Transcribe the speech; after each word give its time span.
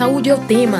Saúde 0.00 0.30
é 0.30 0.34
o 0.34 0.38
tema. 0.46 0.78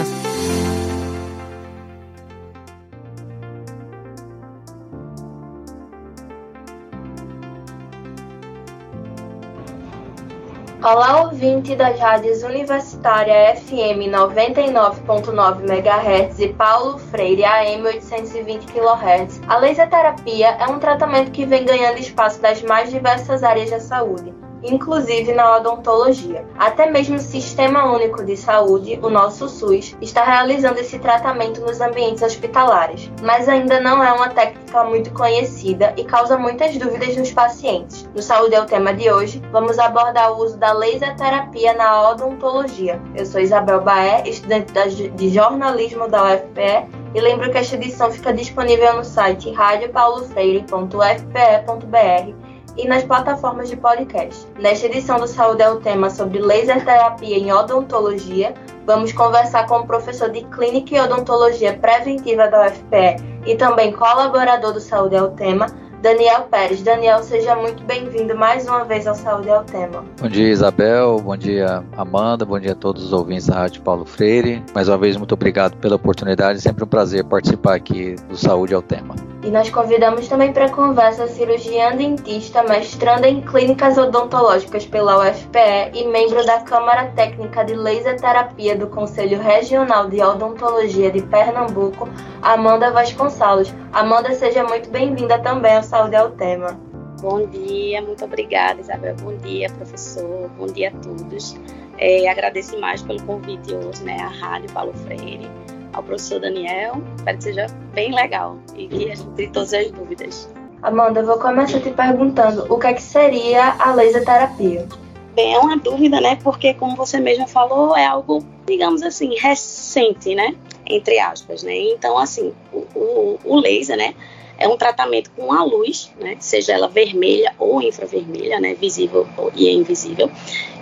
Olá, 10.83 11.25
ouvinte 11.25 11.77
das 11.77 12.01
rádios 12.01 12.43
Universitária 12.43 13.55
FM 13.57 14.09
99.9 14.09 15.65
MHz 15.69 16.39
e 16.39 16.49
Paulo 16.55 16.97
Freire 16.97 17.45
AM 17.45 17.87
820 17.89 18.65
kHz. 18.73 19.43
A 19.47 19.59
laser 19.59 19.91
terapia 19.91 20.49
é 20.53 20.65
um 20.65 20.79
tratamento 20.79 21.31
que 21.31 21.45
vem 21.45 21.67
ganhando 21.67 21.99
espaço 21.99 22.41
das 22.41 22.63
mais 22.63 22.91
diversas 22.91 23.45
áreas 23.45 23.69
da 23.69 23.81
saúde 23.81 24.33
inclusive 24.63 25.33
na 25.33 25.57
odontologia. 25.57 26.45
Até 26.59 26.91
mesmo 26.91 27.17
o 27.17 27.21
Sistema 27.21 27.93
Único 27.93 28.25
de 28.25 28.37
Saúde, 28.37 28.99
o 29.03 29.11
nosso 29.11 29.49
SUS, 29.49 29.97
está 30.01 30.25
realizando 30.25 30.79
esse 30.79 30.99
tratamento 30.99 31.61
nos 31.61 31.81
ambientes 31.81 32.23
hospitalares, 32.23 33.11
mas 33.23 33.49
ainda 33.49 33.81
não 33.81 34.03
é 34.03 34.13
uma 34.13 34.29
técnica 34.29 34.85
muito 34.85 35.11
conhecida 35.13 35.93
e 35.97 36.05
causa 36.05 36.37
muitas 36.37 36.77
dúvidas 36.77 37.17
nos 37.17 37.33
pacientes. 37.33 38.09
No 38.15 38.23
Saúde 38.23 38.55
é 38.55 38.61
o 38.61 38.67
tema 38.67 38.95
de 38.95 39.11
hoje, 39.11 39.43
vamos 39.51 39.79
abordar 39.79 40.33
o 40.33 40.43
uso 40.43 40.59
da 40.59 40.73
laser 40.73 41.17
terapia 41.17 41.75
na 41.75 42.11
odontologia. 42.11 43.01
Eu 43.15 43.27
sou 43.27 43.41
Isabel 43.41 43.81
Baé, 43.81 44.23
estudante 44.27 45.09
de 45.09 45.31
jornalismo 45.31 46.09
da 46.09 46.35
UFPE 46.35 46.87
e 47.15 47.21
lembro 47.21 47.51
que 47.51 47.59
esta 47.59 47.75
edição 47.75 48.11
fica 48.11 48.33
disponível 48.33 48.97
no 48.97 49.05
site 49.05 49.51
radiopaulofreire.fpe.br 49.51 52.50
e 52.77 52.87
nas 52.87 53.05
plataformas 53.05 53.69
de 53.69 53.77
podcast. 53.77 54.47
Nesta 54.59 54.87
edição 54.87 55.19
do 55.19 55.27
Saúde 55.27 55.63
é 55.63 55.71
o 55.71 55.81
tema 55.81 56.11
sobre 56.11 56.39
laser 56.39 56.85
terapia 56.85 57.37
em 57.37 57.53
odontologia. 57.53 58.55
Vamos 58.87 59.13
conversar 59.13 59.67
com 59.67 59.81
o 59.81 59.87
professor 59.87 60.31
de 60.31 60.43
Clínica 60.45 60.97
e 60.97 61.01
Odontologia 61.01 61.77
Preventiva 61.77 62.49
da 62.49 62.67
UFPE 62.67 63.17
e 63.47 63.57
também 63.57 63.93
colaborador 63.93 64.73
do 64.73 64.81
Saúde 64.81 65.17
é 65.17 65.23
o 65.23 65.31
tema, 65.31 65.67
Daniel 66.01 66.43
Pérez. 66.51 66.83
Daniel, 66.83 67.23
seja 67.23 67.55
muito 67.57 67.85
bem-vindo 67.85 68.35
mais 68.35 68.67
uma 68.67 68.85
vez 68.85 69.07
ao 69.07 69.15
Saúde 69.15 69.51
é 69.51 69.59
o 69.59 69.65
Tema. 69.65 70.03
Bom 70.19 70.29
dia, 70.29 70.49
Isabel. 70.49 71.21
Bom 71.21 71.37
dia, 71.37 71.85
Amanda. 71.95 72.47
Bom 72.47 72.59
dia 72.59 72.73
a 72.73 72.75
todos 72.75 73.05
os 73.05 73.13
ouvintes 73.13 73.47
da 73.47 73.57
Rádio 73.57 73.83
Paulo 73.83 74.07
Freire. 74.07 74.65
Mais 74.75 74.89
uma 74.89 74.97
vez, 74.97 75.17
muito 75.19 75.33
obrigado 75.33 75.77
pela 75.77 75.97
oportunidade. 75.97 76.61
Sempre 76.61 76.85
um 76.85 76.89
prazer 76.89 77.25
participar 77.25 77.75
aqui 77.75 78.15
do 78.31 78.37
Saúde 78.37 78.73
é 78.73 78.79
o 78.79 78.83
Tema. 78.83 79.15
E 79.43 79.51
nós 79.51 79.71
convidamos 79.71 80.29
também 80.29 80.53
para 80.53 80.67
a 80.67 80.71
conversa 80.71 81.25
a 81.25 81.29
cirurgiã 81.29 81.97
dentista, 81.97 82.63
mestranda 82.63 83.27
em 83.27 83.41
clínicas 83.41 83.97
odontológicas 83.97 84.85
pela 84.85 85.19
UFPE 85.19 85.93
e 85.95 86.07
membro 86.09 86.45
da 86.45 86.61
Câmara 86.61 87.07
Técnica 87.17 87.65
de 87.65 87.75
Laser 87.75 88.21
Terapia 88.21 88.77
do 88.77 88.87
Conselho 88.89 89.41
Regional 89.41 90.09
de 90.09 90.21
Odontologia 90.23 91.11
de 91.11 91.23
Pernambuco, 91.23 92.07
Amanda 92.43 92.91
Vasconcelos. 92.91 93.73
Amanda, 93.95 94.35
seja 94.35 94.63
muito 94.63 94.91
bem-vinda 94.91 95.39
também 95.39 95.75
ao 95.75 95.83
Saúde 95.91 96.15
ao 96.15 96.31
Tema. 96.31 96.81
Bom 97.21 97.45
dia, 97.47 98.01
muito 98.01 98.25
obrigada, 98.25 98.81
Isabel. 98.81 99.17
Bom 99.17 99.37
dia, 99.39 99.69
professor. 99.71 100.49
Bom 100.57 100.67
dia 100.67 100.91
a 100.91 100.93
todos. 100.93 101.57
É, 101.99 102.29
agradeço 102.29 102.79
mais 102.79 103.03
pelo 103.03 103.21
convite 103.25 103.75
hoje, 103.75 104.01
né, 104.05 104.17
à 104.21 104.29
Rádio 104.29 104.71
Paulo 104.73 104.93
Freire, 104.93 105.51
ao 105.93 106.01
professor 106.01 106.39
Daniel. 106.39 107.03
Espero 107.17 107.37
que 107.39 107.43
seja 107.43 107.67
bem 107.93 108.15
legal 108.15 108.57
e 108.77 108.87
que 108.87 109.11
a 109.11 109.17
gente 109.17 109.49
todas 109.49 109.75
as 109.75 109.91
dúvidas. 109.91 110.49
Amanda, 110.81 111.23
eu 111.23 111.27
vou 111.27 111.41
começar 111.41 111.81
te 111.81 111.91
perguntando 111.91 112.73
o 112.73 112.79
que, 112.79 112.87
é 112.87 112.93
que 112.95 113.03
seria 113.03 113.75
a 113.77 113.93
laser 113.93 114.25
terapia. 114.25 114.87
Bem, 115.35 115.55
é 115.55 115.59
uma 115.59 115.77
dúvida, 115.77 116.21
né? 116.21 116.39
Porque, 116.41 116.73
como 116.73 116.95
você 116.95 117.19
mesmo 117.19 117.49
falou, 117.49 117.97
é 117.97 118.07
algo, 118.07 118.47
digamos 118.65 119.03
assim, 119.03 119.35
recente, 119.35 120.37
né? 120.37 120.55
Entre 120.87 121.19
aspas, 121.19 121.65
né? 121.65 121.77
Então, 121.77 122.17
assim, 122.17 122.55
o, 122.73 122.79
o, 122.95 123.41
o 123.45 123.59
laser, 123.59 123.97
né? 123.97 124.15
É 124.61 124.69
um 124.69 124.77
tratamento 124.77 125.31
com 125.31 125.53
a 125.53 125.65
luz, 125.65 126.13
né, 126.21 126.37
seja 126.39 126.75
ela 126.75 126.87
vermelha 126.87 127.55
ou 127.59 127.81
infravermelha, 127.81 128.61
né, 128.61 128.75
visível 128.75 129.27
e 129.57 129.71
invisível, 129.71 130.31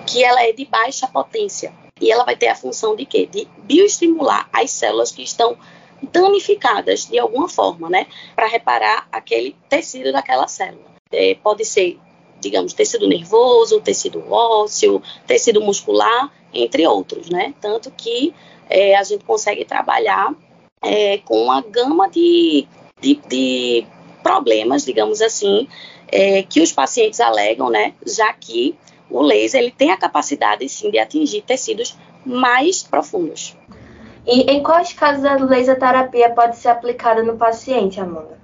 que 0.05 0.23
ela 0.23 0.43
é 0.43 0.53
de 0.53 0.65
baixa 0.65 1.07
potência 1.07 1.73
e 2.01 2.11
ela 2.11 2.25
vai 2.25 2.37
ter 2.37 2.49
a 2.49 2.57
função 2.57 2.97
de 2.97 3.07
quê? 3.07 3.27
De 3.31 3.47
bioestimular 3.59 4.49
as 4.53 4.73
células 4.73 5.13
que 5.13 5.23
estão 5.23 5.57
danificadas 6.13 7.07
de 7.07 7.19
alguma 7.19 7.49
forma, 7.49 7.89
né, 7.89 8.07
para 8.35 8.49
reparar 8.49 9.09
aquele 9.13 9.55
tecido 9.69 10.13
daquela 10.13 10.49
célula. 10.49 10.89
É, 11.11 11.37
pode 11.37 11.65
ser, 11.65 11.99
digamos, 12.41 12.73
tecido 12.73 13.09
nervoso, 13.09 13.81
tecido 13.81 14.25
ósseo, 14.31 15.03
tecido 15.27 15.61
muscular, 15.61 16.31
entre 16.53 16.87
outros, 16.87 17.29
né? 17.31 17.55
Tanto 17.61 17.91
que 17.91 18.35
é, 18.69 18.95
a 18.95 19.03
gente 19.03 19.25
consegue 19.25 19.65
trabalhar 19.65 20.35
é, 20.83 21.19
com 21.19 21.43
uma 21.43 21.61
gama 21.63 22.09
de 22.09 22.67
de, 23.01 23.21
de 23.29 23.87
problemas, 24.23 24.85
digamos 24.85 25.21
assim, 25.21 25.69
é, 26.11 26.43
que 26.43 26.61
os 26.61 26.73
pacientes 26.73 27.21
alegam, 27.21 27.71
né, 27.71 27.95
já 28.07 28.33
que 28.33 28.77
o 29.11 29.23
laser 29.23 29.63
ele 29.63 29.71
tem 29.71 29.91
a 29.91 29.97
capacidade, 29.97 30.69
sim, 30.69 30.91
de 30.91 30.99
atingir 30.99 31.43
tecidos 31.43 31.97
mais 32.25 32.83
profundos. 32.83 33.57
E 34.27 34.43
em 34.43 34.63
quais 34.63 34.93
casos 34.93 35.25
a 35.25 35.37
laser 35.37 35.79
terapia 35.79 36.31
pode 36.31 36.57
ser 36.57 36.69
aplicada 36.69 37.23
no 37.23 37.37
paciente, 37.37 37.99
Amanda? 37.99 38.39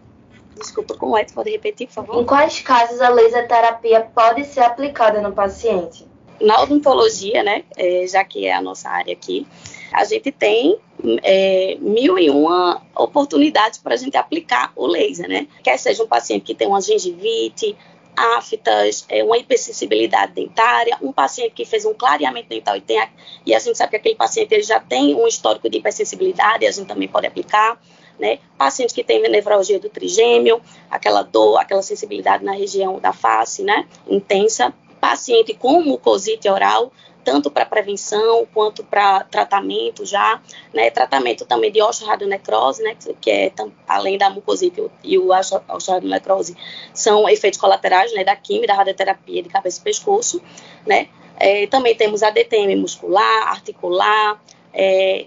Desculpa, 0.57 0.95
como 0.95 1.19
é? 1.19 1.25
Pode 1.25 1.51
repetir, 1.51 1.89
por 1.89 1.95
favor? 1.95 2.23
Em 2.23 2.25
quais 2.25 2.61
casos 2.61 3.01
a 3.01 3.09
laser 3.09 3.47
terapia 3.47 4.01
pode 4.15 4.45
ser 4.47 4.61
aplicada 4.61 5.21
no 5.21 5.33
paciente? 5.33 6.07
Na 6.41 6.63
odontologia, 6.63 7.43
né, 7.43 7.65
é, 7.77 8.07
já 8.07 8.25
que 8.25 8.47
é 8.47 8.55
a 8.55 8.63
nossa 8.63 8.89
área 8.89 9.13
aqui, 9.13 9.47
a 9.95 10.05
gente 10.05 10.33
tem 10.33 10.77
é, 11.23 11.77
mil 11.81 12.19
e 12.19 12.29
uma 12.29 12.83
oportunidades 12.97 13.79
para 13.79 13.95
a 13.95 13.97
gente 13.97 14.17
aplicar 14.17 14.73
o 14.75 14.87
laser, 14.87 15.29
né? 15.29 15.47
Quer 15.63 15.79
seja 15.79 16.03
um 16.03 16.07
paciente 16.09 16.43
que 16.43 16.55
tem 16.55 16.67
uma 16.67 16.81
gengivite, 16.81 17.77
aftas, 18.17 19.07
é, 19.09 19.23
uma 19.23 19.39
hipersensibilidade 19.39 20.33
dentária, 20.33 20.99
um 21.01 21.13
paciente 21.13 21.53
que 21.53 21.65
fez 21.65 21.85
um 21.85 21.95
clareamento 21.95 22.49
dental 22.49 22.77
e, 22.77 22.81
tem 22.81 22.99
a, 22.99 23.09
e 23.47 23.55
a 23.55 23.59
gente 23.61 23.79
sabe 23.79 23.91
que 23.91 23.97
aquele 23.97 24.17
paciente 24.17 24.53
ele 24.53 24.65
já 24.65 24.81
tem 24.81 25.15
um 25.15 25.29
histórico 25.29 25.71
de 25.71 25.79
hipersensibilidade, 25.79 26.67
a 26.67 26.73
gente 26.73 26.89
também 26.89 27.07
pode 27.07 27.29
aplicar. 27.29 27.81
Né? 28.19 28.39
Paciente 28.59 28.95
que 28.95 29.03
tem 29.03 29.21
nevralgia 29.29 29.79
do 29.79 29.89
trigêmeo, 29.89 30.61
aquela 30.89 31.23
dor, 31.23 31.59
aquela 31.59 31.83
sensibilidade 31.83 32.45
na 32.45 32.53
região 32.53 33.01
da 33.01 33.13
face, 33.13 33.65
né? 33.65 33.89
Intensa. 34.09 34.73
Paciente 35.01 35.53
com 35.53 35.83
mucosite 35.83 36.49
oral, 36.49 36.93
tanto 37.25 37.51
para 37.51 37.65
prevenção 37.65 38.47
quanto 38.53 38.85
para 38.85 39.25
tratamento 39.25 40.05
já, 40.05 40.41
né, 40.73 40.91
tratamento 40.91 41.45
também 41.45 41.73
de 41.73 41.83
osteoradionecrose, 41.83 42.83
né, 42.83 42.97
que 43.21 43.31
é 43.31 43.53
além 43.89 44.19
da 44.19 44.31
mucosite 44.31 44.85
e 45.03 45.19
o 45.19 45.31
osteoradionecrose 45.69 46.57
são 46.93 47.29
efeitos 47.29 47.59
colaterais, 47.59 48.13
né, 48.15 48.23
da 48.23 48.37
quimio, 48.37 48.67
da 48.67 48.75
radioterapia 48.75 49.43
de 49.43 49.49
cabeça 49.49 49.81
e 49.81 49.85
pescoço, 49.85 50.43
né, 50.87 51.09
é, 51.37 51.67
também 51.67 51.95
temos 51.97 52.23
a 52.23 52.31
DTM 52.31 52.77
muscular, 52.77 53.49
articular, 53.49 54.41
é, 54.73 55.27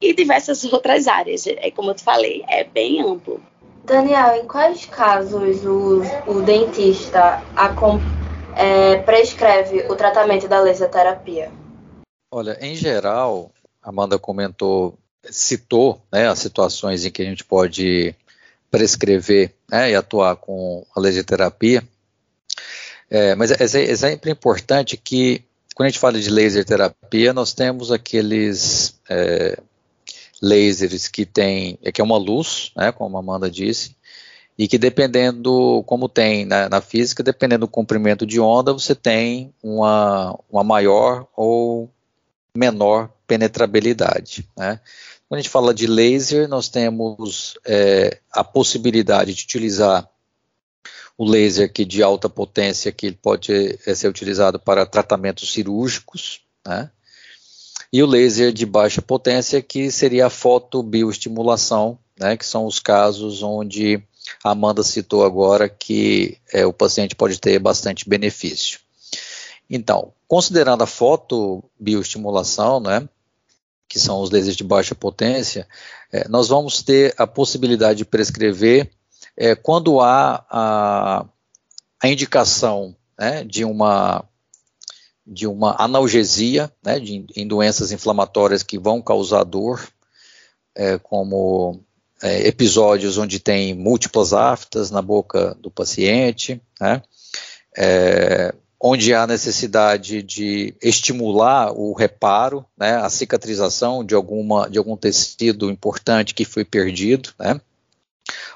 e 0.00 0.12
diversas 0.12 0.64
outras 0.70 1.06
áreas, 1.06 1.46
é, 1.46 1.70
como 1.70 1.90
eu 1.90 1.94
te 1.94 2.02
falei, 2.02 2.44
é 2.48 2.64
bem 2.64 3.00
amplo. 3.00 3.40
Daniel, 3.84 4.42
em 4.42 4.46
quais 4.46 4.84
casos 4.84 5.64
o, 5.64 6.02
o 6.26 6.42
dentista 6.42 7.40
acompanha 7.54 8.25
é, 8.56 8.96
prescreve 9.02 9.86
o 9.90 9.94
tratamento 9.94 10.48
da 10.48 10.60
laser 10.60 10.90
terapia? 10.90 11.52
Olha, 12.30 12.56
em 12.60 12.74
geral, 12.74 13.52
Amanda 13.82 14.18
comentou, 14.18 14.98
citou 15.24 16.02
né, 16.12 16.28
as 16.28 16.38
situações 16.38 17.04
em 17.04 17.10
que 17.10 17.22
a 17.22 17.24
gente 17.24 17.44
pode 17.44 18.14
prescrever 18.70 19.54
né, 19.70 19.90
e 19.90 19.94
atuar 19.94 20.36
com 20.36 20.84
a 20.94 21.00
laser 21.00 21.24
terapia. 21.24 21.86
É, 23.08 23.34
mas 23.34 23.52
é, 23.52 23.56
é, 23.60 23.90
é, 23.90 23.96
sempre 23.96 24.30
importante 24.30 24.96
que, 24.96 25.44
quando 25.74 25.86
a 25.86 25.90
gente 25.90 26.00
fala 26.00 26.18
de 26.18 26.30
laser 26.30 26.64
terapia, 26.64 27.32
nós 27.32 27.52
temos 27.52 27.92
aqueles 27.92 28.98
é, 29.08 29.58
lasers 30.42 31.08
que 31.08 31.24
tem, 31.24 31.78
é 31.82 31.92
que 31.92 32.00
é 32.00 32.04
uma 32.04 32.18
luz, 32.18 32.72
né, 32.76 32.90
como 32.90 33.16
a 33.16 33.20
Amanda 33.20 33.50
disse, 33.50 33.95
e 34.58 34.66
que 34.66 34.78
dependendo, 34.78 35.82
como 35.86 36.08
tem 36.08 36.44
na, 36.46 36.68
na, 36.68 36.80
física, 36.80 37.22
dependendo 37.22 37.66
do 37.66 37.70
comprimento 37.70 38.24
de 38.24 38.40
onda, 38.40 38.72
você 38.72 38.94
tem 38.94 39.52
uma, 39.62 40.38
uma 40.50 40.64
maior 40.64 41.26
ou 41.36 41.90
menor 42.56 43.10
penetrabilidade. 43.26 44.48
Né? 44.56 44.80
Quando 45.28 45.38
a 45.38 45.42
gente 45.42 45.50
fala 45.50 45.74
de 45.74 45.86
laser, 45.86 46.48
nós 46.48 46.68
temos 46.68 47.58
é, 47.66 48.18
a 48.32 48.42
possibilidade 48.42 49.34
de 49.34 49.42
utilizar 49.42 50.08
o 51.18 51.24
laser 51.24 51.70
que 51.70 51.84
de 51.84 52.02
alta 52.02 52.28
potência, 52.28 52.92
que 52.92 53.12
pode 53.12 53.78
é, 53.86 53.94
ser 53.94 54.08
utilizado 54.08 54.58
para 54.58 54.86
tratamentos 54.86 55.52
cirúrgicos, 55.52 56.40
né? 56.66 56.90
e 57.92 58.02
o 58.02 58.06
laser 58.06 58.52
de 58.52 58.64
baixa 58.64 59.02
potência, 59.02 59.60
que 59.60 59.90
seria 59.90 60.26
a 60.26 60.30
fotobioestimulação, 60.30 61.98
né? 62.18 62.36
que 62.36 62.46
são 62.46 62.64
os 62.64 62.78
casos 62.78 63.42
onde 63.42 64.02
a 64.42 64.50
Amanda 64.50 64.82
citou 64.82 65.24
agora 65.24 65.68
que 65.68 66.38
é, 66.52 66.66
o 66.66 66.72
paciente 66.72 67.14
pode 67.14 67.38
ter 67.40 67.58
bastante 67.58 68.08
benefício. 68.08 68.80
Então, 69.68 70.12
considerando 70.28 70.82
a 70.82 70.86
fotobioestimulação, 70.86 72.80
né, 72.80 73.08
que 73.88 73.98
são 73.98 74.20
os 74.20 74.30
lasers 74.30 74.56
de 74.56 74.64
baixa 74.64 74.94
potência, 74.94 75.66
é, 76.12 76.28
nós 76.28 76.48
vamos 76.48 76.82
ter 76.82 77.14
a 77.16 77.26
possibilidade 77.26 77.98
de 77.98 78.04
prescrever 78.04 78.90
é, 79.36 79.54
quando 79.54 80.00
há 80.00 80.44
a, 80.48 81.26
a 82.00 82.08
indicação 82.08 82.96
né, 83.18 83.44
de 83.44 83.64
uma 83.64 84.24
de 85.28 85.44
uma 85.44 85.74
analgesia, 85.82 86.72
né, 86.84 87.00
de, 87.00 87.26
em 87.34 87.48
doenças 87.48 87.90
inflamatórias 87.90 88.62
que 88.62 88.78
vão 88.78 89.02
causar 89.02 89.42
dor, 89.42 89.84
é, 90.72 90.98
como 90.98 91.80
é, 92.22 92.46
episódios 92.46 93.18
onde 93.18 93.38
tem 93.38 93.74
múltiplas 93.74 94.32
aftas 94.32 94.90
na 94.90 95.02
boca 95.02 95.56
do 95.60 95.70
paciente, 95.70 96.60
né, 96.80 97.02
é, 97.76 98.54
onde 98.80 99.14
há 99.14 99.26
necessidade 99.26 100.22
de 100.22 100.74
estimular 100.82 101.72
o 101.72 101.92
reparo, 101.92 102.64
né, 102.76 102.96
a 102.96 103.08
cicatrização 103.08 104.04
de, 104.04 104.14
alguma, 104.14 104.68
de 104.68 104.78
algum 104.78 104.96
tecido 104.96 105.70
importante 105.70 106.34
que 106.34 106.44
foi 106.44 106.64
perdido, 106.64 107.30
né, 107.38 107.60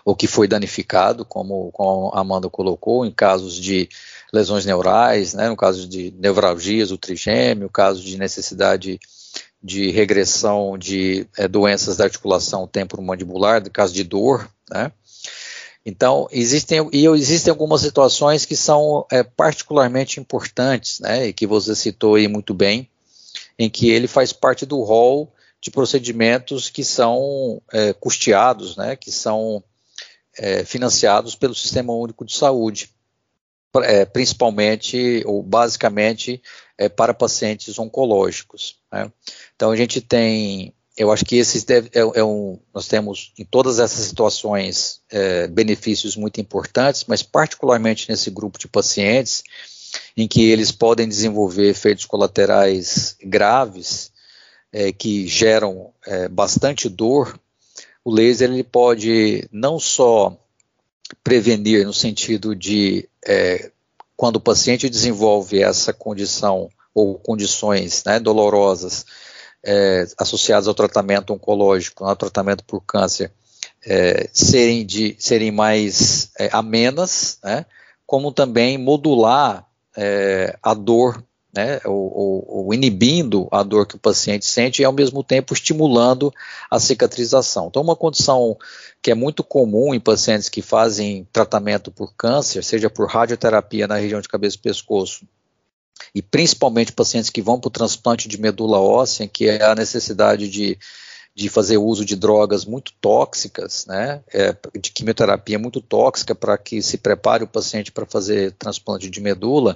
ou 0.05 0.17
que 0.17 0.27
foi 0.27 0.49
danificado, 0.49 1.25
como, 1.25 1.71
como 1.73 2.11
a 2.15 2.21
Amanda 2.21 2.49
colocou, 2.49 3.05
em 3.05 3.13
casos 3.13 3.55
de 3.55 3.89
lesões 4.33 4.65
neurais, 4.65 5.35
né, 5.35 5.49
no 5.49 5.57
caso 5.57 5.87
de 5.87 6.15
nevralgias 6.19 6.89
do 6.89 6.99
trigêmeo, 6.99 7.69
caso 7.69 8.03
de 8.03 8.17
necessidade 8.17 8.99
de 9.63 9.91
regressão 9.91 10.79
de 10.79 11.27
é, 11.37 11.47
doenças 11.47 11.97
da 11.97 12.05
articulação 12.05 12.67
temporomandibular, 12.67 13.63
no 13.63 13.71
caso 13.71 13.93
de 13.93 14.05
dor, 14.05 14.49
né, 14.71 14.91
então, 15.85 16.29
existem, 16.31 16.89
e 16.93 17.07
existem 17.07 17.51
algumas 17.51 17.81
situações 17.81 18.45
que 18.45 18.55
são 18.55 19.07
é, 19.11 19.23
particularmente 19.23 20.21
importantes, 20.21 21.01
né, 21.01 21.29
e 21.29 21.33
que 21.33 21.47
você 21.47 21.75
citou 21.75 22.17
aí 22.17 22.29
muito 22.29 22.53
bem, 22.53 22.89
em 23.59 23.71
que 23.71 23.91
ele 23.91 24.07
faz 24.07 24.33
parte 24.33 24.67
do 24.67 24.83
rol 24.83 25.33
de 25.61 25.71
procedimentos 25.71 26.69
que 26.69 26.85
são 26.85 27.63
é, 27.73 27.93
custeados, 27.93 28.77
né, 28.77 28.95
que 28.95 29.11
são 29.11 29.63
é, 30.37 30.65
financiados 30.65 31.35
pelo 31.35 31.55
Sistema 31.55 31.93
Único 31.93 32.25
de 32.25 32.35
Saúde, 32.35 32.91
principalmente 34.13 35.23
ou 35.27 35.45
basicamente 35.45 36.43
é, 36.81 36.89
para 36.89 37.13
pacientes 37.13 37.79
oncológicos. 37.79 38.77
Né. 38.91 39.13
Então, 39.55 39.71
a 39.71 39.77
gente 39.77 40.01
tem 40.01 40.73
eu 40.97 41.11
acho 41.11 41.25
que 41.25 41.37
esses 41.37 41.65
deve, 41.65 41.89
é, 41.95 42.01
é, 42.01 42.25
um, 42.25 42.59
nós 42.75 42.87
temos 42.87 43.33
em 43.39 43.45
todas 43.45 43.79
essas 43.79 44.05
situações 44.07 45.01
é, 45.11 45.47
benefícios 45.47 46.15
muito 46.15 46.41
importantes, 46.43 47.05
mas 47.07 47.23
particularmente 47.23 48.11
nesse 48.11 48.29
grupo 48.29 48.59
de 48.59 48.69
pacientes 48.69 49.43
em 50.15 50.29
que 50.29 50.43
eles 50.51 50.71
podem 50.71 51.09
desenvolver 51.09 51.71
efeitos 51.71 52.05
colaterais 52.05 53.17
graves 53.23 54.13
é, 54.73 54.93
que 54.93 55.27
geram 55.27 55.91
é, 56.07 56.29
bastante 56.29 56.87
dor, 56.89 57.39
o 58.05 58.13
laser 58.13 58.51
ele 58.51 58.65
pode 58.65 59.49
não 59.51 59.79
só 59.79 60.37
prevenir 61.25 61.87
no 61.87 61.95
sentido 61.95 62.55
de 62.55 63.09
é, 63.27 63.71
quando 64.21 64.37
o 64.37 64.41
paciente 64.41 64.91
desenvolve 64.91 65.63
essa 65.63 65.95
condição 65.95 66.69
ou 66.95 67.19
condições 67.19 68.05
né, 68.05 68.21
dolorosas 68.21 69.07
é, 69.65 70.07
associados 70.19 70.69
ao 70.69 70.75
tratamento 70.75 71.33
oncológico, 71.33 72.05
ao 72.05 72.15
tratamento 72.15 72.63
por 72.65 72.83
câncer, 72.83 73.33
é, 73.83 74.29
serem, 74.31 74.85
de, 74.85 75.17
serem 75.19 75.51
mais 75.51 76.33
é, 76.39 76.51
amenas, 76.53 77.39
né, 77.43 77.65
como 78.05 78.31
também 78.31 78.77
modular 78.77 79.67
é, 79.97 80.55
a 80.63 80.75
dor, 80.75 81.25
né, 81.53 81.81
ou, 81.85 82.45
ou, 82.47 82.75
inibindo 82.75 83.49
a 83.51 83.63
dor 83.63 83.87
que 83.87 83.97
o 83.97 83.99
paciente 83.99 84.47
sente 84.47 84.83
e 84.83 84.85
ao 84.85 84.93
mesmo 84.93 85.25
tempo 85.25 85.53
estimulando 85.53 86.33
a 86.71 86.79
cicatrização. 86.79 87.67
Então, 87.69 87.83
uma 87.83 87.97
condição 87.97 88.57
que 89.03 89.11
é 89.11 89.15
muito 89.15 89.43
comum 89.43 89.93
em 89.93 90.01
pacientes 90.01 90.49
que 90.49 90.63
fazem 90.63 91.27
tratamento 91.33 91.91
por 91.91 92.15
câncer, 92.15 92.63
seja 92.63 92.89
por 92.89 93.09
radioterapia 93.09 93.89
na 93.89 93.97
região 93.97 94.21
de 94.21 94.29
cabeça 94.29 94.57
e 94.57 94.61
pescoço, 94.61 95.27
e 96.15 96.23
principalmente 96.23 96.93
pacientes 96.93 97.31
que 97.31 97.43
vão 97.43 97.59
para 97.59 97.69
o 97.69 97.73
transplante 97.73 98.29
de 98.29 98.41
medula 98.41 98.79
óssea, 98.79 99.27
que 99.27 99.49
é 99.49 99.63
a 99.65 99.75
necessidade 99.75 100.49
de, 100.49 100.79
de 101.35 101.49
fazer 101.49 101.79
uso 101.79 102.05
de 102.05 102.15
drogas 102.15 102.65
muito 102.65 102.93
tóxicas, 103.01 103.87
né, 103.87 104.23
é, 104.33 104.57
de 104.81 104.93
quimioterapia 104.93 105.59
muito 105.59 105.81
tóxica 105.81 106.35
para 106.35 106.57
que 106.57 106.81
se 106.81 106.97
prepare 106.99 107.43
o 107.43 107.49
paciente 107.49 107.91
para 107.91 108.07
fazer 108.07 108.53
transplante 108.53 109.11
de 109.11 109.21
medula, 109.21 109.75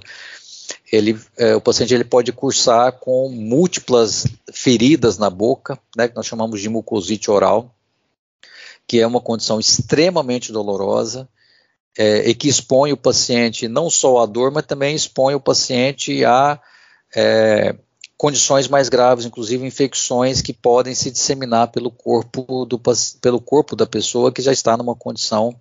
ele, 0.91 1.19
é, 1.37 1.55
o 1.55 1.61
paciente 1.61 1.93
ele 1.93 2.03
pode 2.03 2.31
cursar 2.31 2.93
com 2.93 3.29
múltiplas 3.29 4.25
feridas 4.53 5.17
na 5.17 5.29
boca, 5.29 5.79
né, 5.95 6.07
que 6.07 6.15
nós 6.15 6.25
chamamos 6.25 6.61
de 6.61 6.69
mucosite 6.69 7.29
oral, 7.29 7.73
que 8.87 8.99
é 8.99 9.07
uma 9.07 9.21
condição 9.21 9.59
extremamente 9.59 10.51
dolorosa, 10.51 11.27
é, 11.97 12.29
e 12.29 12.35
que 12.35 12.47
expõe 12.47 12.91
o 12.91 12.97
paciente 12.97 13.67
não 13.67 13.89
só 13.89 14.21
à 14.21 14.25
dor, 14.25 14.51
mas 14.51 14.65
também 14.65 14.95
expõe 14.95 15.33
o 15.33 15.39
paciente 15.39 16.25
a 16.25 16.59
é, 17.15 17.75
condições 18.17 18.67
mais 18.67 18.89
graves, 18.89 19.25
inclusive 19.25 19.65
infecções 19.65 20.41
que 20.41 20.53
podem 20.53 20.93
se 20.93 21.09
disseminar 21.09 21.69
pelo 21.69 21.89
corpo, 21.89 22.65
do, 22.65 22.79
pelo 23.21 23.39
corpo 23.39 23.75
da 23.75 23.85
pessoa 23.85 24.31
que 24.31 24.41
já 24.41 24.51
está 24.51 24.75
numa 24.75 24.95
condição 24.95 25.55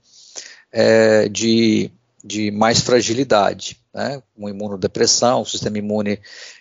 é, 0.72 1.28
de, 1.28 1.90
de 2.24 2.50
mais 2.50 2.80
fragilidade, 2.80 3.78
né, 3.92 4.22
uma 4.34 4.50
imunodepressão, 4.50 5.42
o 5.42 5.46
sistema 5.46 5.78
imune 5.78 6.18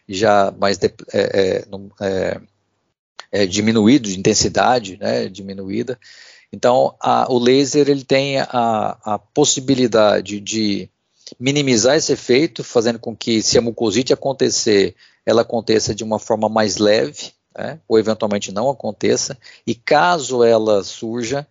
já 0.07 0.51
mais 0.51 0.77
de, 0.77 0.94
é, 1.13 1.65
é, 2.01 2.42
é, 3.31 3.45
diminuído, 3.48 4.10
de 4.10 4.19
intensidade 4.19 4.98
né, 4.98 5.30
diminuída, 5.30 5.98
então, 6.54 6.95
a, 7.00 7.25
o 7.33 7.39
laser 7.39 7.89
ele 7.89 8.04
tem 8.04 8.39
a, 8.39 8.98
a, 9.04 9.18
possibilidade 9.18 10.39
de 10.39 10.88
minimizar 11.39 11.95
esse 11.95 12.13
efeito, 12.13 12.63
fazendo 12.63 13.00
com 13.00 13.15
que, 13.15 13.42
se 13.42 13.57
a 13.57 13.62
mucosite 13.62 14.13
acontecer, 14.13 14.95
ela 15.25 15.42
aconteça 15.42 15.95
de 15.95 16.04
uma 16.04 16.19
forma 16.19 16.48
mais 16.48 16.77
leve, 16.77 17.31
né, 17.57 17.80
ou 17.88 17.98
eventualmente 17.98 18.51
não 18.51 18.69
aconteça, 18.69 19.36
e 19.65 19.74
caso 19.74 20.44
ela 20.44 20.83
surja, 20.83 21.48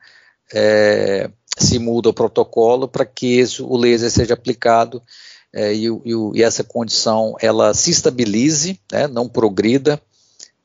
é, 0.55 1.29
se 1.59 1.79
muda 1.79 2.09
o 2.09 2.15
protocolo 2.15 2.89
para 2.89 3.05
que 3.05 3.39
isso, 3.41 3.67
o 3.67 3.77
laser 3.77 4.11
seja 4.11 4.35
aplicado 4.35 5.03
é, 5.53 5.75
e, 5.75 5.87
e, 5.87 6.13
e, 6.35 6.43
essa 6.43 6.65
condição 6.65 7.37
ela 7.41 7.75
se 7.75 7.91
estabilize, 7.91 8.81
né, 8.91 9.07
não 9.07 9.29
progrida, 9.29 10.01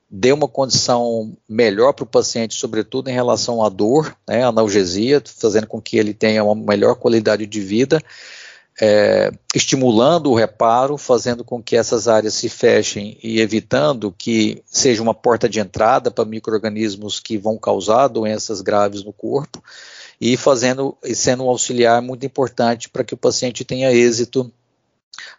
dê 0.10 0.32
uma 0.32 0.48
condição 0.48 1.36
melhor 1.48 1.94
para 1.94 2.03
o 2.03 2.08
paciente, 2.08 2.56
sobretudo 2.56 3.10
em 3.10 3.13
relação 3.13 3.62
à 3.63 3.67
dor, 3.67 4.15
né, 4.27 4.44
analgesia, 4.44 5.22
fazendo 5.25 5.67
com 5.67 5.82
que 5.82 5.98
ele 5.98 6.13
tenha 6.13 6.44
uma 6.44 6.56
melhor 6.56 6.96
qualidade 6.96 7.46
de 7.46 7.60
vida, 7.60 8.01
é, 8.79 9.32
estimulando 9.53 10.32
o 10.32 10.36
reparo, 10.36 10.98
fazendo 10.98 11.44
com 11.44 11.62
que 11.62 11.75
essas 11.75 12.08
áreas 12.08 12.36
se 12.36 12.48
fechem 12.48 13.17
e 13.22 13.41
evitando 13.41 14.13
que 14.15 14.63
seja 14.67 15.01
uma 15.01 15.15
porta 15.15 15.50
de 15.50 15.60
entrada 15.60 16.12
para 16.12 16.24
micro-organismos 16.24 17.20
que 17.20 17.38
vão 17.38 17.58
causar 17.58 18.08
doenças 18.08 18.62
graves 18.62 19.03
no 19.03 19.12
corpo, 19.12 19.62
e 20.19 20.36
fazendo 20.36 20.97
e 21.03 21.15
sendo 21.15 21.45
um 21.45 21.50
auxiliar 21.50 22.01
muito 22.01 22.25
importante 22.25 22.89
para 22.89 23.03
que 23.03 23.13
o 23.13 23.17
paciente 23.17 23.63
tenha 23.63 23.91
êxito 23.91 24.51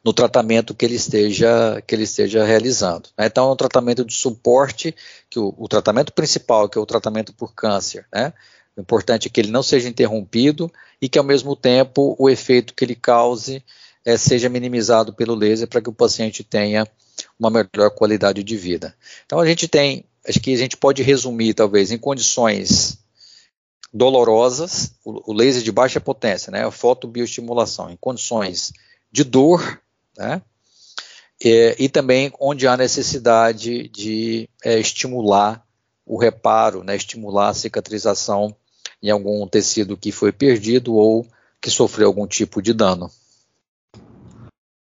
no 0.04 0.12
tratamento 0.12 0.74
que 0.74 0.84
ele 0.84 0.94
esteja, 0.94 1.82
que 1.86 1.94
ele 1.94 2.04
esteja 2.04 2.44
realizando. 2.44 3.08
Né? 3.16 3.26
Então, 3.26 3.48
é 3.48 3.52
um 3.52 3.56
tratamento 3.56 4.04
de 4.04 4.14
suporte, 4.14 4.94
que 5.28 5.38
o, 5.38 5.54
o, 5.56 5.68
tratamento 5.68 6.12
principal, 6.12 6.68
que 6.68 6.78
é 6.78 6.80
o 6.80 6.86
tratamento 6.86 7.32
por 7.32 7.54
câncer, 7.54 8.06
né? 8.12 8.32
o 8.76 8.80
importante 8.80 9.28
é 9.28 9.30
que 9.30 9.40
ele 9.40 9.50
não 9.50 9.62
seja 9.62 9.88
interrompido 9.88 10.70
e 11.00 11.08
que, 11.08 11.18
ao 11.18 11.24
mesmo 11.24 11.54
tempo, 11.54 12.16
o 12.18 12.28
efeito 12.28 12.74
que 12.74 12.84
ele 12.84 12.94
cause 12.94 13.62
é, 14.04 14.16
seja 14.16 14.48
minimizado 14.48 15.12
pelo 15.12 15.34
laser 15.34 15.68
para 15.68 15.80
que 15.80 15.88
o 15.88 15.92
paciente 15.92 16.42
tenha 16.42 16.86
uma 17.38 17.50
melhor 17.50 17.90
qualidade 17.90 18.42
de 18.42 18.56
vida. 18.56 18.94
Então, 19.26 19.40
a 19.40 19.46
gente 19.46 19.66
tem, 19.66 20.04
acho 20.26 20.40
que 20.40 20.54
a 20.54 20.58
gente 20.58 20.76
pode 20.76 21.02
resumir, 21.02 21.54
talvez, 21.54 21.90
em 21.90 21.98
condições 21.98 22.98
dolorosas, 23.92 24.92
o, 25.04 25.32
laser 25.32 25.62
de 25.62 25.72
baixa 25.72 26.00
potência, 26.00 26.50
né, 26.50 26.64
a 26.64 26.70
fotobioestimulação, 26.70 27.90
em 27.90 27.96
condições 27.96 28.72
de 29.10 29.24
dor, 29.24 29.80
né? 30.16 30.42
E, 31.40 31.76
e 31.78 31.88
também 31.88 32.32
onde 32.40 32.66
há 32.66 32.76
necessidade 32.76 33.88
de 33.88 34.48
é, 34.64 34.78
estimular 34.78 35.64
o 36.04 36.18
reparo, 36.18 36.82
né, 36.82 36.96
estimular 36.96 37.50
a 37.50 37.54
cicatrização 37.54 38.54
em 39.02 39.10
algum 39.10 39.46
tecido 39.46 39.96
que 39.96 40.10
foi 40.10 40.32
perdido 40.32 40.94
ou 40.94 41.26
que 41.60 41.70
sofreu 41.70 42.08
algum 42.08 42.26
tipo 42.26 42.60
de 42.60 42.72
dano. 42.72 43.10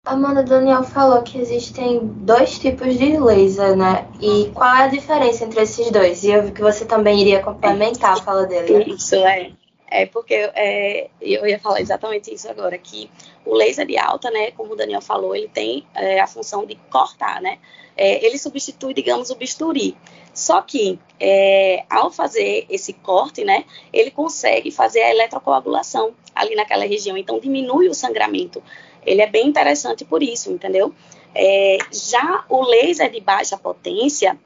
Amanda 0.04 0.42
Daniel 0.42 0.82
falou 0.82 1.22
que 1.22 1.38
existem 1.38 2.00
dois 2.00 2.58
tipos 2.58 2.98
de 2.98 3.20
laser, 3.20 3.76
né? 3.76 4.08
E 4.20 4.50
qual 4.52 4.76
é 4.76 4.84
a 4.86 4.88
diferença 4.88 5.46
entre 5.46 5.62
esses 5.62 5.92
dois? 5.92 6.24
E 6.24 6.32
eu 6.32 6.42
vi 6.42 6.52
que 6.52 6.62
você 6.62 6.86
também 6.86 7.22
iria 7.22 7.40
complementar 7.40 8.14
a 8.14 8.22
fala 8.22 8.48
dele. 8.48 8.80
Né? 8.80 8.86
Isso, 8.96 9.14
é. 9.16 9.52
É 9.88 10.06
porque 10.08 10.34
é, 10.34 11.10
eu 11.22 11.46
ia 11.46 11.60
falar 11.60 11.82
exatamente 11.82 12.34
isso 12.34 12.50
agora, 12.50 12.76
que 12.80 13.12
o 13.46 13.54
laser 13.54 13.86
de 13.86 13.96
alta, 13.96 14.32
né, 14.32 14.50
como 14.52 14.74
o 14.74 14.76
Daniel 14.76 15.02
falou, 15.02 15.36
ele 15.36 15.50
tem 15.50 15.86
é, 15.94 16.20
a 16.20 16.26
função 16.26 16.66
de 16.66 16.76
cortar, 16.90 17.40
né? 17.40 17.60
É, 17.96 18.26
ele 18.26 18.40
substitui, 18.40 18.96
digamos, 18.96 19.30
o 19.30 19.36
bisturi. 19.36 19.96
Só 20.34 20.62
que 20.62 20.98
é, 21.20 21.84
ao 21.90 22.10
fazer 22.10 22.66
esse 22.70 22.94
corte, 22.94 23.44
né, 23.44 23.66
ele 23.94 24.10
consegue 24.10 24.72
fazer 24.72 25.02
a 25.02 25.12
eletrocoagulação 25.12 26.16
ali 26.34 26.56
naquela 26.56 26.86
região, 26.86 27.18
então 27.18 27.40
diminui 27.40 27.90
o 27.90 27.94
sangramento. 27.94 28.64
Ele 29.06 29.22
é 29.22 29.28
bem 29.28 29.48
interessante 29.48 30.06
por 30.06 30.22
isso, 30.22 30.52
entendeu? 30.52 30.94
É, 31.34 31.78
já 31.92 32.46
o 32.50 32.64
laser 32.64 33.10
de 33.10 33.20
baixa 33.20 33.58
potência, 33.58 34.38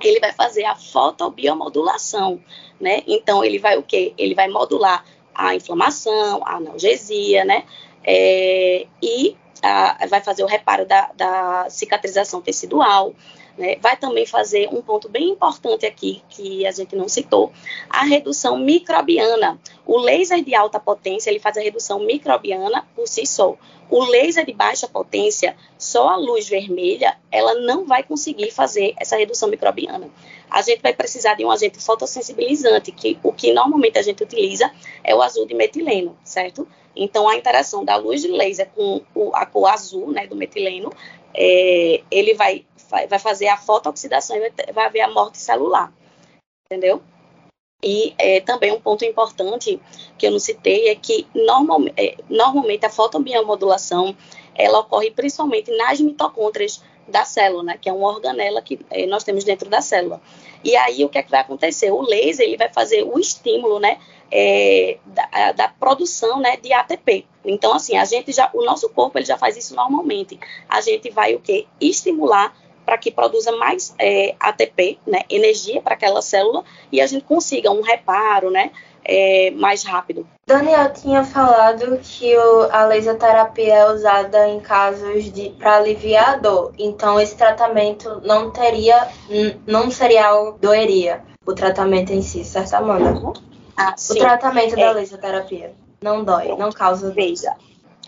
ele 0.00 0.18
vai 0.18 0.32
fazer 0.32 0.64
a 0.64 0.74
fotobiomodulação, 0.74 2.40
né? 2.80 3.02
Então 3.06 3.44
ele 3.44 3.58
vai 3.58 3.76
o 3.76 3.82
quê? 3.82 4.14
Ele 4.18 4.34
vai 4.34 4.48
modular 4.48 5.04
a 5.34 5.54
inflamação, 5.54 6.42
a 6.44 6.56
analgesia, 6.56 7.44
né? 7.44 7.64
É, 8.04 8.86
e 9.00 9.36
a, 9.62 10.06
vai 10.06 10.20
fazer 10.20 10.42
o 10.42 10.46
reparo 10.46 10.84
da, 10.86 11.10
da 11.14 11.66
cicatrização 11.70 12.40
tecidual, 12.40 13.14
né? 13.56 13.76
Vai 13.80 13.96
também 13.96 14.26
fazer 14.26 14.68
um 14.72 14.80
ponto 14.80 15.08
bem 15.08 15.30
importante 15.30 15.86
aqui, 15.86 16.22
que 16.28 16.66
a 16.66 16.70
gente 16.70 16.96
não 16.96 17.08
citou, 17.08 17.52
a 17.88 18.04
redução 18.04 18.58
microbiana. 18.58 19.58
O 19.84 19.98
laser 19.98 20.42
de 20.42 20.54
alta 20.54 20.78
potência, 20.78 21.30
ele 21.30 21.40
faz 21.40 21.56
a 21.56 21.60
redução 21.60 22.00
microbiana 22.00 22.86
por 22.94 23.06
si 23.06 23.26
só. 23.26 23.56
O 23.90 24.04
laser 24.04 24.46
de 24.46 24.52
baixa 24.52 24.88
potência, 24.88 25.54
só 25.76 26.08
a 26.08 26.16
luz 26.16 26.48
vermelha, 26.48 27.18
ela 27.30 27.54
não 27.56 27.84
vai 27.84 28.02
conseguir 28.02 28.50
fazer 28.50 28.94
essa 28.96 29.16
redução 29.16 29.48
microbiana. 29.50 30.08
A 30.50 30.62
gente 30.62 30.80
vai 30.80 30.94
precisar 30.94 31.34
de 31.34 31.44
um 31.44 31.50
agente 31.50 31.78
fotossensibilizante, 31.78 32.92
que 32.92 33.18
o 33.22 33.32
que 33.32 33.52
normalmente 33.52 33.98
a 33.98 34.02
gente 34.02 34.22
utiliza 34.22 34.70
é 35.04 35.14
o 35.14 35.20
azul 35.20 35.46
de 35.46 35.54
metileno, 35.54 36.16
certo? 36.24 36.66
Então, 36.94 37.28
a 37.28 37.36
interação 37.36 37.84
da 37.84 37.96
luz 37.96 38.22
de 38.22 38.28
laser 38.28 38.70
com 38.74 39.02
a 39.34 39.46
cor 39.46 39.66
azul, 39.66 40.10
né, 40.10 40.26
do 40.26 40.36
metileno, 40.36 40.92
é, 41.34 42.02
ele 42.10 42.34
vai 42.34 42.64
vai, 43.08 43.18
fazer 43.18 43.48
a 43.48 43.56
fotooxidação 43.56 44.36
e 44.36 44.40
vai, 44.40 44.52
vai 44.72 44.86
haver 44.86 45.00
a 45.00 45.10
morte 45.10 45.38
celular, 45.38 45.92
entendeu? 46.66 47.02
E 47.82 48.14
é, 48.16 48.40
também 48.40 48.70
um 48.70 48.80
ponto 48.80 49.04
importante 49.04 49.80
que 50.16 50.26
eu 50.26 50.30
não 50.30 50.38
citei 50.38 50.88
é 50.88 50.94
que 50.94 51.26
normal, 51.34 51.80
é, 51.96 52.16
normalmente 52.28 52.86
a 52.86 52.90
fotobiomodulação 52.90 54.16
ela 54.54 54.78
ocorre 54.80 55.10
principalmente 55.10 55.76
nas 55.76 56.00
mitocôndrias 56.00 56.80
da 57.08 57.24
célula, 57.24 57.64
né, 57.64 57.78
que 57.80 57.88
é 57.88 57.92
uma 57.92 58.06
organela 58.06 58.62
que 58.62 58.78
é, 58.88 59.06
nós 59.06 59.24
temos 59.24 59.42
dentro 59.42 59.68
da 59.68 59.80
célula. 59.80 60.20
E 60.62 60.76
aí 60.76 61.04
o 61.04 61.08
que 61.08 61.18
é 61.18 61.22
que 61.24 61.30
vai 61.30 61.40
acontecer? 61.40 61.90
O 61.90 62.00
laser 62.00 62.46
ele 62.46 62.56
vai 62.56 62.72
fazer 62.72 63.02
o 63.02 63.18
estímulo, 63.18 63.80
né, 63.80 63.98
é, 64.30 64.98
da, 65.04 65.52
da, 65.52 65.68
produção, 65.68 66.38
né, 66.38 66.56
de 66.56 66.72
ATP. 66.72 67.26
Então 67.44 67.74
assim, 67.74 67.96
a 67.96 68.04
gente 68.04 68.30
já, 68.30 68.48
o 68.54 68.64
nosso 68.64 68.88
corpo 68.90 69.18
ele 69.18 69.26
já 69.26 69.36
faz 69.36 69.56
isso 69.56 69.74
normalmente. 69.74 70.38
A 70.68 70.80
gente 70.80 71.10
vai 71.10 71.34
o 71.34 71.40
que? 71.40 71.66
Estimular 71.80 72.56
para 72.84 72.98
que 72.98 73.10
produza 73.10 73.52
mais 73.52 73.94
é, 73.98 74.34
ATP, 74.38 74.98
né, 75.06 75.20
energia 75.28 75.80
para 75.80 75.94
aquela 75.94 76.22
célula, 76.22 76.64
e 76.90 77.00
a 77.00 77.06
gente 77.06 77.24
consiga 77.24 77.70
um 77.70 77.82
reparo, 77.82 78.50
né, 78.50 78.70
é, 79.04 79.50
mais 79.52 79.82
rápido. 79.82 80.26
Daniel 80.46 80.92
tinha 80.92 81.24
falado 81.24 81.98
que 82.02 82.36
o, 82.36 82.68
a 82.70 82.84
laser 82.84 83.16
terapia 83.16 83.74
é 83.74 83.92
usada 83.92 84.48
em 84.48 84.60
casos 84.60 85.32
de 85.32 85.50
para 85.50 85.76
aliviar 85.76 86.34
a 86.34 86.36
dor. 86.36 86.72
Então 86.78 87.20
esse 87.20 87.36
tratamento 87.36 88.20
não 88.24 88.50
teria, 88.50 89.08
não 89.66 89.90
seria 89.90 90.28
algo 90.28 90.58
doeria 90.60 91.22
o 91.44 91.52
tratamento 91.52 92.12
em 92.12 92.22
si, 92.22 92.44
certo, 92.44 92.74
Amanda? 92.74 93.10
Uhum. 93.10 93.32
Ah, 93.76 93.94
o 94.10 94.14
tratamento 94.14 94.74
é. 94.74 94.84
da 94.84 94.92
laser 94.92 95.20
terapia 95.20 95.74
não 96.02 96.24
dói, 96.24 96.48
não 96.56 96.70
causa. 96.70 97.10
Veja, 97.10 97.54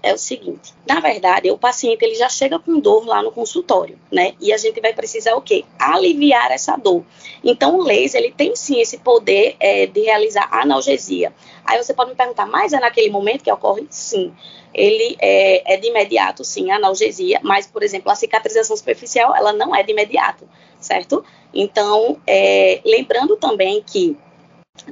é 0.04 0.12
o 0.12 0.18
seguinte: 0.18 0.75
na 0.87 1.00
verdade, 1.00 1.50
o 1.50 1.58
paciente 1.58 2.02
ele 2.04 2.14
já 2.14 2.28
chega 2.28 2.58
com 2.58 2.78
dor 2.78 3.06
lá 3.06 3.23
no 3.23 3.32
consultório, 3.32 3.99
né? 4.12 4.34
E 4.40 4.52
a 4.52 4.58
gente 4.58 4.80
vai 4.80 4.92
precisar 4.92 5.34
o 5.34 5.40
quê? 5.40 5.64
Aliviar 5.78 6.52
essa 6.52 6.76
dor. 6.76 7.02
Então, 7.42 7.76
o 7.76 7.82
laser 7.82 8.20
ele 8.20 8.32
tem 8.32 8.54
sim 8.54 8.80
esse 8.80 8.99
poder 8.99 9.56
é, 9.58 9.87
de 9.87 10.00
realizar 10.00 10.49
analgesia. 10.52 11.32
Aí 11.64 11.82
você 11.82 11.94
pode 11.94 12.11
me 12.11 12.16
perguntar, 12.16 12.46
mas 12.46 12.73
é 12.73 12.78
naquele 12.78 13.08
momento 13.08 13.42
que 13.42 13.50
ocorre? 13.50 13.87
Sim. 13.88 14.32
Ele 14.73 15.16
é, 15.20 15.75
é 15.75 15.76
de 15.76 15.88
imediato, 15.88 16.44
sim, 16.44 16.70
a 16.70 16.76
analgesia, 16.76 17.40
mas, 17.42 17.66
por 17.66 17.82
exemplo, 17.82 18.11
a 18.11 18.14
cicatrização 18.14 18.76
superficial, 18.76 19.34
ela 19.34 19.52
não 19.52 19.75
é 19.75 19.84
de 19.84 19.92
imediato, 19.92 20.49
certo? 20.80 21.25
Então, 21.54 22.20
é, 22.26 22.80
lembrando 22.84 23.37
também 23.37 23.82
que 23.87 24.16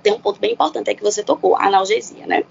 tem 0.01 0.13
um 0.13 0.21
ponto 0.21 0.39
bem 0.39 0.53
importante 0.53 0.89
aí 0.89 0.95
que 0.95 1.03
você 1.03 1.25
tocou, 1.25 1.57
a 1.57 1.67
analgesia, 1.67 2.27
né? 2.27 2.45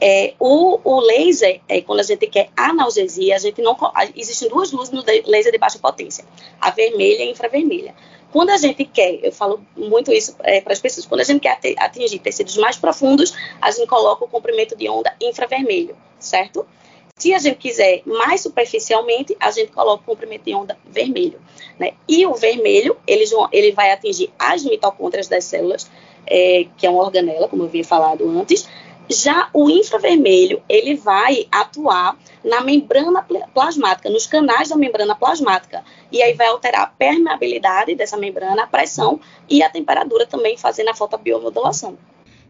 É, 0.00 0.34
o, 0.38 0.78
o, 0.84 1.00
laser, 1.00 1.60
é, 1.68 1.80
quando 1.80 2.00
a 2.00 2.02
gente 2.02 2.26
quer 2.26 2.50
analgesia, 2.56 3.34
a 3.34 3.38
gente 3.38 3.62
não. 3.62 3.76
Existem 4.14 4.48
duas 4.48 4.70
luzes 4.70 4.92
no 4.92 5.02
laser 5.26 5.52
de 5.52 5.58
baixa 5.58 5.78
potência, 5.78 6.24
a 6.60 6.70
vermelha 6.70 7.24
e 7.24 7.28
a 7.28 7.30
infravermelha. 7.30 7.94
Quando 8.30 8.50
a 8.50 8.58
gente 8.58 8.84
quer, 8.84 9.18
eu 9.22 9.32
falo 9.32 9.64
muito 9.74 10.12
isso 10.12 10.36
é, 10.40 10.60
para 10.60 10.74
as 10.74 10.80
pessoas, 10.80 11.06
quando 11.06 11.22
a 11.22 11.24
gente 11.24 11.40
quer 11.40 11.58
atingir 11.78 12.18
tecidos 12.18 12.56
mais 12.58 12.76
profundos, 12.76 13.32
a 13.62 13.70
gente 13.70 13.86
coloca 13.86 14.24
o 14.24 14.28
comprimento 14.28 14.76
de 14.76 14.88
onda 14.88 15.14
infravermelho, 15.22 15.96
certo? 16.18 16.66
Se 17.18 17.32
a 17.32 17.38
gente 17.38 17.56
quiser 17.56 18.02
mais 18.04 18.42
superficialmente, 18.42 19.34
a 19.40 19.50
gente 19.50 19.72
coloca 19.72 20.02
o 20.02 20.04
comprimento 20.04 20.44
de 20.44 20.54
onda 20.54 20.76
vermelho. 20.84 21.40
Né? 21.78 21.94
E 22.06 22.26
o 22.26 22.34
vermelho, 22.34 22.94
ele, 23.06 23.24
ele 23.52 23.72
vai 23.72 23.90
atingir 23.90 24.30
as 24.38 24.62
mitocôndrias 24.64 25.26
das 25.26 25.44
células, 25.44 25.90
é, 26.26 26.66
que 26.76 26.86
é 26.86 26.90
uma 26.90 27.02
organela, 27.02 27.48
como 27.48 27.62
eu 27.62 27.68
havia 27.68 27.84
falado 27.84 28.28
antes, 28.28 28.68
já 29.08 29.48
o 29.52 29.70
infravermelho, 29.70 30.62
ele 30.68 30.96
vai 30.96 31.46
atuar 31.50 32.16
na 32.44 32.60
membrana 32.60 33.24
plasmática, 33.52 34.10
nos 34.10 34.26
canais 34.26 34.68
da 34.68 34.76
membrana 34.76 35.14
plasmática. 35.14 35.84
E 36.10 36.22
aí 36.22 36.34
vai 36.34 36.48
alterar 36.48 36.82
a 36.82 36.86
permeabilidade 36.86 37.94
dessa 37.94 38.16
membrana, 38.16 38.64
a 38.64 38.66
pressão 38.66 39.20
e 39.48 39.62
a 39.62 39.70
temperatura 39.70 40.26
também, 40.26 40.56
fazendo 40.56 40.90
a 40.90 40.94
fotobiomodulação. 40.94 41.96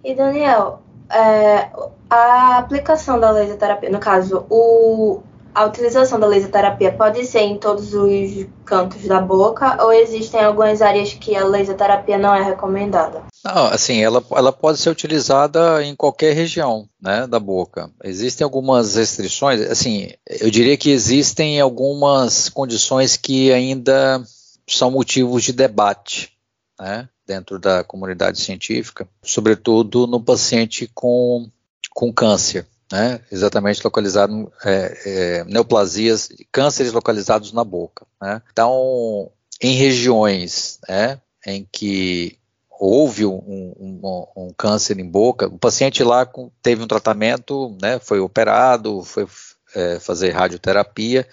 E 0.04 0.14
Daniel, 0.14 0.80
é, 1.10 1.70
a 2.08 2.58
aplicação 2.58 3.18
da 3.18 3.30
laser 3.30 3.56
terapia, 3.56 3.90
no 3.90 3.98
caso, 3.98 4.46
o, 4.50 5.20
a 5.56 5.64
utilização 5.64 6.20
da 6.20 6.26
laser 6.26 6.50
terapia 6.50 6.92
pode 6.92 7.24
ser 7.24 7.40
em 7.40 7.56
todos 7.56 7.94
os 7.94 8.46
cantos 8.62 9.08
da 9.08 9.22
boca 9.22 9.82
ou 9.82 9.90
existem 9.90 10.38
algumas 10.38 10.82
áreas 10.82 11.14
que 11.14 11.34
a 11.34 11.46
laser 11.46 11.74
terapia 11.74 12.18
não 12.18 12.34
é 12.34 12.42
recomendada? 12.42 13.22
Não, 13.42 13.68
assim, 13.68 14.02
ela, 14.02 14.22
ela 14.32 14.52
pode 14.52 14.78
ser 14.78 14.90
utilizada 14.90 15.82
em 15.82 15.96
qualquer 15.96 16.34
região 16.34 16.86
né, 17.00 17.26
da 17.26 17.40
boca. 17.40 17.90
Existem 18.04 18.44
algumas 18.44 18.96
restrições, 18.96 19.62
assim, 19.62 20.10
eu 20.28 20.50
diria 20.50 20.76
que 20.76 20.90
existem 20.90 21.58
algumas 21.58 22.50
condições 22.50 23.16
que 23.16 23.50
ainda 23.50 24.22
são 24.68 24.90
motivos 24.90 25.42
de 25.42 25.54
debate 25.54 26.32
né, 26.78 27.08
dentro 27.26 27.58
da 27.58 27.82
comunidade 27.82 28.38
científica, 28.40 29.08
sobretudo 29.22 30.06
no 30.06 30.20
paciente 30.20 30.90
com, 30.94 31.48
com 31.94 32.12
câncer 32.12 32.66
né, 32.90 33.20
exatamente 33.30 33.82
localizado 33.84 34.52
é, 34.64 34.98
é, 35.04 35.44
neoplasias, 35.44 36.28
cânceres 36.52 36.92
localizados 36.92 37.52
na 37.52 37.64
boca. 37.64 38.06
Né. 38.20 38.40
Então, 38.52 39.30
em 39.60 39.74
regiões 39.74 40.78
né, 40.88 41.20
em 41.44 41.66
que 41.70 42.38
houve 42.78 43.24
um, 43.24 43.34
um, 43.36 44.26
um, 44.36 44.52
câncer 44.56 44.98
em 44.98 45.08
boca, 45.08 45.46
o 45.46 45.58
paciente 45.58 46.04
lá 46.04 46.28
teve 46.62 46.82
um 46.82 46.86
tratamento, 46.86 47.76
né, 47.80 47.98
foi 47.98 48.20
operado, 48.20 49.02
foi 49.02 49.26
é, 49.74 49.98
fazer 49.98 50.30
radioterapia, 50.30 51.26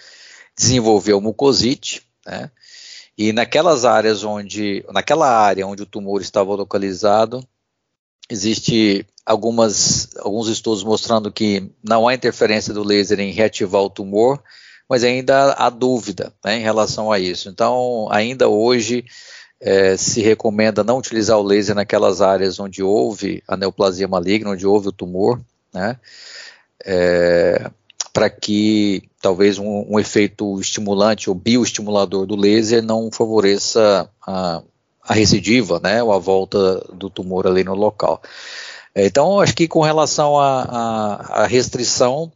desenvolveu 0.56 1.20
mucosite, 1.20 2.02
né, 2.26 2.50
e 3.16 3.32
naquelas 3.32 3.84
áreas 3.84 4.24
onde, 4.24 4.84
naquela 4.90 5.28
área 5.28 5.66
onde 5.66 5.82
o 5.82 5.86
tumor 5.86 6.20
estava 6.20 6.54
localizado, 6.54 7.46
existe 8.28 9.06
algumas, 9.24 10.08
alguns 10.18 10.48
estudos 10.48 10.84
mostrando 10.84 11.32
que 11.32 11.70
não 11.82 12.06
há 12.06 12.14
interferência 12.14 12.74
do 12.74 12.82
laser 12.82 13.20
em 13.20 13.32
reativar 13.32 13.82
o 13.82 13.90
tumor, 13.90 14.42
mas 14.88 15.02
ainda 15.02 15.52
há 15.54 15.70
dúvida 15.70 16.32
né, 16.44 16.58
em 16.58 16.62
relação 16.62 17.10
a 17.10 17.18
isso. 17.18 17.48
Então, 17.48 18.06
ainda 18.10 18.48
hoje 18.48 19.04
é, 19.60 19.96
se 19.96 20.20
recomenda 20.20 20.84
não 20.84 20.98
utilizar 20.98 21.38
o 21.38 21.42
laser 21.42 21.74
naquelas 21.74 22.20
áreas 22.20 22.60
onde 22.60 22.82
houve 22.82 23.42
a 23.48 23.56
neoplasia 23.56 24.06
maligna, 24.06 24.50
onde 24.50 24.66
houve 24.66 24.88
o 24.88 24.92
tumor, 24.92 25.40
né, 25.72 25.98
é, 26.84 27.70
para 28.12 28.28
que 28.28 29.02
talvez 29.20 29.58
um, 29.58 29.86
um, 29.88 29.98
efeito 29.98 30.60
estimulante 30.60 31.28
ou 31.28 31.34
bioestimulador 31.34 32.26
do 32.26 32.36
laser 32.36 32.82
não 32.82 33.10
favoreça 33.10 34.08
a, 34.24 34.62
a 35.02 35.14
recidiva, 35.14 35.80
né, 35.82 36.02
ou 36.02 36.12
a 36.12 36.18
volta 36.18 36.86
do 36.92 37.08
tumor 37.08 37.46
ali 37.46 37.64
no 37.64 37.74
local. 37.74 38.22
Então, 38.96 39.40
acho 39.40 39.54
que 39.54 39.66
com 39.66 39.80
relação 39.80 40.38
à 40.38 41.46
restrição, 41.48 42.32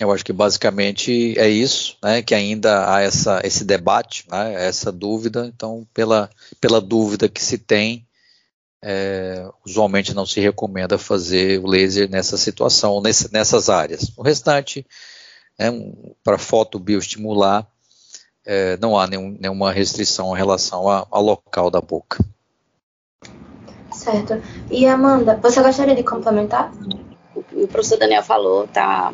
eu 0.00 0.12
acho 0.12 0.24
que 0.24 0.32
basicamente 0.32 1.38
é 1.38 1.48
isso, 1.48 1.96
né, 2.02 2.20
que 2.20 2.34
ainda 2.34 2.92
há 2.92 3.00
essa, 3.00 3.40
esse 3.44 3.64
debate, 3.64 4.26
né, 4.30 4.66
essa 4.66 4.90
dúvida. 4.90 5.46
Então, 5.46 5.86
pela, 5.94 6.28
pela 6.60 6.80
dúvida 6.80 7.28
que 7.28 7.42
se 7.42 7.58
tem, 7.58 8.06
é, 8.82 9.48
usualmente 9.64 10.12
não 10.14 10.26
se 10.26 10.40
recomenda 10.40 10.98
fazer 10.98 11.60
o 11.60 11.66
laser 11.66 12.10
nessa 12.10 12.36
situação, 12.36 13.00
nesse, 13.00 13.32
nessas 13.32 13.70
áreas. 13.70 14.12
O 14.16 14.22
restante, 14.22 14.86
é, 15.58 15.70
um, 15.70 16.14
para 16.22 16.38
fotobioestimular, 16.38 17.66
é, 18.44 18.76
não 18.76 18.98
há 18.98 19.06
nenhum, 19.06 19.36
nenhuma 19.40 19.72
restrição 19.72 20.34
em 20.34 20.36
relação 20.36 20.88
ao 20.88 21.22
local 21.22 21.70
da 21.70 21.80
boca. 21.80 22.22
Certo. 24.06 24.40
E 24.70 24.86
Amanda, 24.86 25.36
você 25.42 25.60
gostaria 25.60 25.96
de 25.96 26.04
complementar? 26.04 26.72
O 27.52 27.66
professor 27.66 27.98
Daniel 27.98 28.22
falou, 28.22 28.68
tá 28.68 29.12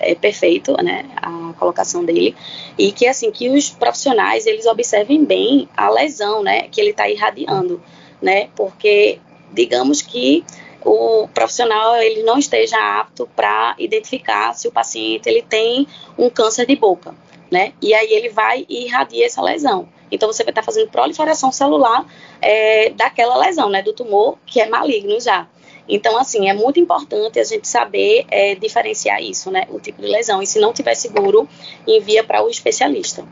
é 0.00 0.12
perfeito, 0.16 0.72
né, 0.82 1.08
a 1.16 1.52
colocação 1.56 2.04
dele, 2.04 2.34
e 2.76 2.90
que 2.90 3.06
assim 3.06 3.30
que 3.30 3.48
os 3.48 3.70
profissionais 3.70 4.44
eles 4.44 4.66
observem 4.66 5.24
bem 5.24 5.68
a 5.76 5.88
lesão, 5.88 6.42
né, 6.42 6.62
que 6.62 6.80
ele 6.80 6.90
está 6.90 7.08
irradiando, 7.08 7.80
né, 8.20 8.48
porque 8.56 9.20
digamos 9.52 10.02
que 10.02 10.44
o 10.84 11.28
profissional 11.28 11.94
ele 11.96 12.24
não 12.24 12.36
esteja 12.36 12.76
apto 13.00 13.28
para 13.36 13.76
identificar 13.78 14.52
se 14.54 14.66
o 14.66 14.72
paciente 14.72 15.28
ele 15.28 15.42
tem 15.42 15.86
um 16.18 16.28
câncer 16.28 16.66
de 16.66 16.74
boca, 16.74 17.14
né, 17.52 17.72
e 17.80 17.94
aí 17.94 18.10
ele 18.10 18.30
vai 18.30 18.66
e 18.68 18.86
irradia 18.86 19.26
essa 19.26 19.40
lesão. 19.40 19.88
Então 20.14 20.32
você 20.32 20.42
vai 20.44 20.50
estar 20.50 20.62
tá 20.62 20.66
fazendo 20.66 20.88
proliferação 20.90 21.50
celular 21.52 22.06
é, 22.40 22.90
daquela 22.90 23.36
lesão, 23.36 23.68
né, 23.68 23.82
do 23.82 23.92
tumor 23.92 24.38
que 24.46 24.60
é 24.60 24.68
maligno 24.68 25.20
já. 25.20 25.48
Então, 25.88 26.16
assim, 26.16 26.48
é 26.48 26.54
muito 26.54 26.80
importante 26.80 27.38
a 27.38 27.44
gente 27.44 27.68
saber 27.68 28.24
é, 28.30 28.54
diferenciar 28.54 29.22
isso, 29.22 29.50
né? 29.50 29.66
O 29.68 29.78
tipo 29.78 30.00
de 30.00 30.08
lesão. 30.08 30.42
E 30.42 30.46
se 30.46 30.58
não 30.58 30.72
tiver 30.72 30.94
seguro, 30.94 31.48
envia 31.86 32.24
para 32.24 32.42
o 32.42 32.48
especialista. 32.48 33.22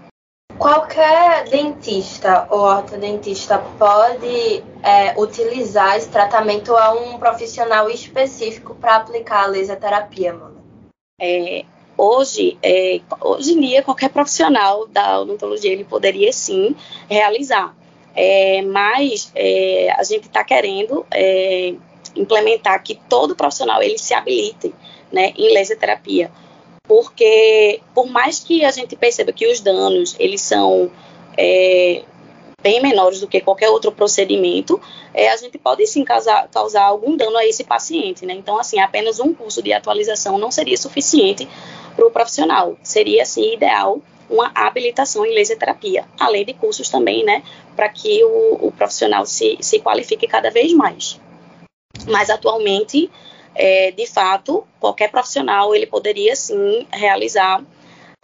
Qualquer 0.58 1.48
dentista 1.48 2.46
ou 2.50 2.60
ortodontista 2.60 3.58
pode 3.78 4.62
é, 4.82 5.18
utilizar 5.18 5.96
esse 5.96 6.08
tratamento 6.08 6.76
a 6.76 6.92
um 6.92 7.18
profissional 7.18 7.88
específico 7.88 8.74
para 8.74 8.96
aplicar 8.96 9.44
a 9.44 9.46
laser 9.46 9.80
terapia, 9.80 10.32
mano? 10.34 10.62
É, 11.18 11.64
hoje, 11.96 12.58
é, 12.62 13.00
hoje 13.20 13.52
em 13.52 13.60
dia, 13.60 13.82
qualquer 13.82 14.10
profissional 14.10 14.86
da 14.86 15.20
odontologia 15.20 15.72
ele 15.72 15.84
poderia 15.84 16.32
sim 16.32 16.74
realizar. 17.08 17.74
É, 18.14 18.60
mas 18.62 19.32
é, 19.34 19.90
a 19.96 20.02
gente 20.02 20.26
está 20.26 20.44
querendo 20.44 21.06
é, 21.10 21.74
implementar 22.14 22.82
que 22.82 22.94
todo 23.08 23.34
profissional 23.34 23.82
ele 23.82 23.96
se 23.98 24.12
habilite 24.12 24.74
né, 25.10 25.32
em 25.36 25.52
laser 25.54 25.78
terapia, 25.78 26.30
porque 26.86 27.80
por 27.94 28.06
mais 28.10 28.40
que 28.40 28.64
a 28.64 28.70
gente 28.70 28.96
perceba 28.96 29.32
que 29.32 29.46
os 29.46 29.60
danos 29.60 30.14
eles 30.18 30.42
são 30.42 30.90
é, 31.38 32.02
bem 32.62 32.80
menores 32.80 33.20
do 33.20 33.26
que 33.26 33.40
qualquer 33.40 33.68
outro 33.68 33.90
procedimento, 33.90 34.80
é, 35.12 35.30
a 35.30 35.36
gente 35.36 35.58
pode 35.58 35.86
sim 35.86 36.04
causar, 36.04 36.48
causar 36.48 36.84
algum 36.84 37.16
dano 37.16 37.36
a 37.36 37.44
esse 37.44 37.64
paciente, 37.64 38.24
né? 38.24 38.34
Então, 38.34 38.58
assim, 38.58 38.78
apenas 38.78 39.18
um 39.18 39.34
curso 39.34 39.60
de 39.60 39.72
atualização 39.72 40.38
não 40.38 40.50
seria 40.50 40.76
suficiente 40.76 41.48
para 41.94 42.06
o 42.06 42.10
profissional. 42.10 42.76
Seria, 42.82 43.22
assim, 43.22 43.54
ideal 43.54 44.00
uma 44.32 44.50
habilitação 44.54 45.26
em 45.26 45.34
laser 45.34 45.58
terapia, 45.58 46.06
além 46.18 46.44
de 46.44 46.54
cursos 46.54 46.88
também, 46.88 47.22
né, 47.22 47.42
para 47.76 47.88
que 47.90 48.24
o, 48.24 48.66
o 48.66 48.72
profissional 48.72 49.26
se, 49.26 49.58
se 49.60 49.78
qualifique 49.78 50.26
cada 50.26 50.50
vez 50.50 50.72
mais. 50.72 51.20
Mas 52.08 52.30
atualmente, 52.30 53.10
é, 53.54 53.90
de 53.90 54.06
fato, 54.06 54.66
qualquer 54.80 55.10
profissional 55.10 55.74
ele 55.74 55.86
poderia 55.86 56.34
sim 56.34 56.86
realizar 56.90 57.62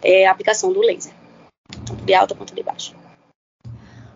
é, 0.03 0.25
a 0.25 0.31
aplicação 0.31 0.73
do 0.73 0.81
laser, 0.81 1.13
tanto 1.85 2.03
de 2.03 2.13
alta 2.13 2.33
quanto 2.33 2.55
de 2.55 2.63
baixa. 2.63 2.93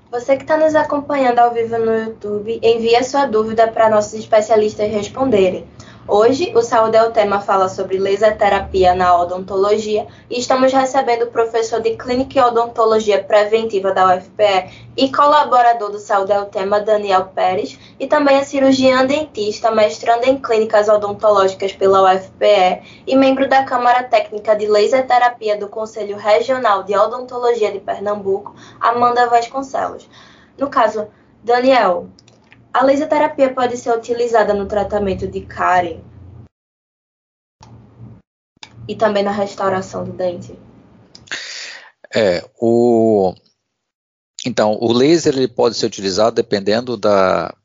Você 0.09 0.35
que 0.35 0.43
está 0.43 0.57
nos 0.57 0.75
acompanhando 0.75 1.39
ao 1.39 1.53
vivo 1.53 1.77
no 1.77 1.95
YouTube, 1.95 2.59
envie 2.61 3.03
sua 3.03 3.25
dúvida 3.25 3.67
para 3.67 3.89
nossos 3.89 4.13
especialistas 4.13 4.91
responderem. 4.91 5.67
Hoje, 6.05 6.51
o 6.53 6.61
Saúde 6.61 6.97
é 6.97 7.03
o 7.03 7.11
Tema 7.11 7.39
fala 7.39 7.69
sobre 7.69 7.97
laser 7.97 8.37
terapia 8.37 8.93
na 8.93 9.17
odontologia 9.17 10.05
e 10.29 10.37
estamos 10.37 10.73
recebendo 10.73 11.23
o 11.23 11.31
professor 11.31 11.79
de 11.79 11.95
Clínica 11.95 12.37
e 12.37 12.41
Odontologia 12.41 13.23
Preventiva 13.23 13.93
da 13.93 14.13
UFPE 14.17 14.89
e 14.97 15.09
colaborador 15.09 15.91
do 15.91 15.99
Saúde 15.99 16.33
é 16.33 16.39
o 16.41 16.45
Tema, 16.45 16.81
Daniel 16.81 17.27
Pérez, 17.33 17.79
e 17.97 18.05
também 18.05 18.37
a 18.37 18.43
cirurgiã 18.43 19.05
dentista, 19.05 19.71
mestrando 19.71 20.25
em 20.25 20.37
clínicas 20.37 20.89
odontológicas 20.89 21.71
pela 21.71 22.13
UFPE 22.13 23.03
e 23.07 23.15
membro 23.15 23.47
da 23.47 23.63
Câmara 23.63 24.03
Técnica 24.03 24.57
de 24.57 24.67
Laser 24.67 25.07
Terapia 25.07 25.55
do 25.55 25.69
Conselho 25.69 26.17
Regional 26.17 26.83
de 26.83 26.97
Odontologia 26.97 27.71
de 27.71 27.79
Pernambuco, 27.79 28.53
Amanda 28.77 29.29
Vasconcelos. 29.29 30.09
No 30.57 30.69
caso, 30.69 31.07
Daniel, 31.41 32.09
a 32.73 32.83
laser 32.83 33.07
terapia 33.07 33.53
pode 33.53 33.77
ser 33.77 33.95
utilizada 33.95 34.53
no 34.53 34.65
tratamento 34.65 35.27
de 35.27 35.41
cárie 35.41 36.03
e 38.87 38.95
também 38.95 39.23
na 39.23 39.31
restauração 39.31 40.03
do 40.03 40.11
dente. 40.11 40.57
É, 42.13 42.43
o 42.59 43.33
então 44.45 44.77
o 44.81 44.91
laser 44.91 45.35
ele 45.35 45.47
pode 45.47 45.75
ser 45.75 45.85
utilizado 45.85 46.35
dependendo 46.35 46.97
da 46.97 47.55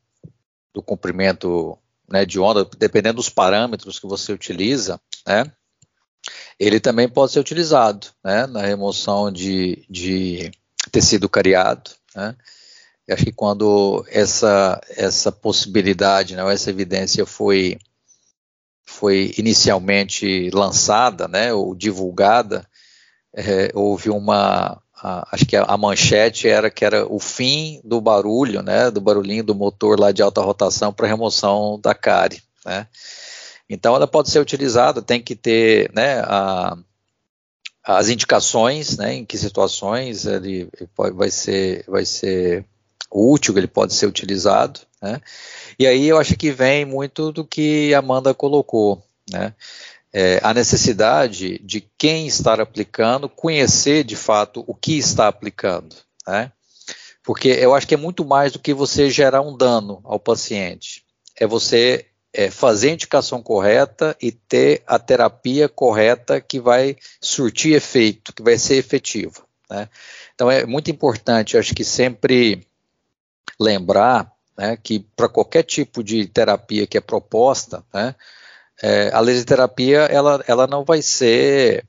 do 0.73 0.81
comprimento 0.81 1.77
né, 2.07 2.25
de 2.25 2.39
onda, 2.39 2.65
dependendo 2.77 3.17
dos 3.17 3.29
parâmetros 3.29 3.99
que 3.99 4.07
você 4.07 4.31
utiliza, 4.31 4.99
né? 5.27 5.51
Ele 6.59 6.79
também 6.79 7.07
pode 7.07 7.31
ser 7.31 7.39
utilizado, 7.39 8.07
né, 8.23 8.45
na 8.45 8.61
remoção 8.61 9.31
de, 9.31 9.85
de 9.89 10.51
tecido 10.91 11.29
cariado, 11.29 11.91
né? 12.15 12.35
Eu 13.09 13.15
acho 13.15 13.25
que 13.25 13.31
quando 13.31 14.05
essa, 14.07 14.79
essa 14.95 15.31
possibilidade, 15.31 16.35
né, 16.35 16.53
essa 16.53 16.69
evidência 16.69 17.25
foi, 17.25 17.79
foi 18.85 19.33
inicialmente 19.35 20.51
lançada, 20.51 21.27
né, 21.27 21.51
ou 21.51 21.73
divulgada, 21.73 22.69
é, 23.33 23.71
houve 23.73 24.11
uma, 24.11 24.79
a, 25.01 25.27
acho 25.31 25.43
que 25.47 25.55
a, 25.55 25.63
a, 25.63 25.75
manchete 25.75 26.47
era 26.47 26.69
que 26.69 26.85
era 26.85 27.03
o 27.11 27.17
fim 27.17 27.81
do 27.83 27.99
barulho, 27.99 28.61
né, 28.61 28.91
do 28.91 29.01
barulhinho 29.01 29.43
do 29.43 29.55
motor 29.55 29.99
lá 29.99 30.11
de 30.11 30.21
alta 30.21 30.41
rotação 30.41 30.93
para 30.93 31.07
remoção 31.07 31.79
da 31.81 31.95
cárie, 31.95 32.43
né. 32.63 32.85
Então 33.67 33.95
ela 33.95 34.05
pode 34.05 34.29
ser 34.29 34.39
utilizada, 34.39 35.01
tem 35.01 35.19
que 35.19 35.35
ter, 35.35 35.91
né, 35.95 36.19
a, 36.25 36.77
as 37.83 38.07
indicações, 38.07 38.99
né, 38.99 39.15
em 39.15 39.25
que 39.25 39.35
situações 39.35 40.27
ele 40.27 40.69
vai 41.15 41.31
ser, 41.31 41.83
vai 41.87 42.05
ser 42.05 42.63
útil, 43.11 43.57
ele 43.57 43.67
pode 43.67 43.93
ser 43.93 44.05
utilizado, 44.05 44.81
né? 45.01 45.21
E 45.77 45.87
aí 45.87 46.07
eu 46.07 46.17
acho 46.17 46.35
que 46.35 46.51
vem 46.51 46.85
muito 46.85 47.31
do 47.31 47.45
que 47.45 47.93
a 47.93 47.99
Amanda 47.99 48.33
colocou, 48.33 49.03
né? 49.29 49.53
É, 50.11 50.39
a 50.41 50.53
necessidade 50.53 51.59
de 51.59 51.87
quem 51.97 52.25
está 52.25 52.53
aplicando 52.55 53.29
conhecer 53.29 54.03
de 54.03 54.15
fato 54.15 54.63
o 54.65 54.73
que 54.73 54.97
está 54.97 55.27
aplicando, 55.27 55.95
né? 56.27 56.51
Porque 57.23 57.49
eu 57.49 57.75
acho 57.75 57.87
que 57.87 57.93
é 57.93 57.97
muito 57.97 58.25
mais 58.25 58.51
do 58.51 58.59
que 58.59 58.73
você 58.73 59.09
gerar 59.09 59.41
um 59.41 59.55
dano 59.55 60.01
ao 60.03 60.19
paciente, 60.19 61.03
é 61.39 61.45
você 61.45 62.07
é, 62.33 62.49
fazer 62.49 62.89
a 62.89 62.93
indicação 62.93 63.41
correta 63.41 64.15
e 64.21 64.31
ter 64.31 64.83
a 64.85 64.99
terapia 64.99 65.67
correta 65.67 66.39
que 66.39 66.59
vai 66.59 66.95
surtir 67.21 67.75
efeito, 67.75 68.33
que 68.33 68.41
vai 68.41 68.57
ser 68.57 68.75
efetiva. 68.75 69.43
Né? 69.69 69.87
Então 70.33 70.49
é 70.49 70.65
muito 70.65 70.89
importante, 70.89 71.57
acho 71.57 71.73
que 71.73 71.83
sempre 71.83 72.65
lembrar 73.59 74.31
né, 74.57 74.77
que 74.81 74.99
para 75.15 75.29
qualquer 75.29 75.63
tipo 75.63 76.03
de 76.03 76.25
terapia 76.27 76.87
que 76.87 76.97
é 76.97 77.01
proposta, 77.01 77.83
né, 77.93 78.15
é, 78.81 79.09
a 79.13 79.19
lesioterapia 79.19 79.99
ela, 80.01 80.43
ela 80.47 80.67
não 80.67 80.83
vai 80.83 81.01
ser 81.01 81.85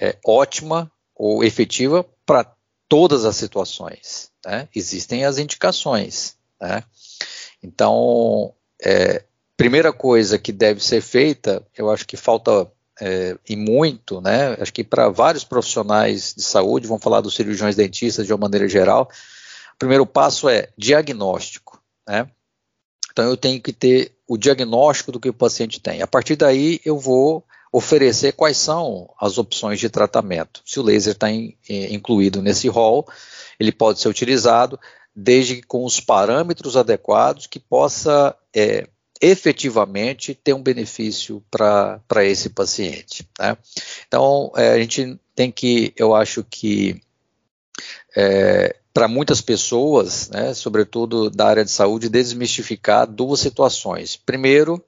é, 0.00 0.16
ótima 0.24 0.90
ou 1.14 1.44
efetiva 1.44 2.04
para 2.26 2.52
todas 2.88 3.24
as 3.24 3.36
situações. 3.36 4.30
Né? 4.44 4.68
Existem 4.74 5.24
as 5.24 5.38
indicações. 5.38 6.36
Né? 6.60 6.82
Então, 7.62 8.52
é, 8.82 9.24
primeira 9.56 9.92
coisa 9.92 10.38
que 10.38 10.52
deve 10.52 10.82
ser 10.82 11.00
feita, 11.00 11.64
eu 11.76 11.90
acho 11.90 12.06
que 12.06 12.16
falta 12.16 12.70
é, 13.00 13.36
e 13.48 13.56
muito, 13.56 14.20
né? 14.20 14.56
Acho 14.60 14.72
que 14.72 14.84
para 14.84 15.08
vários 15.08 15.44
profissionais 15.44 16.34
de 16.36 16.42
saúde, 16.42 16.86
vamos 16.86 17.02
falar 17.02 17.20
dos 17.20 17.34
cirurgiões 17.34 17.74
dentistas 17.74 18.26
de 18.26 18.32
uma 18.32 18.40
maneira 18.40 18.68
geral, 18.68 19.08
primeiro 19.82 20.06
passo 20.06 20.48
é 20.48 20.68
diagnóstico, 20.78 21.82
né? 22.08 22.28
Então 23.10 23.24
eu 23.24 23.36
tenho 23.36 23.60
que 23.60 23.72
ter 23.72 24.12
o 24.28 24.38
diagnóstico 24.38 25.10
do 25.10 25.18
que 25.18 25.28
o 25.28 25.34
paciente 25.34 25.80
tem. 25.80 26.00
A 26.00 26.06
partir 26.06 26.36
daí 26.36 26.80
eu 26.84 26.96
vou 26.96 27.44
oferecer 27.72 28.32
quais 28.32 28.56
são 28.56 29.12
as 29.20 29.38
opções 29.38 29.80
de 29.80 29.90
tratamento. 29.90 30.62
Se 30.64 30.78
o 30.78 30.84
laser 30.84 31.14
está 31.14 31.28
in, 31.30 31.56
incluído 31.68 32.40
nesse 32.40 32.68
rol, 32.68 33.08
ele 33.58 33.72
pode 33.72 33.98
ser 33.98 34.08
utilizado 34.08 34.78
desde 35.16 35.56
que 35.56 35.62
com 35.62 35.84
os 35.84 35.98
parâmetros 35.98 36.76
adequados 36.76 37.48
que 37.48 37.58
possa 37.58 38.36
é, 38.54 38.86
efetivamente 39.20 40.32
ter 40.32 40.52
um 40.52 40.62
benefício 40.62 41.42
para 41.50 42.24
esse 42.24 42.50
paciente. 42.50 43.28
Né? 43.38 43.56
Então, 44.06 44.52
é, 44.54 44.70
a 44.70 44.78
gente 44.78 45.18
tem 45.34 45.50
que, 45.50 45.92
eu 45.96 46.14
acho 46.14 46.44
que, 46.44 47.00
é, 48.16 48.76
para 48.92 49.08
muitas 49.08 49.40
pessoas, 49.40 50.28
né, 50.30 50.52
sobretudo 50.54 51.30
da 51.30 51.46
área 51.46 51.64
de 51.64 51.70
saúde, 51.70 52.08
desmistificar 52.08 53.06
duas 53.06 53.40
situações. 53.40 54.16
Primeiro, 54.16 54.84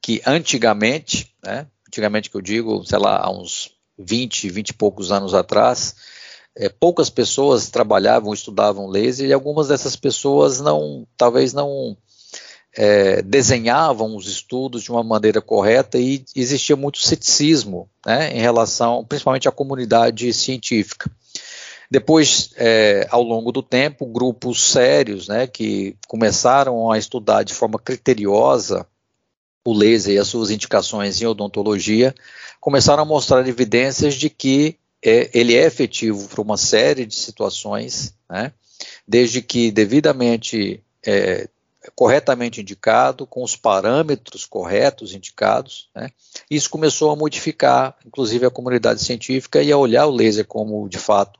que 0.00 0.22
antigamente, 0.24 1.34
né, 1.44 1.66
antigamente 1.86 2.30
que 2.30 2.36
eu 2.36 2.40
digo, 2.40 2.84
sei 2.86 2.98
lá, 2.98 3.18
há 3.18 3.30
uns 3.30 3.72
20, 3.98 4.48
20 4.48 4.68
e 4.70 4.74
poucos 4.74 5.10
anos 5.10 5.34
atrás, 5.34 5.96
é, 6.56 6.68
poucas 6.68 7.10
pessoas 7.10 7.68
trabalhavam, 7.68 8.32
estudavam 8.32 8.86
laser 8.86 9.28
e 9.28 9.32
algumas 9.32 9.68
dessas 9.68 9.96
pessoas 9.96 10.60
não, 10.60 11.06
talvez 11.16 11.52
não 11.52 11.96
é, 12.76 13.20
desenhavam 13.22 14.16
os 14.16 14.28
estudos 14.28 14.82
de 14.82 14.90
uma 14.90 15.02
maneira 15.02 15.40
correta 15.40 15.98
e 15.98 16.24
existia 16.34 16.76
muito 16.76 16.98
ceticismo 16.98 17.88
né, 18.06 18.32
em 18.32 18.40
relação, 18.40 19.04
principalmente 19.04 19.48
à 19.48 19.52
comunidade 19.52 20.32
científica. 20.32 21.10
Depois, 21.90 22.50
é, 22.56 23.06
ao 23.10 23.22
longo 23.22 23.50
do 23.50 23.62
tempo, 23.62 24.06
grupos 24.06 24.62
sérios 24.62 25.26
né, 25.26 25.46
que 25.46 25.96
começaram 26.06 26.90
a 26.90 26.96
estudar 26.96 27.42
de 27.42 27.52
forma 27.52 27.78
criteriosa 27.78 28.86
o 29.64 29.74
laser 29.74 30.14
e 30.14 30.18
as 30.18 30.28
suas 30.28 30.50
indicações 30.50 31.20
em 31.20 31.26
odontologia 31.26 32.14
começaram 32.60 33.02
a 33.02 33.06
mostrar 33.06 33.46
evidências 33.46 34.14
de 34.14 34.30
que 34.30 34.78
é, 35.04 35.30
ele 35.34 35.54
é 35.54 35.66
efetivo 35.66 36.28
para 36.28 36.40
uma 36.40 36.56
série 36.56 37.04
de 37.04 37.14
situações, 37.14 38.14
né, 38.28 38.52
desde 39.06 39.42
que 39.42 39.70
devidamente 39.70 40.82
é, 41.04 41.48
corretamente 41.94 42.60
indicado, 42.60 43.26
com 43.26 43.42
os 43.42 43.56
parâmetros 43.56 44.44
corretos 44.44 45.14
indicados. 45.14 45.88
Né? 45.94 46.10
Isso 46.50 46.68
começou 46.68 47.10
a 47.10 47.16
modificar, 47.16 47.96
inclusive, 48.04 48.46
a 48.46 48.50
comunidade 48.50 49.02
científica 49.02 49.62
e 49.62 49.72
a 49.72 49.78
olhar 49.78 50.06
o 50.06 50.10
laser 50.10 50.46
como, 50.46 50.88
de 50.88 50.98
fato, 50.98 51.38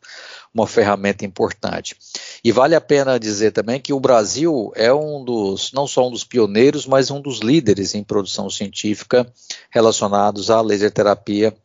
uma 0.53 0.67
ferramenta 0.67 1.25
importante. 1.25 1.97
E 2.43 2.51
vale 2.51 2.75
a 2.75 2.81
pena 2.81 3.19
dizer 3.19 3.53
também 3.53 3.81
que 3.81 3.93
o 3.93 4.01
Brasil 4.01 4.73
é 4.75 4.93
um 4.93 5.25
dos, 5.25 5.73
não 5.73 5.87
só 5.87 6.09
um 6.09 6.11
dos 6.11 6.25
pioneiros, 6.25 6.87
mas 6.87 7.11
um 7.11 7.21
dos 7.21 7.39
líderes 7.39 7.95
em 7.95 8.03
produção 8.03 8.51
científica 8.51 9.31
relacionados 9.71 10.51
à 10.51 10.61
laser 10.61 10.91
terapia 10.91 11.57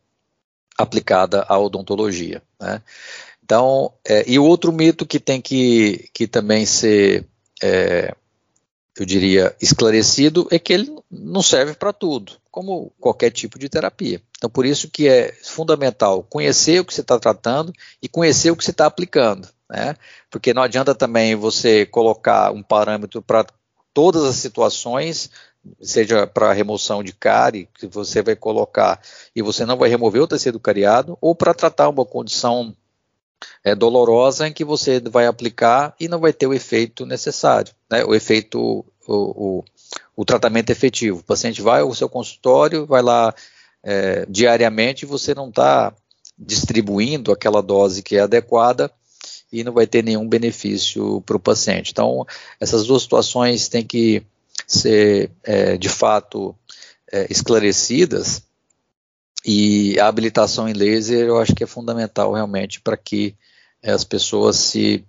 aplicada 0.78 1.44
à 1.48 1.58
odontologia. 1.58 2.42
Né? 2.60 2.80
Então, 3.42 3.92
é, 4.06 4.24
e 4.26 4.38
o 4.38 4.44
outro 4.44 4.72
mito 4.72 5.06
que 5.06 5.18
tem 5.18 5.40
que, 5.40 6.08
que 6.12 6.26
também 6.26 6.66
ser 6.66 7.24
é, 7.62 8.14
eu 8.98 9.04
diria, 9.06 9.54
esclarecido, 9.60 10.48
é 10.50 10.58
que 10.58 10.72
ele 10.72 10.96
não 11.10 11.42
serve 11.42 11.74
para 11.74 11.92
tudo, 11.92 12.32
como 12.50 12.92
qualquer 12.98 13.30
tipo 13.30 13.58
de 13.58 13.68
terapia. 13.68 14.22
Então, 14.36 14.48
por 14.48 14.64
isso 14.64 14.90
que 14.90 15.06
é 15.08 15.32
fundamental 15.42 16.22
conhecer 16.22 16.80
o 16.80 16.84
que 16.84 16.94
você 16.94 17.02
está 17.02 17.18
tratando 17.18 17.72
e 18.02 18.08
conhecer 18.08 18.50
o 18.50 18.56
que 18.56 18.64
você 18.64 18.70
está 18.70 18.86
aplicando, 18.86 19.48
né? 19.68 19.96
Porque 20.30 20.54
não 20.54 20.62
adianta 20.62 20.94
também 20.94 21.34
você 21.34 21.84
colocar 21.84 22.52
um 22.52 22.62
parâmetro 22.62 23.20
para 23.20 23.44
todas 23.92 24.24
as 24.24 24.36
situações, 24.36 25.30
seja 25.80 26.26
para 26.26 26.52
remoção 26.52 27.02
de 27.02 27.12
cárie, 27.12 27.68
que 27.78 27.86
você 27.86 28.22
vai 28.22 28.36
colocar 28.36 29.00
e 29.34 29.42
você 29.42 29.66
não 29.66 29.76
vai 29.76 29.88
remover 29.88 30.22
o 30.22 30.28
tecido 30.28 30.60
cariado, 30.60 31.18
ou 31.20 31.34
para 31.34 31.54
tratar 31.54 31.88
uma 31.88 32.04
condição 32.04 32.74
é, 33.64 33.74
dolorosa 33.74 34.48
em 34.48 34.52
que 34.52 34.64
você 34.64 35.00
vai 35.00 35.26
aplicar 35.26 35.94
e 36.00 36.08
não 36.08 36.18
vai 36.18 36.32
ter 36.32 36.46
o 36.46 36.54
efeito 36.54 37.04
necessário, 37.04 37.72
né, 37.90 38.04
o 38.04 38.14
efeito, 38.14 38.58
o, 38.60 38.84
o, 39.08 39.64
o, 40.16 40.24
tratamento 40.24 40.70
efetivo. 40.70 41.20
O 41.20 41.24
paciente 41.24 41.60
vai 41.62 41.80
ao 41.80 41.94
seu 41.94 42.08
consultório, 42.08 42.86
vai 42.86 43.02
lá 43.02 43.34
é, 43.82 44.26
diariamente 44.28 45.04
e 45.04 45.08
você 45.08 45.34
não 45.34 45.48
está 45.48 45.94
distribuindo 46.38 47.32
aquela 47.32 47.62
dose 47.62 48.02
que 48.02 48.16
é 48.16 48.20
adequada 48.20 48.90
e 49.52 49.64
não 49.64 49.72
vai 49.72 49.86
ter 49.86 50.02
nenhum 50.02 50.28
benefício 50.28 51.22
para 51.22 51.36
o 51.36 51.40
paciente. 51.40 51.92
Então, 51.92 52.26
essas 52.60 52.86
duas 52.86 53.02
situações 53.02 53.68
têm 53.68 53.84
que 53.84 54.22
ser, 54.66 55.30
é, 55.44 55.76
de 55.76 55.88
fato, 55.88 56.54
é, 57.10 57.26
esclarecidas 57.30 58.42
e 59.46 59.98
a 60.00 60.08
habilitação 60.08 60.68
em 60.68 60.72
laser 60.72 61.28
eu 61.28 61.38
acho 61.38 61.54
que 61.54 61.62
é 61.62 61.66
fundamental 61.68 62.32
realmente 62.32 62.80
para 62.80 62.96
que 62.96 63.36
é, 63.80 63.92
as 63.92 64.02
pessoas 64.02 64.56
se 64.56 65.04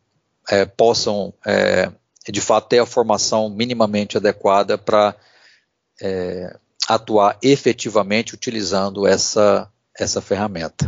é, 0.47 0.63
possam 0.63 1.33
é, 1.43 1.91
de 2.29 2.39
fato 2.39 2.67
ter 2.67 2.77
a 2.77 2.85
formação 2.85 3.49
minimamente 3.49 4.15
adequada 4.15 4.77
para 4.77 5.15
atuar 6.87 7.39
efetivamente 7.41 8.35
utilizando 8.35 9.07
essa, 9.07 9.67
essa 9.97 10.21
ferramenta. 10.21 10.85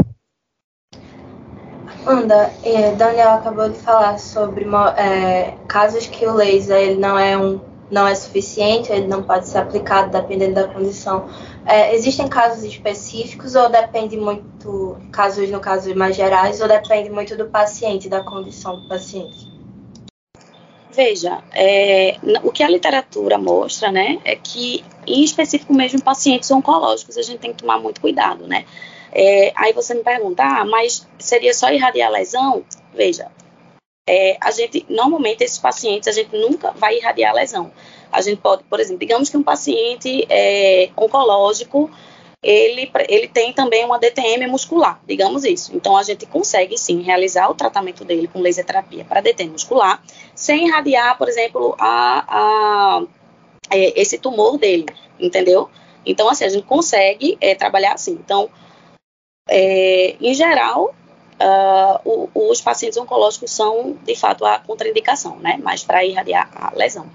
Anda, 2.06 2.54
Daniel 2.96 3.32
acabou 3.32 3.70
de 3.70 3.80
falar 3.80 4.20
sobre 4.20 4.66
é, 4.96 5.58
casos 5.68 6.06
que 6.06 6.28
o 6.28 6.36
laser 6.36 6.78
ele 6.78 7.00
não 7.00 7.18
é 7.18 7.36
um 7.36 7.69
não 7.92 8.08
é 8.08 8.14
suficiente, 8.14 8.92
ele 8.92 9.08
não 9.08 9.24
pode 9.24 9.48
ser 9.48 9.58
aplicado 9.58 10.12
dependendo 10.12 10.56
da 10.56 10.68
condição. 10.68 11.28
É, 11.66 11.96
existem 11.96 12.28
casos 12.28 12.64
específicos 12.64 13.56
ou 13.56 13.70
depende 13.70 14.18
muito, 14.18 14.98
casos 15.12 15.50
no 15.50 15.60
caso 15.60 15.94
mais 15.96 16.16
gerais, 16.16 16.62
ou 16.62 16.68
depende 16.68 17.10
muito 17.10 17.36
do 17.36 17.46
paciente, 17.46 18.08
da 18.08 18.24
condição 18.24 18.80
do 18.80 18.88
paciente? 18.88 19.50
Veja, 20.92 21.44
é, 21.54 22.18
o 22.44 22.52
que 22.52 22.64
a 22.64 22.70
literatura 22.70 23.38
mostra, 23.38 23.92
né, 23.92 24.20
é 24.26 24.36
que, 24.36 24.84
em 25.08 25.24
específico 25.24 25.74
mesmo, 25.74 26.02
pacientes 26.02 26.50
oncológicos, 26.52 27.18
a 27.18 27.22
gente 27.22 27.40
tem 27.40 27.54
que 27.54 27.62
tomar 27.62 27.80
muito 27.80 28.02
cuidado, 28.02 28.48
né. 28.48 28.66
É, 29.12 29.52
aí 29.56 29.74
você 29.74 29.94
me 29.94 30.04
pergunta, 30.04 30.44
ah, 30.44 30.66
mas 30.66 31.08
seria 31.18 31.54
só 31.54 31.72
irradiar 31.72 32.10
a 32.10 32.12
lesão? 32.12 32.64
Veja, 32.94 33.32
é, 34.10 34.38
a 34.42 34.50
gente, 34.50 34.84
normalmente, 34.90 35.44
esses 35.44 35.60
pacientes, 35.60 36.08
a 36.08 36.12
gente 36.12 36.36
nunca 36.36 36.72
vai 36.72 36.98
irradiar 36.98 37.32
a 37.32 37.36
lesão. 37.36 37.72
A 38.12 38.22
gente 38.22 38.42
pode, 38.42 38.64
por 38.64 38.80
exemplo, 38.80 39.00
digamos 39.00 39.30
que 39.30 39.38
um 39.38 39.44
paciente 39.44 40.26
é, 40.28 40.90
oncológico, 40.98 41.92
ele, 42.42 42.92
ele 43.08 43.28
tem 43.28 43.54
também 43.54 43.86
uma 43.86 44.00
DTM 44.00 44.48
muscular, 44.48 45.00
digamos 45.08 45.46
isso. 45.46 45.76
Então, 45.76 45.96
a 45.96 46.02
gente 46.02 46.26
consegue, 46.26 46.76
sim, 46.76 47.04
realizar 47.04 47.52
o 47.52 47.54
tratamento 47.54 48.04
dele 48.04 48.28
com 48.28 48.42
laser 48.42 48.66
terapia 48.66 49.06
para 49.06 49.22
DTM 49.22 49.52
muscular, 49.52 50.02
sem 50.34 50.66
irradiar, 50.66 51.16
por 51.16 51.30
exemplo, 51.30 51.76
a, 51.78 52.26
a, 52.28 53.04
é, 53.70 54.02
esse 54.02 54.18
tumor 54.18 54.58
dele, 54.58 54.88
entendeu? 55.20 55.70
Então, 56.04 56.28
assim, 56.28 56.46
a 56.46 56.50
gente 56.50 56.66
consegue 56.66 57.38
é, 57.40 57.54
trabalhar 57.54 57.94
assim. 57.94 58.14
Então, 58.14 58.50
é, 59.48 60.16
em 60.20 60.34
geral, 60.34 60.96
uh, 61.40 62.00
o, 62.04 62.50
os 62.50 62.62
pacientes 62.62 62.98
oncológicos 62.98 63.52
são, 63.52 63.98
de 64.04 64.16
fato, 64.16 64.46
a 64.46 64.60
contraindicação, 64.60 65.38
né? 65.38 65.60
Mas 65.62 65.84
para 65.84 66.04
irradiar 66.04 66.50
a 66.54 66.76
lesão. 66.76 67.06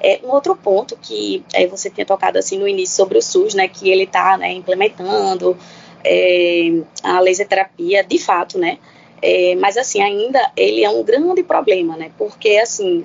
É, 0.00 0.20
um 0.22 0.30
outro 0.30 0.54
ponto 0.54 0.96
que 0.96 1.44
é, 1.52 1.66
você 1.66 1.90
tinha 1.90 2.06
tocado 2.06 2.38
assim 2.38 2.58
no 2.58 2.68
início 2.68 2.96
sobre 2.96 3.18
o 3.18 3.22
SUS, 3.22 3.54
né? 3.54 3.68
Que 3.68 3.90
ele 3.90 4.04
está 4.04 4.36
né, 4.36 4.52
implementando 4.52 5.56
é, 6.04 6.82
a 7.02 7.20
laser 7.20 7.48
terapia, 7.48 8.04
de 8.04 8.18
fato, 8.18 8.58
né? 8.58 8.78
É, 9.22 9.54
mas 9.56 9.76
assim, 9.76 10.00
ainda 10.00 10.50
ele 10.56 10.82
é 10.84 10.88
um 10.88 11.02
grande 11.02 11.42
problema, 11.42 11.96
né? 11.96 12.10
Porque 12.16 12.56
assim, 12.56 13.04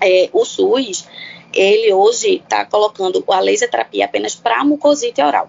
é, 0.00 0.28
o 0.32 0.44
SUS 0.44 1.06
ele 1.52 1.92
hoje 1.92 2.36
está 2.36 2.64
colocando 2.64 3.22
a 3.28 3.40
laser 3.40 3.70
terapia 3.70 4.06
apenas 4.06 4.34
para 4.34 4.64
mucosite 4.64 5.20
oral, 5.20 5.48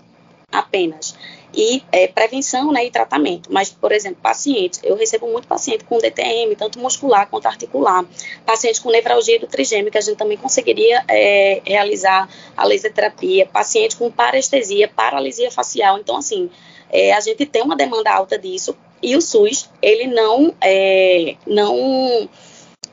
apenas 0.51 1.15
e 1.53 1.83
é, 1.91 2.07
prevenção 2.07 2.71
né, 2.71 2.85
e 2.85 2.91
tratamento. 2.91 3.51
Mas, 3.51 3.69
por 3.69 3.91
exemplo, 3.91 4.17
pacientes, 4.21 4.79
eu 4.83 4.95
recebo 4.95 5.27
muito 5.27 5.47
paciente 5.47 5.83
com 5.83 5.97
DTM, 5.99 6.55
tanto 6.55 6.79
muscular 6.79 7.27
quanto 7.29 7.45
articular, 7.45 8.03
pacientes 8.45 8.79
com 8.79 8.89
nevralgia 8.89 9.39
do 9.39 9.47
trigêmeo, 9.47 9.91
que 9.91 9.97
a 9.97 10.01
gente 10.01 10.17
também 10.17 10.37
conseguiria 10.37 11.03
é, 11.07 11.61
realizar 11.65 12.27
a 12.57 12.65
laser 12.65 12.91
terapia, 12.91 13.45
pacientes 13.45 13.95
com 13.95 14.09
parestesia, 14.09 14.87
paralisia 14.87 15.51
facial. 15.51 15.99
Então, 15.99 16.17
assim, 16.17 16.49
é, 16.91 17.13
a 17.13 17.19
gente 17.19 17.45
tem 17.45 17.61
uma 17.61 17.75
demanda 17.75 18.11
alta 18.11 18.37
disso 18.37 18.75
e 19.01 19.15
o 19.15 19.21
SUS, 19.21 19.69
ele 19.81 20.07
não, 20.07 20.55
é, 20.61 21.35
não 21.45 22.29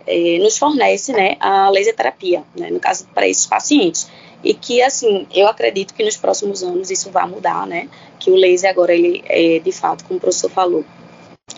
é, 0.07 0.39
nos 0.39 0.59
fornece 0.59 1.13
né, 1.13 1.37
a 1.39 1.71
laser 1.71 1.95
terapia, 1.95 2.43
né, 2.57 2.69
no 2.71 2.81
caso, 2.81 3.07
para 3.15 3.29
esses 3.29 3.47
pacientes 3.47 4.09
e 4.43 4.55
que 4.55 4.83
assim 4.83 5.27
eu 5.33 5.47
acredito 5.47 5.95
que 5.95 6.03
nos 6.03 6.17
próximos 6.17 6.63
anos 6.63 6.91
isso 6.91 7.11
vai 7.11 7.27
mudar, 7.29 7.67
né? 7.67 7.89
Que 8.21 8.31
o 8.31 8.37
laser 8.37 8.71
agora 8.71 8.95
ele 8.95 9.25
é 9.27 9.59
de 9.59 9.73
fato, 9.73 10.05
como 10.05 10.19
o 10.19 10.21
professor 10.21 10.51
falou, 10.51 10.85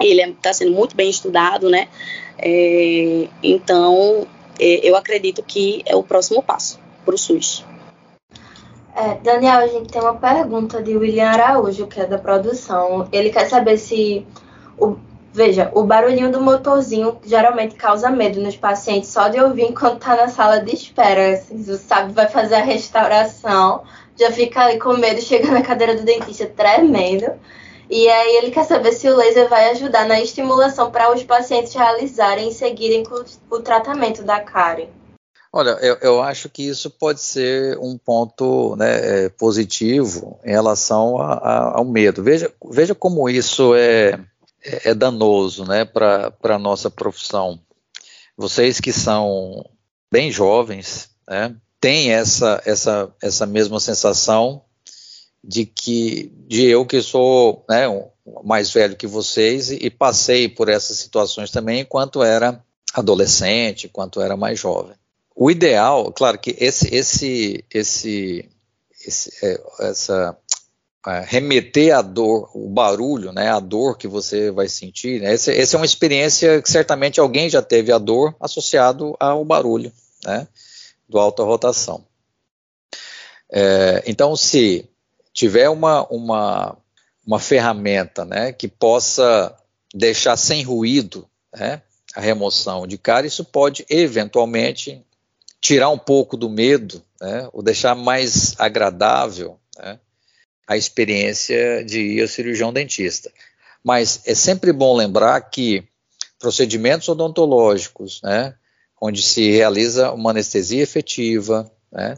ele 0.00 0.22
está 0.22 0.50
é, 0.50 0.52
sendo 0.54 0.72
muito 0.72 0.96
bem 0.96 1.10
estudado, 1.10 1.68
né? 1.68 1.88
É, 2.38 3.28
então 3.42 4.26
é, 4.58 4.88
eu 4.88 4.96
acredito 4.96 5.42
que 5.42 5.82
é 5.84 5.94
o 5.94 6.02
próximo 6.02 6.42
passo 6.42 6.80
para 7.04 7.14
o 7.14 7.18
SUS. 7.18 7.64
É, 8.94 9.14
Daniel, 9.22 9.58
a 9.58 9.66
gente 9.66 9.90
tem 9.90 10.00
uma 10.00 10.14
pergunta 10.14 10.82
de 10.82 10.96
William 10.96 11.28
Araújo, 11.28 11.86
que 11.86 12.00
é 12.00 12.06
da 12.06 12.18
produção. 12.18 13.08
Ele 13.10 13.30
quer 13.30 13.48
saber 13.48 13.76
se 13.76 14.26
o 14.78 14.96
Veja, 15.34 15.70
o 15.74 15.82
barulhinho 15.82 16.30
do 16.30 16.42
motorzinho 16.42 17.18
geralmente 17.24 17.74
causa 17.74 18.10
medo 18.10 18.38
nos 18.38 18.54
pacientes 18.54 19.08
só 19.08 19.28
de 19.28 19.40
ouvir 19.40 19.62
enquanto 19.62 19.94
está 19.94 20.14
na 20.14 20.28
sala 20.28 20.60
de 20.60 20.74
espera. 20.74 21.32
Assim, 21.32 21.56
você 21.56 21.78
sabe, 21.78 22.12
vai 22.12 22.28
fazer 22.28 22.56
a 22.56 22.62
restauração, 22.62 23.82
já 24.22 24.32
fica 24.32 24.78
com 24.78 24.96
medo, 24.96 25.20
chega 25.22 25.50
na 25.50 25.62
cadeira 25.62 25.96
do 25.96 26.04
dentista 26.04 26.46
tremendo. 26.46 27.26
E 27.90 28.08
aí 28.08 28.36
ele 28.36 28.50
quer 28.50 28.64
saber 28.64 28.92
se 28.92 29.08
o 29.08 29.16
laser 29.16 29.48
vai 29.48 29.70
ajudar 29.70 30.06
na 30.06 30.20
estimulação 30.20 30.90
para 30.90 31.12
os 31.12 31.22
pacientes 31.24 31.74
realizarem 31.74 32.48
e 32.48 32.54
seguirem 32.54 33.02
o 33.50 33.60
tratamento 33.60 34.22
da 34.22 34.40
cárie. 34.40 34.88
Olha, 35.52 35.72
eu, 35.82 35.98
eu, 36.00 36.22
acho 36.22 36.48
que 36.48 36.66
isso 36.66 36.88
pode 36.88 37.20
ser 37.20 37.76
um 37.78 37.98
ponto 37.98 38.74
né, 38.76 39.24
é, 39.26 39.28
positivo 39.28 40.40
em 40.42 40.50
relação 40.50 41.18
a, 41.18 41.34
a, 41.34 41.78
ao 41.78 41.84
medo. 41.84 42.22
Veja, 42.22 42.50
veja 42.70 42.94
como 42.94 43.28
isso 43.28 43.74
é, 43.74 44.18
é, 44.64 44.90
é 44.90 44.94
danoso 44.94 45.66
né, 45.66 45.84
para 45.84 46.32
a 46.42 46.58
nossa 46.58 46.90
profissão. 46.90 47.60
Vocês 48.34 48.80
que 48.80 48.90
são 48.90 49.62
bem 50.10 50.32
jovens, 50.32 51.10
né, 51.28 51.54
têm 51.82 52.12
essa, 52.12 52.62
essa, 52.64 53.12
essa 53.20 53.44
mesma 53.44 53.80
sensação 53.80 54.62
de 55.42 55.66
que 55.66 56.32
de 56.46 56.64
eu 56.64 56.86
que 56.86 57.02
sou 57.02 57.64
né, 57.68 57.86
mais 58.44 58.70
velho 58.70 58.96
que 58.96 59.06
vocês 59.06 59.72
e, 59.72 59.78
e 59.82 59.90
passei 59.90 60.48
por 60.48 60.68
essas 60.68 60.98
situações 60.98 61.50
também 61.50 61.80
enquanto 61.80 62.22
era 62.22 62.62
adolescente, 62.94 63.88
enquanto 63.88 64.20
era 64.20 64.36
mais 64.36 64.60
jovem. 64.60 64.94
O 65.34 65.50
ideal, 65.50 66.12
claro 66.12 66.38
que 66.38 66.54
esse, 66.60 66.94
esse, 66.94 67.64
esse, 67.74 68.48
esse 69.04 69.44
é, 69.44 69.60
essa 69.80 70.36
é, 71.04 71.24
remeter 71.26 71.96
a 71.96 72.02
dor, 72.02 72.48
o 72.54 72.68
barulho, 72.68 73.32
né, 73.32 73.48
a 73.48 73.58
dor 73.58 73.98
que 73.98 74.06
você 74.06 74.52
vai 74.52 74.68
sentir, 74.68 75.20
né, 75.20 75.32
essa 75.32 75.50
é 75.50 75.76
uma 75.76 75.86
experiência 75.86 76.62
que 76.62 76.70
certamente 76.70 77.18
alguém 77.18 77.50
já 77.50 77.60
teve 77.60 77.90
a 77.90 77.98
dor 77.98 78.36
associado 78.38 79.16
ao 79.18 79.44
barulho, 79.44 79.90
né, 80.24 80.46
do 81.08 81.18
alta 81.18 81.42
rotação. 81.42 82.04
É, 83.50 84.02
então, 84.06 84.34
se 84.34 84.88
tiver 85.32 85.68
uma, 85.68 86.06
uma, 86.06 86.76
uma 87.26 87.38
ferramenta, 87.38 88.24
né, 88.24 88.52
que 88.52 88.66
possa 88.66 89.54
deixar 89.94 90.36
sem 90.36 90.62
ruído, 90.62 91.28
né, 91.54 91.82
a 92.14 92.20
remoção 92.20 92.86
de 92.86 92.96
cara, 92.96 93.26
isso 93.26 93.44
pode 93.44 93.84
eventualmente 93.88 95.04
tirar 95.60 95.90
um 95.90 95.98
pouco 95.98 96.36
do 96.36 96.48
medo, 96.48 97.02
né, 97.20 97.48
ou 97.52 97.62
deixar 97.62 97.94
mais 97.94 98.54
agradável 98.58 99.58
né, 99.78 99.98
a 100.66 100.76
experiência 100.76 101.84
de 101.84 102.00
ir 102.00 102.22
ao 102.22 102.28
cirurgião 102.28 102.72
dentista. 102.72 103.30
Mas 103.84 104.22
é 104.26 104.34
sempre 104.34 104.72
bom 104.72 104.96
lembrar 104.96 105.40
que 105.42 105.84
procedimentos 106.38 107.08
odontológicos, 107.08 108.20
né, 108.22 108.54
onde 109.04 109.20
se 109.20 109.50
realiza 109.50 110.12
uma 110.12 110.30
anestesia 110.30 110.80
efetiva, 110.80 111.68
né, 111.90 112.16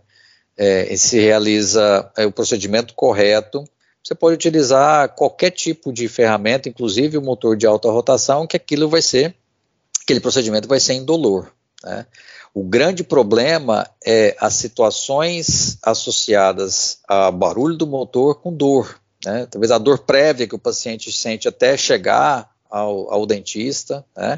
é, 0.55 0.95
se 0.97 1.19
realiza 1.19 2.13
é, 2.15 2.27
o 2.27 2.31
procedimento 2.31 2.93
correto, 2.93 3.65
você 4.03 4.15
pode 4.15 4.35
utilizar 4.35 5.09
qualquer 5.15 5.51
tipo 5.51 5.91
de 5.91 6.07
ferramenta, 6.09 6.69
inclusive 6.69 7.17
o 7.17 7.23
motor 7.23 7.57
de 7.57 7.67
alta 7.67 7.91
rotação, 7.91 8.47
que 8.47 8.55
aquilo 8.55 8.87
vai 8.87 9.01
ser, 9.01 9.35
aquele 10.03 10.21
procedimento 10.21 10.69
vai 10.69 10.79
ser 10.79 10.93
indolor. 10.93 11.51
Né? 11.83 12.05
O 12.53 12.63
grande 12.63 13.03
problema 13.03 13.89
é 14.05 14.37
as 14.39 14.53
situações 14.53 15.79
associadas 15.83 16.99
a 17.09 17.31
barulho 17.31 17.79
do 17.79 17.87
motor 17.87 18.43
com 18.43 18.55
dor. 18.55 19.01
Né? 19.25 19.47
Talvez 19.51 19.71
a 19.71 19.79
dor 19.79 20.01
prévia 20.01 20.47
que 20.47 20.55
o 20.55 20.59
paciente 20.59 21.11
sente 21.11 21.49
até 21.49 21.79
chegar 21.79 22.51
ao, 22.71 23.11
ao 23.11 23.25
dentista, 23.25 24.05
né? 24.15 24.37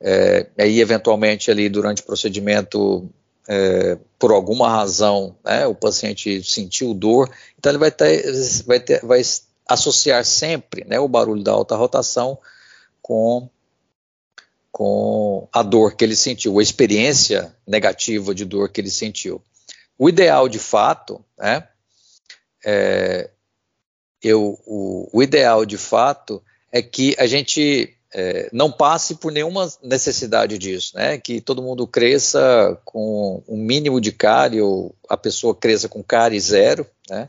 É, 0.00 0.46
aí 0.58 0.80
eventualmente 0.80 1.50
ali 1.50 1.68
durante 1.68 2.02
o 2.02 2.04
procedimento 2.04 3.08
é, 3.48 3.96
por 4.18 4.30
alguma 4.30 4.68
razão 4.68 5.34
né, 5.44 5.66
o 5.66 5.74
paciente 5.74 6.42
sentiu 6.42 6.92
dor, 6.92 7.30
então 7.58 7.72
ele 7.72 7.78
vai 7.78 7.90
ter, 7.90 8.22
vai, 8.66 8.80
ter, 8.80 9.04
vai 9.04 9.22
associar 9.66 10.24
sempre 10.24 10.84
né, 10.84 11.00
o 11.00 11.08
barulho 11.08 11.42
da 11.42 11.52
alta 11.52 11.76
rotação 11.76 12.38
com 13.00 13.48
com 14.70 15.48
a 15.50 15.62
dor 15.62 15.96
que 15.96 16.04
ele 16.04 16.14
sentiu, 16.14 16.58
a 16.58 16.62
experiência 16.62 17.56
negativa 17.66 18.34
de 18.34 18.44
dor 18.44 18.68
que 18.68 18.78
ele 18.78 18.90
sentiu. 18.90 19.40
O 19.98 20.06
ideal, 20.06 20.50
de 20.50 20.58
fato, 20.58 21.24
né, 21.38 21.66
é, 22.62 23.30
eu, 24.22 24.60
o, 24.66 25.08
o, 25.10 25.22
ideal, 25.22 25.64
de 25.64 25.78
fato, 25.78 26.42
é 26.70 26.82
que 26.82 27.16
a 27.18 27.26
gente 27.26 27.95
é, 28.18 28.48
não 28.50 28.72
passe 28.72 29.16
por 29.16 29.30
nenhuma 29.30 29.70
necessidade 29.82 30.56
disso, 30.56 30.96
né, 30.96 31.18
que 31.18 31.38
todo 31.38 31.62
mundo 31.62 31.86
cresça 31.86 32.80
com 32.82 33.42
um 33.46 33.58
mínimo 33.58 34.00
de 34.00 34.10
cárie, 34.10 34.62
ou 34.62 34.94
a 35.06 35.18
pessoa 35.18 35.54
cresça 35.54 35.86
com 35.86 36.02
cárie 36.02 36.40
zero, 36.40 36.86
né, 37.10 37.28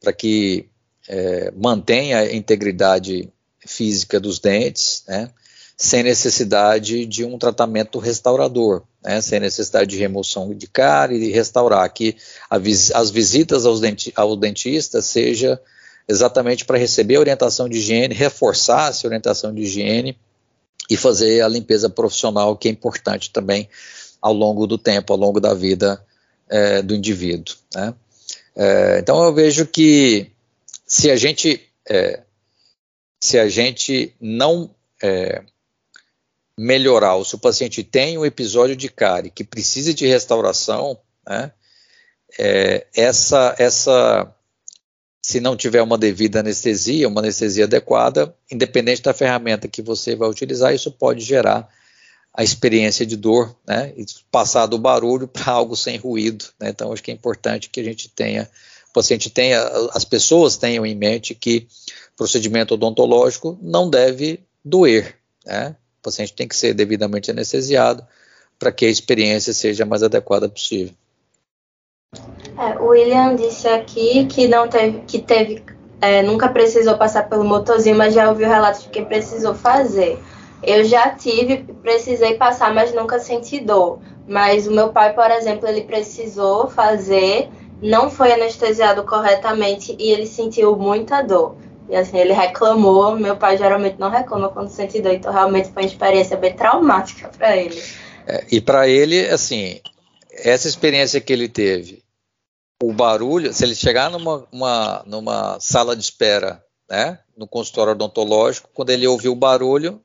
para 0.00 0.12
que 0.12 0.68
é, 1.08 1.52
mantenha 1.56 2.18
a 2.18 2.32
integridade 2.32 3.28
física 3.66 4.20
dos 4.20 4.38
dentes, 4.38 5.02
né, 5.08 5.28
sem 5.76 6.04
necessidade 6.04 7.04
de 7.04 7.24
um 7.24 7.36
tratamento 7.36 7.98
restaurador, 7.98 8.84
né, 9.02 9.20
sem 9.20 9.40
necessidade 9.40 9.90
de 9.90 9.98
remoção 9.98 10.54
de 10.54 10.68
cárie 10.68 11.18
e 11.18 11.32
restaurar, 11.32 11.92
que 11.92 12.16
vis 12.60 12.92
as 12.92 13.10
visitas 13.10 13.66
aos 13.66 13.80
denti 13.80 14.12
ao 14.14 14.36
dentista 14.36 15.02
seja 15.02 15.60
exatamente 16.08 16.64
para 16.64 16.78
receber 16.78 17.18
orientação 17.18 17.68
de 17.68 17.78
higiene, 17.78 18.14
reforçar 18.14 18.90
essa 18.90 19.06
orientação 19.06 19.54
de 19.54 19.62
higiene 19.62 20.18
e 20.90 20.96
fazer 20.96 21.40
a 21.42 21.48
limpeza 21.48 21.88
profissional, 21.88 22.56
que 22.56 22.68
é 22.68 22.70
importante 22.70 23.30
também 23.30 23.68
ao 24.20 24.32
longo 24.32 24.66
do 24.66 24.78
tempo, 24.78 25.12
ao 25.12 25.18
longo 25.18 25.40
da 25.40 25.54
vida 25.54 26.04
é, 26.48 26.82
do 26.82 26.94
indivíduo. 26.94 27.54
Né. 27.74 27.94
É, 28.54 28.98
então 28.98 29.22
eu 29.22 29.32
vejo 29.32 29.66
que 29.66 30.30
se 30.86 31.10
a 31.10 31.16
gente 31.16 31.60
é, 31.88 32.22
se 33.20 33.38
a 33.38 33.48
gente 33.48 34.14
não 34.20 34.74
é, 35.02 35.42
melhorar, 36.58 37.14
ou 37.14 37.24
se 37.24 37.34
o 37.34 37.38
paciente 37.38 37.82
tem 37.82 38.18
um 38.18 38.26
episódio 38.26 38.76
de 38.76 38.88
cárie 38.88 39.30
que 39.30 39.44
precisa 39.44 39.94
de 39.94 40.06
restauração, 40.06 40.98
né, 41.26 41.52
é, 42.38 42.86
essa, 42.94 43.54
essa, 43.58 44.34
se 45.24 45.40
não 45.40 45.56
tiver 45.56 45.80
uma 45.82 45.96
devida 45.96 46.40
anestesia, 46.40 47.06
uma 47.06 47.20
anestesia 47.20 47.64
adequada, 47.64 48.34
independente 48.50 49.02
da 49.02 49.14
ferramenta 49.14 49.68
que 49.68 49.80
você 49.80 50.16
vai 50.16 50.28
utilizar, 50.28 50.74
isso 50.74 50.90
pode 50.90 51.24
gerar 51.24 51.68
a 52.34 52.42
experiência 52.42 53.06
de 53.06 53.16
dor, 53.16 53.54
né, 53.66 53.92
e 53.96 54.04
passar 54.30 54.66
do 54.66 54.78
barulho 54.78 55.28
para 55.28 55.52
algo 55.52 55.76
sem 55.76 55.96
ruído. 55.96 56.46
Né, 56.58 56.70
então, 56.70 56.92
acho 56.92 57.02
que 57.02 57.10
é 57.10 57.14
importante 57.14 57.68
que 57.70 57.78
a 57.78 57.84
gente 57.84 58.08
tenha, 58.08 58.50
o 58.90 58.92
paciente 58.92 59.30
tenha, 59.30 59.62
as 59.92 60.04
pessoas 60.04 60.56
tenham 60.56 60.84
em 60.84 60.94
mente 60.94 61.34
que 61.34 61.68
procedimento 62.16 62.74
odontológico 62.74 63.58
não 63.62 63.88
deve 63.88 64.40
doer, 64.64 65.16
né, 65.46 65.76
o 66.00 66.02
paciente 66.02 66.32
tem 66.32 66.48
que 66.48 66.56
ser 66.56 66.74
devidamente 66.74 67.30
anestesiado 67.30 68.04
para 68.58 68.72
que 68.72 68.86
a 68.86 68.90
experiência 68.90 69.52
seja 69.52 69.84
a 69.84 69.86
mais 69.86 70.02
adequada 70.02 70.48
possível. 70.48 70.94
É, 72.62 72.78
o 72.78 72.90
William 72.90 73.34
disse 73.34 73.66
aqui 73.66 74.24
que 74.26 74.46
não 74.46 74.68
teve, 74.68 75.00
que 75.00 75.18
teve, 75.18 75.64
é, 76.00 76.22
nunca 76.22 76.48
precisou 76.48 76.96
passar 76.96 77.28
pelo 77.28 77.44
motorzinho, 77.44 77.96
mas 77.96 78.14
já 78.14 78.28
ouviu 78.28 78.46
relatos 78.46 78.84
de 78.84 78.88
que 78.88 79.02
precisou 79.02 79.52
fazer. 79.52 80.16
Eu 80.62 80.84
já 80.84 81.10
tive, 81.10 81.64
precisei 81.82 82.34
passar, 82.34 82.72
mas 82.72 82.94
nunca 82.94 83.18
senti 83.18 83.58
dor. 83.58 83.98
Mas 84.28 84.68
o 84.68 84.70
meu 84.70 84.90
pai, 84.90 85.12
por 85.12 85.28
exemplo, 85.32 85.66
ele 85.66 85.80
precisou 85.80 86.68
fazer, 86.68 87.48
não 87.82 88.08
foi 88.08 88.32
anestesiado 88.32 89.02
corretamente 89.02 89.96
e 89.98 90.12
ele 90.12 90.26
sentiu 90.26 90.76
muita 90.76 91.20
dor. 91.20 91.56
E 91.88 91.96
assim, 91.96 92.16
ele 92.16 92.32
reclamou. 92.32 93.16
Meu 93.16 93.34
pai 93.34 93.58
geralmente 93.58 93.96
não 93.98 94.08
reclama 94.08 94.50
quando 94.50 94.68
sente 94.68 95.00
dor, 95.00 95.12
então 95.12 95.32
realmente 95.32 95.72
foi 95.72 95.82
uma 95.82 95.88
experiência 95.88 96.36
bem 96.36 96.52
traumática 96.52 97.28
para 97.36 97.56
ele. 97.56 97.82
É, 98.24 98.44
e 98.52 98.60
para 98.60 98.86
ele, 98.86 99.26
assim, 99.26 99.80
essa 100.30 100.68
experiência 100.68 101.20
que 101.20 101.32
ele 101.32 101.48
teve, 101.48 102.02
o 102.82 102.92
barulho, 102.92 103.52
se 103.52 103.64
ele 103.64 103.74
chegar 103.74 104.10
numa, 104.10 104.46
uma, 104.50 105.02
numa 105.06 105.60
sala 105.60 105.94
de 105.94 106.02
espera, 106.02 106.62
né, 106.90 107.18
no 107.36 107.46
consultório 107.46 107.92
odontológico, 107.92 108.68
quando 108.74 108.90
ele 108.90 109.06
ouvir 109.06 109.28
o 109.28 109.36
barulho, 109.36 110.00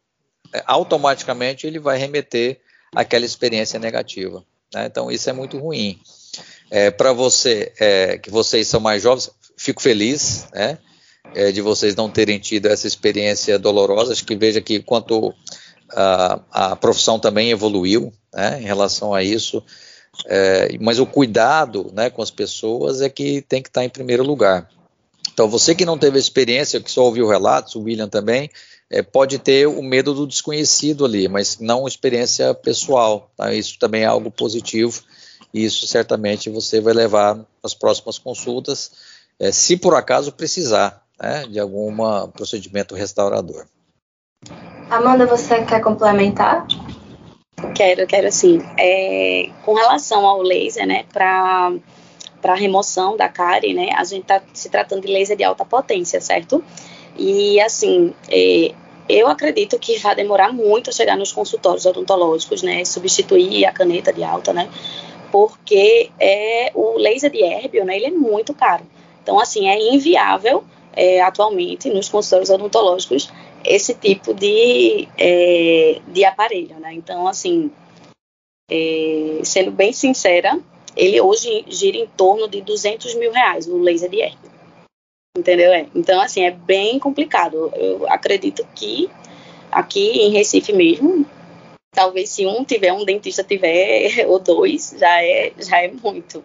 é, 0.54 0.64
automaticamente 0.66 1.66
ele 1.66 1.80
vai 1.80 1.98
remeter 1.98 2.60
àquela 2.96 3.26
experiência 3.26 3.80
negativa. 3.80 4.44
Né? 4.74 4.86
Então 4.86 5.12
isso 5.12 5.30
é 5.30 5.34
muito 5.34 5.58
ruim. 5.58 6.00
É, 6.70 6.92
para 6.92 7.14
você, 7.14 7.74
é, 7.80 8.18
que 8.18 8.30
vocês 8.30 8.68
são 8.68 8.80
mais 8.80 9.02
jovens, 9.02 9.32
fico 9.58 9.82
feliz, 9.82 10.48
né? 10.54 10.78
é, 11.34 11.52
de 11.52 11.62
vocês 11.62 11.96
não 11.96 12.10
terem 12.10 12.38
tido 12.38 12.68
essa 12.68 12.88
experiência 12.88 13.58
dolorosa. 13.58 14.14
Acho 14.14 14.26
que 14.26 14.36
veja 14.36 14.62
que 14.62 14.82
quanto 14.82 15.34
a, 15.92 16.40
a 16.52 16.76
profissão 16.76 17.20
também 17.20 17.50
evoluiu 17.50 18.14
né, 18.34 18.62
em 18.62 18.66
relação 18.66 19.14
a 19.14 19.24
isso. 19.24 19.64
É, 20.26 20.78
mas 20.80 21.00
o 21.00 21.06
cuidado 21.06 21.92
né, 21.94 22.10
com 22.10 22.22
as 22.22 22.32
pessoas 22.32 23.02
é 23.02 23.10
que 23.10 23.42
tem 23.42 23.62
que 23.62 23.70
estar 23.70 23.84
em 23.84 23.90
primeiro 23.90 24.24
lugar. 24.24 24.70
Então, 25.32 25.48
você 25.48 25.76
que 25.76 25.86
não 25.86 25.98
teve 25.98 26.18
experiência, 26.18 26.82
que 26.82 26.90
só 26.90 27.04
ouviu 27.04 27.28
relatos, 27.28 27.76
o 27.76 27.82
William 27.82 28.10
também, 28.10 28.50
é, 28.90 29.02
pode 29.02 29.38
ter 29.38 29.68
o 29.68 29.84
medo 29.84 30.14
do 30.14 30.26
desconhecido 30.26 31.06
ali, 31.06 31.28
mas 31.28 31.60
não 31.60 31.88
experiência 31.88 32.54
pessoal. 32.54 33.30
Tá? 33.38 33.54
Isso 33.54 33.78
também 33.78 34.04
é 34.04 34.06
algo 34.06 34.32
positivo 34.32 35.04
e 35.54 35.64
isso 35.64 35.88
certamente 35.88 36.50
você 36.50 36.82
vai 36.82 36.94
levar 36.94 37.40
nas 37.64 37.74
próximas 37.74 38.18
consultas, 38.18 38.92
é, 39.40 39.52
se 39.52 39.78
por 39.78 39.94
acaso 39.94 40.32
precisar 40.32 41.04
né, 41.20 41.46
de 41.48 41.60
algum 41.60 41.96
procedimento 42.30 42.96
restaurador. 42.96 43.66
Amanda, 44.90 45.26
você 45.26 45.64
quer 45.64 45.82
complementar? 45.82 46.66
Quero, 47.78 48.08
quero 48.08 48.32
sim. 48.32 48.60
É, 48.76 49.50
com 49.64 49.76
relação 49.76 50.26
ao 50.26 50.42
laser, 50.42 50.88
né, 50.88 51.06
para 51.14 51.72
para 52.42 52.56
remoção 52.56 53.18
da 53.18 53.28
cárie, 53.28 53.74
né, 53.74 53.90
a 53.96 54.04
gente 54.04 54.22
está 54.22 54.42
se 54.54 54.70
tratando 54.70 55.02
de 55.02 55.12
laser 55.12 55.36
de 55.36 55.44
alta 55.44 55.66
potência, 55.66 56.22
certo? 56.22 56.64
E 57.18 57.60
assim, 57.60 58.14
é, 58.30 58.74
eu 59.10 59.28
acredito 59.28 59.78
que 59.80 59.98
vai 59.98 60.16
demorar 60.16 60.54
muito 60.54 60.90
a 60.90 60.94
chegar 60.94 61.18
nos 61.18 61.32
consultórios 61.32 61.86
odontológicos, 61.86 62.64
né, 62.64 62.84
substituir 62.86 63.66
a 63.66 63.72
caneta 63.72 64.14
de 64.14 64.24
alta, 64.24 64.54
né, 64.54 64.70
porque 65.32 66.10
é 66.20 66.72
o 66.74 66.98
laser 66.98 67.32
de 67.32 67.44
hérbio, 67.44 67.86
né, 67.86 67.96
ele 67.98 68.06
é 68.08 68.12
muito 68.12 68.56
caro. 68.56 68.86
Então, 69.22 69.40
assim, 69.40 69.68
é 69.68 69.94
inviável 69.94 70.64
é, 70.94 71.22
atualmente 71.22 71.90
nos 71.90 72.10
consultórios 72.10 72.50
odontológicos 72.50 73.30
esse 73.68 73.94
tipo 73.94 74.34
de, 74.34 75.08
é, 75.18 76.00
de 76.08 76.26
aparelho, 76.26 76.80
né? 76.80 76.94
Então, 76.94 77.28
assim, 77.28 77.72
é, 78.70 79.42
sendo 79.44 79.72
bem 79.72 79.94
sincera, 79.94 80.60
ele 80.96 81.22
hoje 81.22 81.66
gira 81.68 81.98
em 81.98 82.08
torno 82.08 82.48
de 82.48 82.62
200 82.62 83.16
mil 83.16 83.32
reais, 83.32 83.68
o 83.68 83.78
laser 83.78 84.10
de 84.10 84.22
herpes. 84.22 84.52
Entendeu? 85.38 85.72
É. 85.72 85.88
Então, 85.94 86.20
assim, 86.20 86.42
é 86.42 86.52
bem 86.52 86.98
complicado. 86.98 87.72
Eu 87.76 88.10
acredito 88.10 88.68
que 88.74 89.10
aqui 89.72 90.00
em 90.00 90.32
Recife 90.32 90.74
mesmo, 90.74 91.26
talvez 91.94 92.30
se 92.30 92.46
um 92.48 92.64
tiver, 92.64 92.92
um 92.92 93.06
dentista 93.06 93.44
tiver, 93.44 94.26
ou 94.28 94.40
dois, 94.40 94.96
já 94.98 95.24
é, 95.24 95.54
já 95.60 95.84
é 95.84 95.92
muito. 95.92 96.44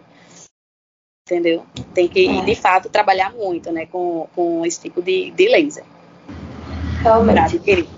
Entendeu? 1.27 1.65
Tem 1.93 2.07
que, 2.07 2.41
de 2.41 2.55
fato, 2.55 2.89
trabalhar 2.89 3.33
muito, 3.33 3.71
né, 3.71 3.85
com, 3.85 4.27
com 4.35 4.65
esse 4.65 4.81
tipo 4.81 5.01
de, 5.01 5.31
de 5.31 5.47
laser. 5.47 5.85
Realmente. 7.03 7.89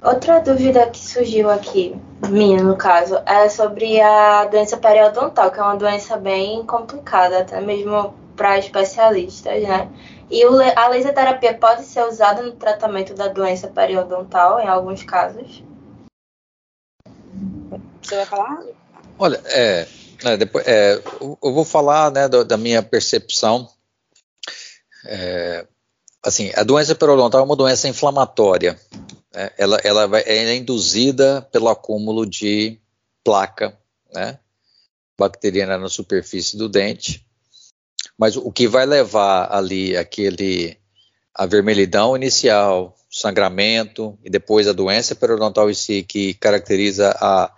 Outra 0.00 0.38
dúvida 0.38 0.88
que 0.88 0.98
surgiu 0.98 1.50
aqui, 1.50 1.96
minha 2.28 2.62
no 2.62 2.76
caso, 2.76 3.16
é 3.26 3.48
sobre 3.48 4.00
a 4.00 4.44
doença 4.44 4.76
periodontal, 4.76 5.50
que 5.50 5.58
é 5.58 5.62
uma 5.62 5.76
doença 5.76 6.16
bem 6.16 6.64
complicada, 6.64 7.40
até 7.40 7.60
mesmo 7.60 8.14
para 8.36 8.56
especialistas, 8.58 9.62
né? 9.62 9.90
E 10.30 10.46
o, 10.46 10.60
a 10.60 10.88
laser 10.88 11.12
terapia 11.12 11.54
pode 11.54 11.82
ser 11.84 12.04
usada 12.04 12.40
no 12.40 12.52
tratamento 12.52 13.14
da 13.14 13.26
doença 13.26 13.66
periodontal 13.66 14.60
em 14.60 14.68
alguns 14.68 15.02
casos? 15.02 15.64
Você 18.00 18.14
vai 18.16 18.26
falar? 18.26 18.62
Olha, 19.18 19.42
é, 19.46 19.88
é, 20.24 20.36
depois, 20.36 20.64
é, 20.68 21.02
eu 21.20 21.52
vou 21.52 21.64
falar 21.64 22.12
né, 22.12 22.28
da, 22.28 22.44
da 22.44 22.56
minha 22.56 22.82
percepção. 22.82 23.68
É, 25.06 25.66
assim, 26.24 26.50
a 26.54 26.62
doença 26.62 26.94
periodontal 26.94 27.42
é 27.42 27.44
uma 27.44 27.54
doença 27.54 27.86
inflamatória. 27.86 28.80
Né? 29.32 29.50
Ela, 29.58 29.78
ela, 29.84 30.06
vai, 30.06 30.22
ela 30.26 30.50
é 30.50 30.56
induzida 30.56 31.42
pelo 31.52 31.68
acúmulo 31.68 32.24
de 32.24 32.80
placa 33.22 33.78
né, 34.12 34.38
bacteriana 35.18 35.76
na 35.76 35.88
superfície 35.88 36.56
do 36.56 36.68
dente. 36.68 37.24
Mas 38.18 38.36
o 38.36 38.50
que 38.50 38.66
vai 38.66 38.86
levar 38.86 39.52
ali 39.52 39.96
aquele 39.96 40.78
a 41.34 41.46
vermelhidão 41.46 42.16
inicial, 42.16 42.96
sangramento 43.10 44.16
e 44.24 44.30
depois 44.30 44.68
a 44.68 44.72
doença 44.72 45.16
periodontal 45.16 45.68
em 45.68 45.74
si, 45.74 46.02
que 46.02 46.34
caracteriza 46.34 47.10
a, 47.20 47.52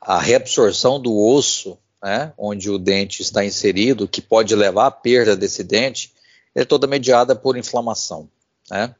a 0.00 0.20
reabsorção 0.20 1.00
do 1.00 1.16
osso, 1.18 1.76
né, 2.02 2.32
onde 2.38 2.70
o 2.70 2.78
dente 2.78 3.22
está 3.22 3.44
inserido, 3.44 4.06
que 4.06 4.22
pode 4.22 4.54
levar 4.54 4.86
à 4.86 4.90
perda 4.92 5.34
desse 5.34 5.64
dente, 5.64 6.12
é 6.56 6.64
toda 6.64 6.86
mediada 6.86 7.36
por 7.36 7.56
inflamação, 7.56 8.30
né? 8.70 8.94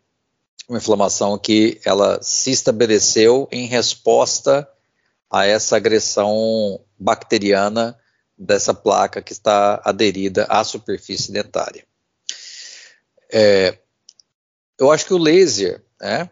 Uma 0.68 0.78
inflamação 0.78 1.38
que 1.38 1.80
ela 1.84 2.22
se 2.22 2.50
estabeleceu 2.50 3.48
em 3.50 3.66
resposta 3.66 4.68
a 5.30 5.46
essa 5.46 5.76
agressão 5.76 6.80
bacteriana 6.98 7.98
dessa 8.36 8.74
placa 8.74 9.22
que 9.22 9.32
está 9.32 9.80
aderida 9.84 10.44
à 10.50 10.62
superfície 10.64 11.32
dentária. 11.32 11.86
É, 13.32 13.78
eu 14.78 14.92
acho 14.92 15.06
que 15.06 15.14
o 15.14 15.18
laser, 15.18 15.82
né, 16.00 16.28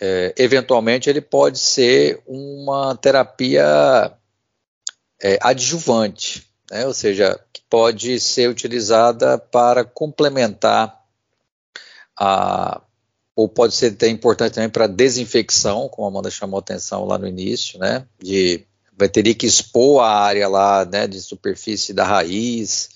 é, 0.00 0.34
eventualmente, 0.38 1.10
ele 1.10 1.20
pode 1.20 1.58
ser 1.58 2.22
uma 2.26 2.96
terapia 2.96 4.12
é, 5.22 5.38
adjuvante, 5.42 6.50
né, 6.70 6.86
ou 6.86 6.94
seja, 6.94 7.38
pode 7.68 8.20
ser 8.20 8.48
utilizada 8.48 9.38
para 9.38 9.84
complementar 9.84 11.02
a 12.18 12.80
ou 13.34 13.46
pode 13.46 13.74
ser 13.74 13.92
até 13.92 14.08
importante 14.08 14.54
também 14.54 14.70
para 14.70 14.86
desinfecção, 14.86 15.90
como 15.90 16.06
a 16.06 16.10
Amanda 16.10 16.30
chamou 16.30 16.56
a 16.56 16.60
atenção 16.60 17.04
lá 17.04 17.18
no 17.18 17.28
início, 17.28 17.78
né? 17.78 18.06
De 18.18 18.64
vai 18.96 19.10
ter 19.10 19.34
que 19.34 19.46
expor 19.46 20.02
a 20.02 20.08
área 20.08 20.48
lá, 20.48 20.86
né, 20.86 21.06
de 21.06 21.20
superfície 21.20 21.92
da 21.92 22.02
raiz 22.02 22.88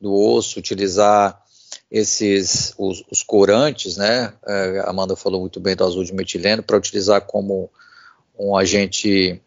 do 0.00 0.12
osso, 0.12 0.58
utilizar 0.58 1.40
esses 1.88 2.74
os, 2.76 3.04
os 3.08 3.22
corantes, 3.22 3.96
né? 3.96 4.32
É, 4.44 4.80
a 4.80 4.90
Amanda 4.90 5.14
falou 5.14 5.40
muito 5.40 5.60
bem 5.60 5.76
do 5.76 5.84
azul 5.84 6.02
de 6.02 6.12
metileno 6.12 6.60
para 6.60 6.76
utilizar 6.76 7.20
como 7.20 7.70
um 8.36 8.56
agente 8.56 9.40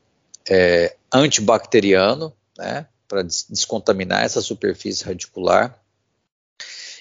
é, 0.49 0.95
antibacteriano, 1.11 2.33
né? 2.57 2.87
Para 3.07 3.23
descontaminar 3.23 4.23
essa 4.23 4.41
superfície 4.41 5.05
radicular. 5.05 5.79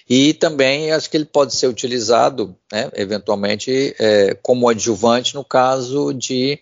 E 0.09 0.35
também 0.35 0.92
acho 0.92 1.11
que 1.11 1.16
ele 1.16 1.25
pode 1.25 1.55
ser 1.55 1.66
utilizado, 1.66 2.57
né, 2.73 2.90
eventualmente, 2.95 3.95
é, 3.99 4.35
como 4.35 4.69
adjuvante 4.69 5.35
no 5.35 5.45
caso 5.45 6.12
de 6.14 6.61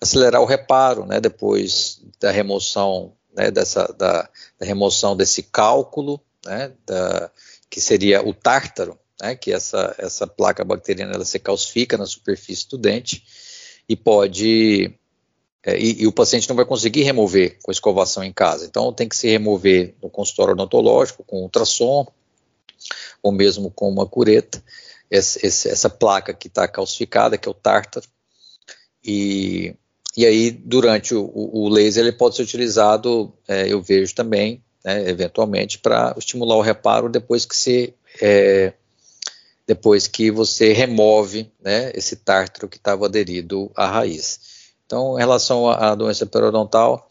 acelerar 0.00 0.40
o 0.40 0.46
reparo, 0.46 1.04
né, 1.04 1.20
depois 1.20 2.00
da 2.18 2.30
remoção, 2.30 3.12
né, 3.36 3.50
dessa, 3.50 3.86
da, 3.98 4.28
da, 4.58 4.66
remoção 4.66 5.14
desse 5.14 5.42
cálculo, 5.42 6.18
né, 6.46 6.72
da, 6.86 7.30
que 7.68 7.80
seria 7.80 8.26
o 8.26 8.32
tártaro, 8.32 8.98
né, 9.20 9.34
que 9.34 9.52
essa, 9.52 9.94
essa 9.98 10.26
placa 10.26 10.64
bacteriana 10.64 11.12
ela 11.14 11.24
se 11.26 11.38
calcifica 11.38 11.98
na 11.98 12.06
superfície 12.06 12.68
do 12.70 12.78
dente 12.78 13.22
e 13.86 13.94
pode 13.94 14.94
e, 15.66 16.02
e, 16.02 16.06
o 16.06 16.12
paciente 16.12 16.48
não 16.48 16.56
vai 16.56 16.64
conseguir 16.64 17.02
remover 17.02 17.58
com 17.62 17.72
escovação 17.72 18.22
em 18.22 18.32
casa. 18.32 18.64
Então 18.64 18.92
tem 18.92 19.08
que 19.08 19.16
se 19.16 19.28
remover 19.28 19.94
no 20.02 20.08
consultório 20.08 20.52
odontológico 20.52 21.24
com 21.24 21.42
ultrassom 21.42 22.06
ou 23.22 23.32
mesmo 23.32 23.70
com 23.70 23.88
uma 23.88 24.06
cureta 24.06 24.62
esse, 25.10 25.68
essa 25.68 25.88
placa 25.88 26.34
que 26.34 26.48
está 26.48 26.68
calcificada, 26.68 27.38
que 27.38 27.48
é 27.48 27.50
o 27.50 27.54
tártaro. 27.54 28.06
E, 29.04 29.74
e 30.16 30.26
aí 30.26 30.50
durante 30.50 31.14
o, 31.14 31.30
o, 31.34 31.68
laser 31.68 32.04
ele 32.04 32.12
pode 32.12 32.36
ser 32.36 32.42
utilizado, 32.42 33.32
é, 33.46 33.72
eu 33.72 33.80
vejo 33.80 34.14
também, 34.14 34.62
né, 34.84 35.08
eventualmente, 35.08 35.78
para 35.78 36.14
estimular 36.18 36.56
o 36.56 36.62
reparo 36.62 37.08
depois 37.08 37.44
que 37.44 37.56
se 37.56 37.94
é, 38.20 38.72
depois 39.66 40.06
que 40.06 40.30
você 40.30 40.72
remove 40.72 41.50
né, 41.62 41.92
esse 41.94 42.16
tártaro 42.16 42.68
que 42.68 42.78
estava 42.78 43.06
aderido 43.06 43.70
à 43.74 43.86
raiz. 43.86 44.57
Então, 44.88 45.16
em 45.16 45.18
relação 45.18 45.68
à 45.68 45.94
doença 45.94 46.24
periodontal, 46.24 47.10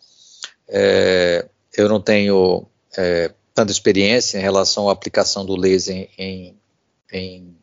é, 0.68 1.48
eu 1.78 1.88
não 1.88 2.02
tenho 2.02 2.66
é, 2.98 3.32
tanta 3.54 3.72
experiência 3.72 4.40
em 4.40 4.42
relação 4.42 4.90
à 4.90 4.92
aplicação 4.92 5.46
do 5.46 5.56
laser 5.56 6.10
em, 6.18 6.58
em, 7.14 7.56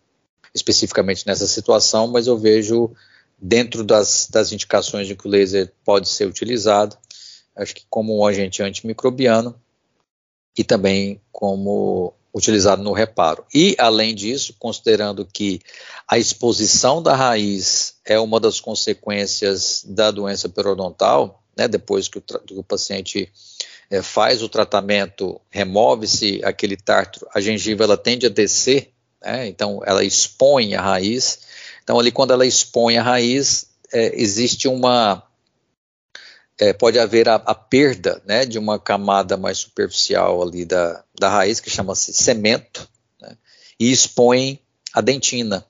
especificamente 0.54 1.26
nessa 1.26 1.48
situação, 1.48 2.06
mas 2.06 2.28
eu 2.28 2.38
vejo 2.38 2.92
dentro 3.36 3.82
das, 3.82 4.28
das 4.30 4.52
indicações 4.52 5.08
de 5.08 5.16
que 5.16 5.26
o 5.26 5.30
laser 5.30 5.72
pode 5.84 6.08
ser 6.08 6.28
utilizado, 6.28 6.96
acho 7.56 7.74
que 7.74 7.84
como 7.90 8.16
um 8.16 8.24
agente 8.24 8.62
antimicrobiano 8.62 9.60
e 10.56 10.62
também 10.62 11.20
como 11.32 12.14
utilizado 12.34 12.82
no 12.82 12.92
reparo. 12.92 13.44
E, 13.54 13.76
além 13.78 14.14
disso, 14.14 14.54
considerando 14.58 15.24
que 15.24 15.60
a 16.08 16.18
exposição 16.18 17.00
da 17.00 17.14
raiz 17.14 17.94
é 18.04 18.18
uma 18.18 18.40
das 18.40 18.58
consequências 18.60 19.84
da 19.86 20.10
doença 20.10 20.48
periodontal, 20.48 21.42
né, 21.56 21.68
depois 21.68 22.08
que 22.08 22.18
o, 22.18 22.20
que 22.20 22.54
o 22.54 22.64
paciente 22.64 23.30
é, 23.88 24.02
faz 24.02 24.42
o 24.42 24.48
tratamento, 24.48 25.40
remove-se 25.48 26.40
aquele 26.44 26.76
tártaro, 26.76 27.28
a 27.32 27.40
gengiva 27.40 27.84
ela 27.84 27.96
tende 27.96 28.26
a 28.26 28.30
descer, 28.30 28.90
né, 29.22 29.46
então 29.46 29.80
ela 29.86 30.02
expõe 30.02 30.74
a 30.74 30.82
raiz. 30.82 31.40
Então, 31.84 31.98
ali, 32.00 32.10
quando 32.10 32.32
ela 32.32 32.44
expõe 32.46 32.96
a 32.96 33.02
raiz, 33.02 33.66
é, 33.92 34.20
existe 34.20 34.66
uma 34.66 35.22
é, 36.58 36.72
pode 36.72 36.98
haver 36.98 37.28
a, 37.28 37.36
a, 37.36 37.54
perda 37.54 38.22
né, 38.24 38.46
de 38.46 38.58
uma 38.58 38.78
camada 38.78 39.36
mais 39.36 39.58
superficial 39.58 40.42
ali 40.42 40.64
da, 40.64 41.04
da 41.18 41.28
raiz, 41.28 41.60
que 41.60 41.70
chama-se 41.70 42.12
cemento, 42.12 42.88
né, 43.20 43.36
e 43.78 43.90
expõe 43.90 44.60
a 44.92 45.00
dentina. 45.00 45.64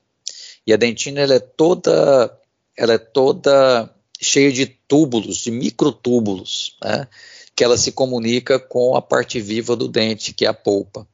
E 0.65 0.73
a 0.73 0.77
dentina 0.77 1.21
ela 1.21 1.35
é 1.35 1.39
toda, 1.39 2.37
ela 2.77 2.93
é 2.93 2.97
toda 2.97 3.89
cheia 4.21 4.51
de 4.51 4.65
túbulos, 4.65 5.37
de 5.37 5.51
microtúbulos, 5.51 6.77
né, 6.83 7.07
que 7.55 7.63
ela 7.63 7.77
se 7.77 7.91
comunica 7.91 8.59
com 8.59 8.95
a 8.95 9.01
parte 9.01 9.39
viva 9.39 9.75
do 9.75 9.87
dente, 9.87 10.33
que 10.33 10.45
é 10.45 10.49
a 10.49 10.53
polpa. 10.53 11.07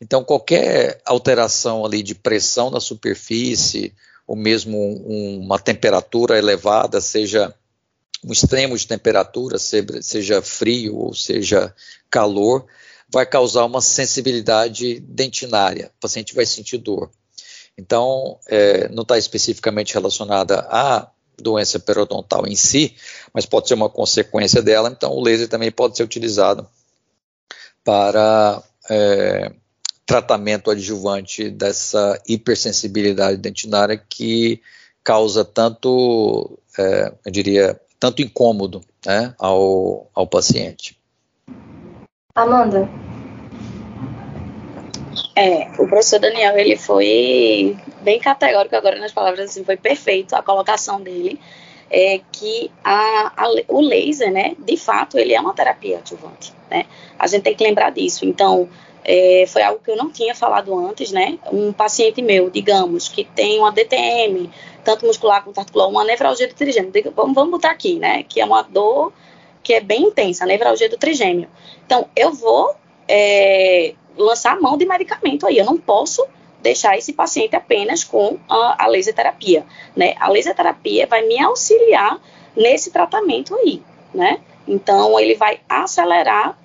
Então, 0.00 0.24
qualquer 0.24 1.00
alteração 1.04 1.84
ali 1.84 2.02
de 2.02 2.14
pressão 2.14 2.70
na 2.70 2.80
superfície, 2.80 3.92
ou 4.26 4.34
mesmo 4.34 4.78
um, 4.78 5.40
uma 5.40 5.58
temperatura 5.58 6.38
elevada, 6.38 7.00
seja 7.00 7.54
um 8.24 8.32
extremo 8.32 8.76
de 8.76 8.86
temperatura, 8.86 9.58
seja 9.58 10.42
frio 10.42 10.96
ou 10.96 11.14
seja 11.14 11.74
calor, 12.10 12.66
vai 13.08 13.26
causar 13.26 13.64
uma 13.64 13.80
sensibilidade 13.80 15.00
dentinária. 15.00 15.90
O 15.96 16.00
paciente 16.00 16.34
vai 16.34 16.46
sentir 16.46 16.78
dor. 16.78 17.10
Então, 17.76 18.38
é, 18.46 18.88
não 18.88 19.02
está 19.02 19.16
especificamente 19.16 19.94
relacionada 19.94 20.60
à 20.70 21.10
doença 21.38 21.78
periodontal 21.78 22.46
em 22.46 22.54
si, 22.54 22.94
mas 23.32 23.46
pode 23.46 23.68
ser 23.68 23.74
uma 23.74 23.88
consequência 23.88 24.62
dela. 24.62 24.90
Então, 24.90 25.12
o 25.12 25.22
laser 25.22 25.48
também 25.48 25.70
pode 25.70 25.96
ser 25.96 26.02
utilizado 26.02 26.68
para 27.82 28.62
é, 28.90 29.52
tratamento 30.04 30.70
adjuvante 30.70 31.48
dessa 31.48 32.20
hipersensibilidade 32.28 33.38
dentinária 33.38 33.96
que 33.96 34.60
causa 35.02 35.44
tanto, 35.44 36.58
é, 36.78 37.12
eu 37.24 37.32
diria, 37.32 37.80
tanto 38.00 38.22
incômodo 38.22 38.80
né, 39.06 39.34
ao, 39.38 40.08
ao 40.14 40.26
paciente. 40.26 40.98
Amanda. 42.34 42.88
É, 45.36 45.68
o 45.78 45.86
professor 45.86 46.18
Daniel, 46.18 46.56
ele 46.56 46.76
foi 46.76 47.76
bem 48.00 48.18
categórico 48.18 48.74
agora 48.74 48.98
nas 48.98 49.12
palavras, 49.12 49.50
assim, 49.50 49.64
foi 49.64 49.76
perfeito 49.76 50.34
a 50.34 50.42
colocação 50.42 51.00
dele, 51.00 51.38
é 51.90 52.20
que 52.32 52.70
a, 52.84 53.32
a, 53.36 53.48
o 53.68 53.80
laser, 53.80 54.32
né, 54.32 54.54
de 54.58 54.76
fato, 54.76 55.18
ele 55.18 55.34
é 55.34 55.40
uma 55.40 55.52
terapia 55.52 55.98
adjuvante, 55.98 56.52
né, 56.70 56.86
a 57.18 57.26
gente 57.26 57.42
tem 57.42 57.54
que 57.54 57.64
lembrar 57.64 57.90
disso, 57.90 58.24
então, 58.24 58.68
é, 59.04 59.44
foi 59.48 59.62
algo 59.62 59.80
que 59.82 59.90
eu 59.90 59.96
não 59.96 60.10
tinha 60.10 60.34
falado 60.34 60.78
antes, 60.78 61.10
né, 61.10 61.38
um 61.52 61.72
paciente 61.72 62.22
meu, 62.22 62.48
digamos, 62.48 63.08
que 63.08 63.24
tem 63.24 63.58
uma 63.58 63.72
DTM, 63.72 64.50
tanto 64.90 65.06
muscular 65.06 65.44
quanto 65.44 65.58
articular, 65.58 65.86
uma 65.86 66.04
nevralgia 66.04 66.48
do 66.48 66.54
trigêmeo, 66.54 66.92
vamos, 67.14 67.50
botar 67.50 67.70
aqui, 67.70 67.94
né, 67.94 68.24
que 68.24 68.40
é 68.40 68.44
uma 68.44 68.62
dor 68.62 69.12
que 69.62 69.74
é 69.74 69.80
bem 69.80 70.04
intensa, 70.04 70.42
a 70.42 70.46
nevralgia 70.46 70.88
do 70.88 70.96
trigêmeo. 70.96 71.48
Então, 71.86 72.08
eu 72.16 72.32
vou 72.32 72.74
é, 73.06 73.94
lançar 74.16 74.58
mão 74.60 74.76
de 74.76 74.86
medicamento 74.86 75.46
aí, 75.46 75.58
eu 75.58 75.64
não 75.64 75.76
posso 75.76 76.26
deixar 76.60 76.98
esse 76.98 77.12
paciente 77.12 77.54
apenas 77.54 78.02
com 78.02 78.38
a, 78.48 78.84
a 78.84 78.86
laser 78.88 79.14
terapia, 79.14 79.64
né? 79.94 80.14
A 80.18 80.28
laser 80.28 80.54
terapia 80.54 81.06
vai 81.06 81.26
me 81.26 81.38
auxiliar 81.40 82.20
nesse 82.56 82.90
tratamento 82.90 83.54
aí, 83.54 83.82
né? 84.12 84.40
Então, 84.66 85.18
ele 85.20 85.36
vai 85.36 85.60
acelerar, 85.68 86.58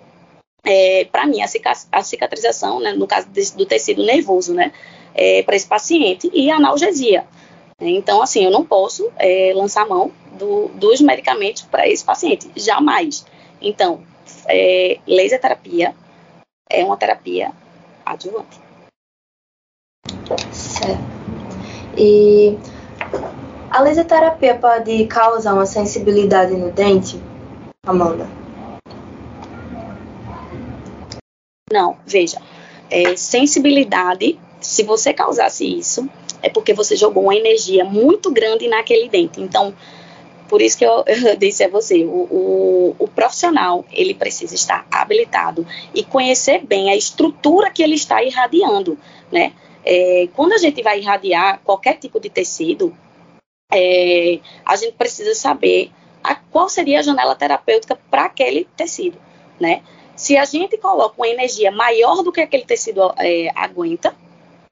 é, 0.64 1.06
para 1.12 1.26
mim, 1.28 1.40
a, 1.42 2.04
cicatrização, 2.04 2.80
né, 2.80 2.94
no 2.94 3.08
caso 3.08 3.28
do 3.56 3.66
tecido 3.66 4.04
nervoso, 4.04 4.54
né, 4.54 4.72
é, 5.14 5.44
para 5.44 5.56
esse 5.56 5.68
paciente, 5.68 6.30
e 6.34 6.50
analgesia. 6.50 7.26
Então, 7.82 8.22
assim, 8.22 8.44
eu 8.44 8.52
não 8.52 8.66
posso 8.66 9.12
é, 9.18 9.52
lançar 9.54 9.86
mão 9.86 10.12
do, 10.38 10.70
dos 10.70 11.02
medicamentos 11.02 11.64
para 11.64 11.88
esse 11.88 12.04
paciente, 12.04 12.50
jamais. 12.56 13.26
Então, 13.62 14.02
é, 14.48 15.00
laser 15.06 15.42
terapia 15.42 15.94
é 16.70 16.84
uma 16.86 16.96
terapia 16.96 17.52
adjuvante. 18.06 18.60
Certo. 20.52 21.04
E 21.98 22.58
a 23.70 23.82
laser 23.82 24.06
terapia 24.06 24.56
pode 24.56 25.06
causar 25.08 25.54
uma 25.54 25.66
sensibilidade 25.66 26.56
no 26.56 26.72
dente, 26.72 27.22
Amanda? 27.86 28.28
Não, 31.72 31.98
veja. 32.06 32.42
É, 32.90 33.18
sensibilidade, 33.18 34.40
se 34.62 34.84
você 34.84 35.14
causasse 35.14 35.66
isso, 35.66 36.10
é 36.46 36.50
porque 36.50 36.76
você 36.76 36.96
jogou 36.96 37.24
uma 37.24 37.36
energia 37.36 37.84
muito 37.84 38.30
grande 38.32 38.68
naquele 38.68 39.10
dente. 39.10 39.42
Então, 39.42 39.74
por 40.48 40.62
isso 40.62 40.78
que 40.78 40.86
eu, 40.86 41.04
eu 41.26 41.36
disse 41.36 41.64
a 41.64 41.68
você, 41.68 42.06
o, 42.06 42.08
o, 42.08 42.96
o, 43.00 43.08
profissional, 43.08 43.84
ele 43.92 44.14
precisa 44.14 44.54
estar 44.54 44.86
habilitado 44.92 45.66
e 45.92 46.04
conhecer 46.04 46.64
bem 46.64 46.92
a 46.92 46.96
estrutura 46.96 47.72
que 47.72 47.82
ele 47.82 47.96
está 47.96 48.24
irradiando, 48.24 48.96
né? 49.32 49.54
É, 49.84 50.30
quando 50.36 50.54
a 50.54 50.58
gente 50.60 50.84
vai 50.84 51.00
irradiar 51.00 51.62
qualquer 51.64 51.98
tipo 51.98 52.20
de 52.20 52.30
tecido, 52.30 52.96
é, 53.74 54.40
a 54.64 54.76
gente 54.76 54.94
precisa 54.94 55.34
saber 55.34 55.92
a, 56.24 56.36
qual 56.36 56.70
seria 56.70 57.00
a 57.00 57.04
janela 57.04 57.36
terapêutica 57.36 57.98
para 58.12 58.26
aquele 58.26 58.68
tecido, 58.78 59.18
né? 59.60 59.82
Se 60.16 60.38
a 60.38 60.46
gente 60.46 60.78
coloca 60.78 61.16
uma 61.18 61.28
energia 61.28 61.72
maior 61.72 62.22
do 62.22 62.32
que 62.32 62.42
aquele 62.42 62.66
tecido 62.66 63.14
é, 63.18 63.50
aguenta, 63.56 64.16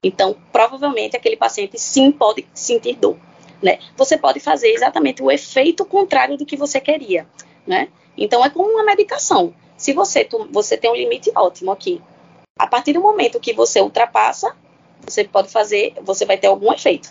então, 0.04 0.36
provavelmente, 0.52 1.16
aquele 1.16 1.34
paciente 1.36 1.78
sim 1.78 2.12
pode 2.12 2.46
sentir 2.52 2.94
dor. 2.96 3.16
Né? 3.62 3.78
Você 3.96 4.18
pode 4.18 4.38
fazer 4.38 4.68
exatamente 4.68 5.22
o 5.22 5.30
efeito 5.30 5.82
contrário 5.86 6.36
do 6.36 6.44
que 6.44 6.56
você 6.56 6.78
queria. 6.78 7.26
Né? 7.66 7.88
Então, 8.16 8.44
é 8.44 8.50
como 8.50 8.68
uma 8.68 8.84
medicação. 8.84 9.54
Se 9.78 9.94
você, 9.94 10.28
você 10.50 10.76
tem 10.76 10.90
um 10.90 10.94
limite 10.94 11.32
ótimo 11.34 11.72
aqui, 11.72 12.02
a 12.58 12.66
partir 12.66 12.92
do 12.92 13.00
momento 13.00 13.40
que 13.40 13.54
você 13.54 13.80
ultrapassa, 13.80 14.54
você 15.00 15.24
pode 15.24 15.48
fazer, 15.48 15.94
você 16.02 16.26
vai 16.26 16.36
ter 16.36 16.48
algum 16.48 16.70
efeito. 16.70 17.10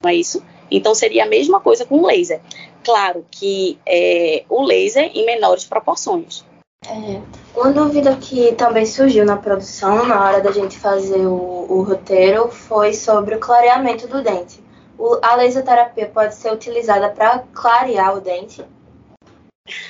Não 0.00 0.08
é 0.08 0.14
isso? 0.14 0.40
Então, 0.70 0.94
seria 0.94 1.24
a 1.24 1.28
mesma 1.28 1.58
coisa 1.58 1.84
com 1.84 1.96
o 1.98 2.06
laser. 2.06 2.40
Claro 2.84 3.26
que 3.32 3.76
é, 3.84 4.44
o 4.48 4.62
laser 4.62 5.10
em 5.12 5.26
menores 5.26 5.64
proporções. 5.64 6.44
É, 6.86 7.20
uma 7.58 7.72
dúvida 7.72 8.16
que 8.16 8.52
também 8.52 8.86
surgiu 8.86 9.24
na 9.24 9.36
produção, 9.36 10.06
na 10.06 10.24
hora 10.24 10.40
da 10.40 10.52
gente 10.52 10.78
fazer 10.78 11.26
o, 11.26 11.66
o 11.68 11.82
roteiro, 11.82 12.48
foi 12.48 12.94
sobre 12.94 13.34
o 13.34 13.40
clareamento 13.40 14.06
do 14.06 14.22
dente. 14.22 14.62
O, 14.96 15.18
a 15.20 15.34
laserterapia 15.34 16.06
pode 16.06 16.36
ser 16.36 16.52
utilizada 16.52 17.08
para 17.08 17.40
clarear 17.52 18.16
o 18.16 18.20
dente? 18.20 18.64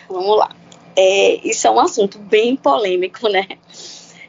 Vamos 0.09 0.39
lá. 0.39 0.51
É, 0.97 1.47
isso 1.47 1.67
é 1.67 1.71
um 1.71 1.79
assunto 1.79 2.19
bem 2.19 2.57
polêmico, 2.57 3.29
né? 3.29 3.47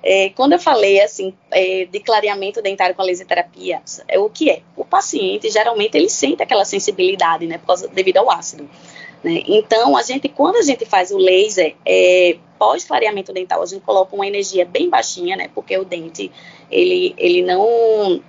É, 0.03 0.29
quando 0.29 0.53
eu 0.53 0.59
falei 0.59 1.01
assim 1.01 1.33
é, 1.51 1.85
de 1.85 1.99
clareamento 1.99 2.61
dentário 2.61 2.95
com 2.95 3.01
a 3.01 3.05
laserterapia, 3.05 3.81
é 4.07 4.19
o 4.19 4.29
que 4.29 4.49
é? 4.49 4.61
O 4.75 4.85
paciente 4.85 5.49
geralmente 5.49 5.95
ele 5.95 6.09
sente 6.09 6.43
aquela 6.43 6.63
sensibilidade, 6.63 7.45
né, 7.45 7.57
por 7.57 7.67
causa, 7.67 7.87
devido 7.87 8.17
ao 8.17 8.31
ácido. 8.31 8.69
Né? 9.23 9.43
Então, 9.47 9.97
a 9.97 10.01
gente, 10.01 10.29
quando 10.29 10.57
a 10.57 10.61
gente 10.61 10.85
faz 10.85 11.11
o 11.11 11.17
laser, 11.17 11.75
é, 11.85 12.37
pós-clareamento 12.57 13.33
dental, 13.33 13.61
a 13.61 13.65
gente 13.65 13.81
coloca 13.81 14.15
uma 14.15 14.27
energia 14.27 14.65
bem 14.65 14.89
baixinha, 14.89 15.35
né? 15.35 15.49
Porque 15.53 15.77
o 15.77 15.85
dente, 15.85 16.31
ele, 16.71 17.13
ele 17.17 17.41
não... 17.41 18.21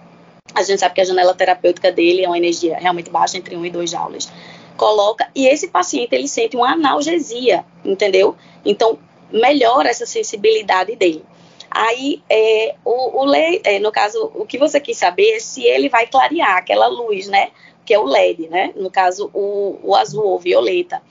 A 0.55 0.62
gente 0.62 0.80
sabe 0.80 0.95
que 0.95 1.01
a 1.01 1.05
janela 1.05 1.34
terapêutica 1.34 1.93
dele 1.93 2.24
é 2.24 2.28
uma 2.28 2.38
energia 2.38 2.76
realmente 2.78 3.11
baixa, 3.11 3.38
entre 3.38 3.57
1 3.57 3.66
e 3.66 3.70
2 3.70 3.91
joules. 3.91 4.28
Coloca, 4.76 5.28
e 5.34 5.47
esse 5.47 5.68
paciente, 5.68 6.14
ele 6.14 6.26
sente 6.26 6.57
uma 6.57 6.72
analgesia, 6.72 7.64
entendeu? 7.84 8.34
Então, 8.64 8.99
melhora 9.30 9.88
essa 9.88 10.07
sensibilidade 10.07 10.97
dele. 10.97 11.24
Aí, 11.70 12.20
é, 12.28 12.74
o, 12.84 13.20
o 13.20 13.24
lei, 13.24 13.61
é, 13.62 13.78
no 13.78 13.93
caso, 13.93 14.32
o 14.34 14.45
que 14.45 14.59
você 14.59 14.80
quis 14.80 14.99
saber 14.99 15.36
é 15.36 15.38
se 15.38 15.62
ele 15.62 15.88
vai 15.88 16.07
clarear 16.07 16.57
aquela 16.57 16.88
luz, 16.88 17.28
né? 17.28 17.51
Que 17.85 17.95
é 17.95 17.99
o 17.99 18.05
LED, 18.05 18.49
né? 18.49 18.72
No 18.76 18.91
caso, 18.91 19.31
o, 19.35 19.78
o 19.83 19.95
azul 19.95 20.24
ou 20.24 20.39
violeta. 20.39 21.03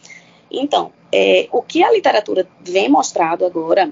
Então, 0.51 0.91
é, 1.11 1.47
o 1.51 1.61
que 1.61 1.83
a 1.83 1.91
literatura 1.91 2.47
vem 2.61 2.89
mostrado 2.89 3.45
agora 3.45 3.91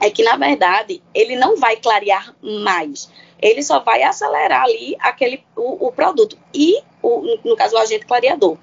é 0.00 0.10
que, 0.10 0.22
na 0.22 0.36
verdade, 0.36 1.02
ele 1.14 1.36
não 1.36 1.56
vai 1.56 1.76
clarear 1.76 2.34
mais. 2.42 3.10
Ele 3.40 3.62
só 3.62 3.80
vai 3.80 4.02
acelerar 4.02 4.64
ali 4.64 4.96
aquele, 4.98 5.44
o, 5.56 5.86
o 5.88 5.92
produto. 5.92 6.36
E, 6.54 6.80
o, 7.02 7.38
no 7.44 7.56
caso, 7.56 7.74
o 7.74 7.78
agente 7.78 8.06
clareador. 8.06 8.56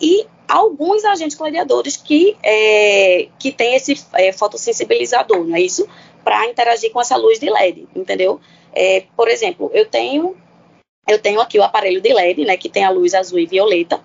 E 0.00 0.26
alguns 0.48 1.04
agentes 1.04 1.36
clareadores 1.36 1.96
que, 1.96 2.36
é, 2.42 3.28
que 3.38 3.50
tem 3.50 3.74
esse 3.74 4.04
é, 4.14 4.32
fotossensibilizador, 4.32 5.44
não 5.44 5.56
é 5.56 5.60
isso? 5.60 5.88
Para 6.22 6.46
interagir 6.46 6.92
com 6.92 7.00
essa 7.00 7.16
luz 7.16 7.38
de 7.38 7.48
LED, 7.50 7.88
entendeu? 7.96 8.40
É, 8.74 9.04
por 9.16 9.28
exemplo, 9.28 9.70
eu 9.72 9.86
tenho 9.86 10.36
eu 11.06 11.18
tenho 11.18 11.40
aqui 11.40 11.58
o 11.58 11.62
aparelho 11.62 12.00
de 12.00 12.12
LED, 12.12 12.44
né, 12.44 12.56
que 12.56 12.68
tem 12.68 12.84
a 12.84 12.90
luz 12.90 13.14
azul 13.14 13.38
e 13.38 13.46
violeta, 13.46 14.00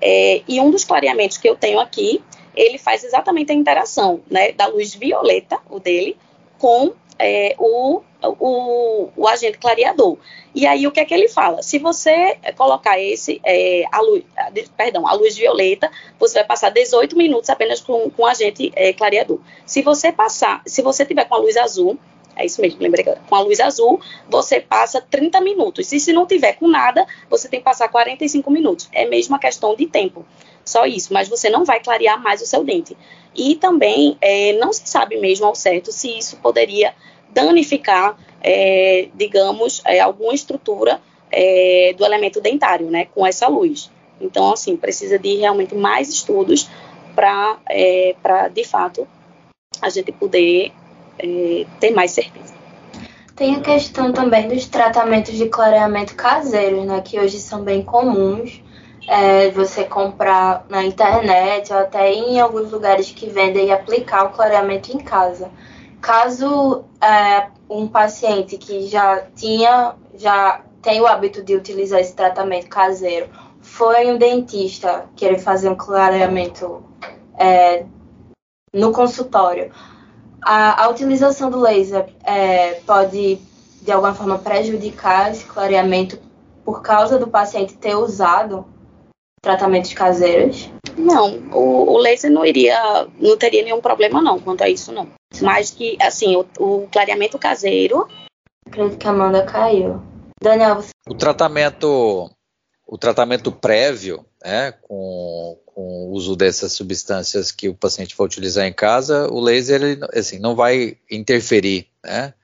é, 0.00 0.42
e 0.46 0.60
um 0.60 0.70
dos 0.70 0.84
clareamentos 0.84 1.36
que 1.38 1.48
eu 1.48 1.56
tenho 1.56 1.78
aqui, 1.78 2.22
ele 2.54 2.78
faz 2.78 3.04
exatamente 3.04 3.52
a 3.52 3.54
interação, 3.54 4.20
né, 4.30 4.52
da 4.52 4.66
luz 4.66 4.94
violeta, 4.94 5.58
o 5.70 5.78
dele, 5.78 6.16
com 6.58 6.92
é, 7.18 7.54
o, 7.58 8.02
o, 8.22 9.08
o, 9.16 9.28
agente 9.28 9.58
clareador. 9.58 10.18
E 10.54 10.66
aí 10.66 10.86
o 10.86 10.90
que 10.90 11.00
é 11.00 11.04
que 11.04 11.14
ele 11.14 11.28
fala? 11.28 11.62
Se 11.62 11.78
você 11.78 12.36
colocar 12.56 12.98
esse, 13.00 13.40
é, 13.44 13.84
a 13.90 14.00
luz, 14.00 14.24
perdão, 14.76 15.06
a 15.06 15.12
luz 15.12 15.36
violeta, 15.36 15.90
você 16.18 16.34
vai 16.34 16.44
passar 16.44 16.70
18 16.70 17.16
minutos 17.16 17.48
apenas 17.48 17.80
com, 17.80 18.10
o 18.16 18.26
agente 18.26 18.72
é, 18.74 18.92
clareador. 18.92 19.38
Se 19.64 19.82
você 19.82 20.12
passar, 20.12 20.62
se 20.66 20.82
você 20.82 21.04
tiver 21.06 21.24
com 21.24 21.34
a 21.34 21.38
luz 21.38 21.56
azul, 21.56 21.98
é 22.36 22.46
isso 22.46 22.60
mesmo, 22.60 22.80
lembrei 22.80 23.04
com 23.04 23.34
a 23.34 23.40
luz 23.40 23.60
azul 23.60 24.00
você 24.28 24.60
passa 24.60 25.00
30 25.00 25.40
minutos. 25.40 25.92
E 25.92 26.00
se 26.00 26.12
não 26.12 26.26
tiver 26.26 26.54
com 26.54 26.66
nada, 26.66 27.06
você 27.28 27.48
tem 27.48 27.60
que 27.60 27.64
passar 27.64 27.88
45 27.88 28.50
minutos. 28.50 28.88
É 28.92 29.04
mesmo 29.04 29.34
uma 29.34 29.38
questão 29.38 29.74
de 29.74 29.86
tempo. 29.86 30.24
Só 30.64 30.86
isso, 30.86 31.12
mas 31.12 31.28
você 31.28 31.50
não 31.50 31.64
vai 31.64 31.80
clarear 31.80 32.22
mais 32.22 32.40
o 32.40 32.46
seu 32.46 32.64
dente. 32.64 32.96
E 33.34 33.56
também 33.56 34.16
é, 34.20 34.52
não 34.54 34.72
se 34.72 34.82
sabe 34.84 35.18
mesmo 35.18 35.46
ao 35.46 35.54
certo 35.54 35.92
se 35.92 36.16
isso 36.16 36.36
poderia 36.36 36.94
danificar, 37.30 38.16
é, 38.40 39.08
digamos, 39.14 39.82
é, 39.84 40.00
alguma 40.00 40.34
estrutura 40.34 41.00
é, 41.30 41.94
do 41.96 42.04
elemento 42.04 42.40
dentário, 42.40 42.90
né, 42.90 43.06
com 43.06 43.26
essa 43.26 43.48
luz. 43.48 43.90
Então, 44.20 44.52
assim, 44.52 44.76
precisa 44.76 45.18
de 45.18 45.36
realmente 45.36 45.74
mais 45.74 46.08
estudos 46.08 46.68
para, 47.14 47.58
é, 47.68 48.14
de 48.52 48.64
fato, 48.64 49.08
a 49.80 49.88
gente 49.88 50.12
poder 50.12 50.72
é, 51.22 51.66
ter 51.80 51.90
mais 51.90 52.10
certeza. 52.10 52.52
Tem 53.34 53.56
a 53.56 53.60
questão 53.60 54.12
também 54.12 54.48
dos 54.48 54.66
tratamentos 54.66 55.34
de 55.34 55.48
clareamento 55.48 56.14
caseiros, 56.14 56.84
né, 56.84 57.00
que 57.00 57.18
hoje 57.18 57.38
são 57.38 57.62
bem 57.62 57.82
comuns. 57.82 58.62
É, 59.08 59.50
você 59.50 59.82
comprar 59.82 60.64
na 60.68 60.84
internet 60.84 61.72
ou 61.72 61.78
até 61.80 62.12
em 62.12 62.38
alguns 62.38 62.70
lugares 62.70 63.10
que 63.10 63.28
vendem 63.28 63.66
e 63.66 63.72
aplicar 63.72 64.26
o 64.26 64.30
clareamento 64.30 64.92
em 64.92 64.98
casa. 64.98 65.50
Caso 66.00 66.84
é, 67.00 67.48
um 67.68 67.88
paciente 67.88 68.56
que 68.56 68.86
já 68.86 69.22
tinha, 69.34 69.96
já 70.14 70.60
tem 70.80 71.00
o 71.00 71.06
hábito 71.06 71.42
de 71.42 71.56
utilizar 71.56 72.00
esse 72.00 72.14
tratamento 72.14 72.68
caseiro, 72.68 73.28
foi 73.60 74.06
um 74.12 74.18
dentista 74.18 75.06
querer 75.16 75.38
fazer 75.38 75.68
um 75.68 75.76
clareamento 75.76 76.84
é, 77.38 77.86
no 78.72 78.92
consultório, 78.92 79.72
a, 80.42 80.84
a, 80.84 80.88
utilização 80.88 81.50
do 81.50 81.60
laser 81.60 82.08
é, 82.24 82.74
pode 82.86 83.38
de 83.80 83.92
alguma 83.92 84.14
forma 84.14 84.38
prejudicar 84.38 85.30
esse 85.30 85.44
clareamento 85.44 86.18
por 86.64 86.82
causa 86.82 87.18
do 87.18 87.28
paciente 87.28 87.74
ter 87.74 87.94
usado 87.94 88.64
tratamentos 89.42 89.92
caseiros? 89.92 90.70
Não, 90.96 91.38
o, 91.52 91.92
o, 91.92 91.98
laser 91.98 92.30
não 92.30 92.44
iria, 92.44 93.08
não 93.18 93.36
teria 93.36 93.62
nenhum 93.62 93.80
problema 93.80 94.22
não 94.22 94.38
quanto 94.38 94.62
a 94.62 94.68
isso 94.68 94.92
não. 94.92 95.08
Mas 95.40 95.70
que, 95.70 95.96
assim, 96.00 96.36
o, 96.36 96.46
o 96.58 96.88
clareamento 96.88 97.38
caseiro. 97.38 98.06
Acredito 98.66 98.98
que 98.98 99.06
a 99.06 99.10
Amanda 99.10 99.44
caiu. 99.44 100.00
Daniel, 100.40 100.76
você... 100.76 100.90
O 101.08 101.14
tratamento, 101.14 102.30
o 102.86 102.98
tratamento 102.98 103.50
prévio, 103.50 104.24
né, 104.44 104.72
com, 104.82 105.58
com 105.74 106.06
o 106.06 106.10
uso 106.12 106.36
dessas 106.36 106.72
substâncias 106.72 107.50
que 107.50 107.68
o 107.68 107.74
paciente 107.74 108.14
for 108.14 108.24
utilizar 108.24 108.66
em 108.66 108.72
casa, 108.72 109.26
o 109.30 109.40
laser 109.40 109.82
ele, 109.82 110.00
assim, 110.12 110.38
não 110.38 110.54
vai 110.54 110.98
interferir, 111.10 111.88
né? 112.04 112.34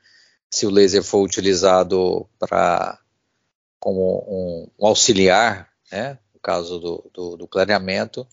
Se 0.50 0.66
o 0.66 0.70
laser 0.70 1.02
for 1.02 1.22
utilizado 1.22 2.26
para 2.38 2.98
como 3.78 4.24
um, 4.28 4.68
um, 4.82 4.86
auxiliar, 4.86 5.68
né? 5.92 6.18
No 6.32 6.40
caso 6.40 6.78
do, 6.78 7.10
do, 7.12 7.36
do, 7.36 7.48
clareamento, 7.48 8.26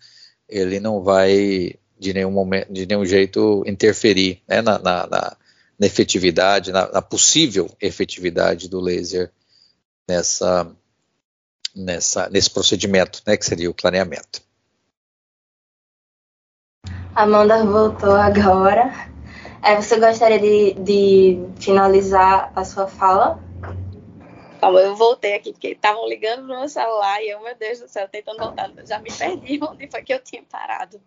ele 0.48 0.80
não 0.80 1.04
vai 1.04 1.76
de 2.00 2.14
nenhum 2.14 2.32
momento, 2.32 2.72
de 2.72 2.86
nenhum 2.86 3.06
jeito 3.06 3.64
interferir, 3.68 4.42
né? 4.48 4.62
Na, 4.62 4.80
na, 4.80 5.08
na, 5.08 5.38
na 5.78 5.88
efetividade, 5.88 6.72
na, 6.72 6.90
na 6.92 7.02
possível 7.02 7.70
efetividade 7.82 8.70
do 8.70 8.80
laser 8.80 9.32
nessa 10.08 10.74
nessa, 11.76 12.30
nesse 12.30 12.50
procedimento, 12.50 13.22
né, 13.28 13.36
que 13.36 13.46
seria 13.46 13.70
o 13.70 13.74
clareamento. 13.74 14.42
Amanda 17.16 17.64
voltou 17.64 18.12
agora. 18.12 18.92
É, 19.64 19.78
você 19.78 19.98
gostaria 19.98 20.38
de, 20.38 20.74
de 20.74 21.48
finalizar 21.62 22.52
a 22.54 22.66
sua 22.66 22.88
fala? 22.88 23.40
Calma, 24.60 24.82
eu 24.82 24.98
voltei 24.98 25.34
aqui, 25.34 25.54
porque 25.54 25.70
estavam 25.70 26.06
ligando 26.10 26.42
no 26.42 26.60
meu 26.60 26.68
celular 26.68 27.24
e 27.24 27.30
eu, 27.30 27.42
meu 27.42 27.56
Deus 27.56 27.80
do 27.80 27.88
céu, 27.88 28.06
tentando 28.10 28.40
voltar. 28.40 28.70
Já 28.86 29.00
me 29.00 29.10
perdi 29.10 29.60
onde 29.64 29.88
foi 29.90 30.02
que 30.02 30.14
eu 30.14 30.20
tinha 30.20 30.44
parado. 30.44 31.00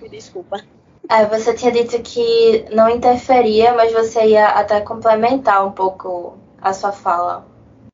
Me 0.00 0.08
desculpa. 0.08 0.64
É, 1.10 1.24
você 1.26 1.52
tinha 1.52 1.72
dito 1.72 2.00
que 2.00 2.64
não 2.72 2.88
interferia, 2.88 3.74
mas 3.74 3.92
você 3.92 4.24
ia 4.24 4.46
até 4.50 4.80
complementar 4.80 5.66
um 5.66 5.72
pouco 5.72 6.38
a 6.62 6.72
sua 6.72 6.92
fala. 6.92 7.44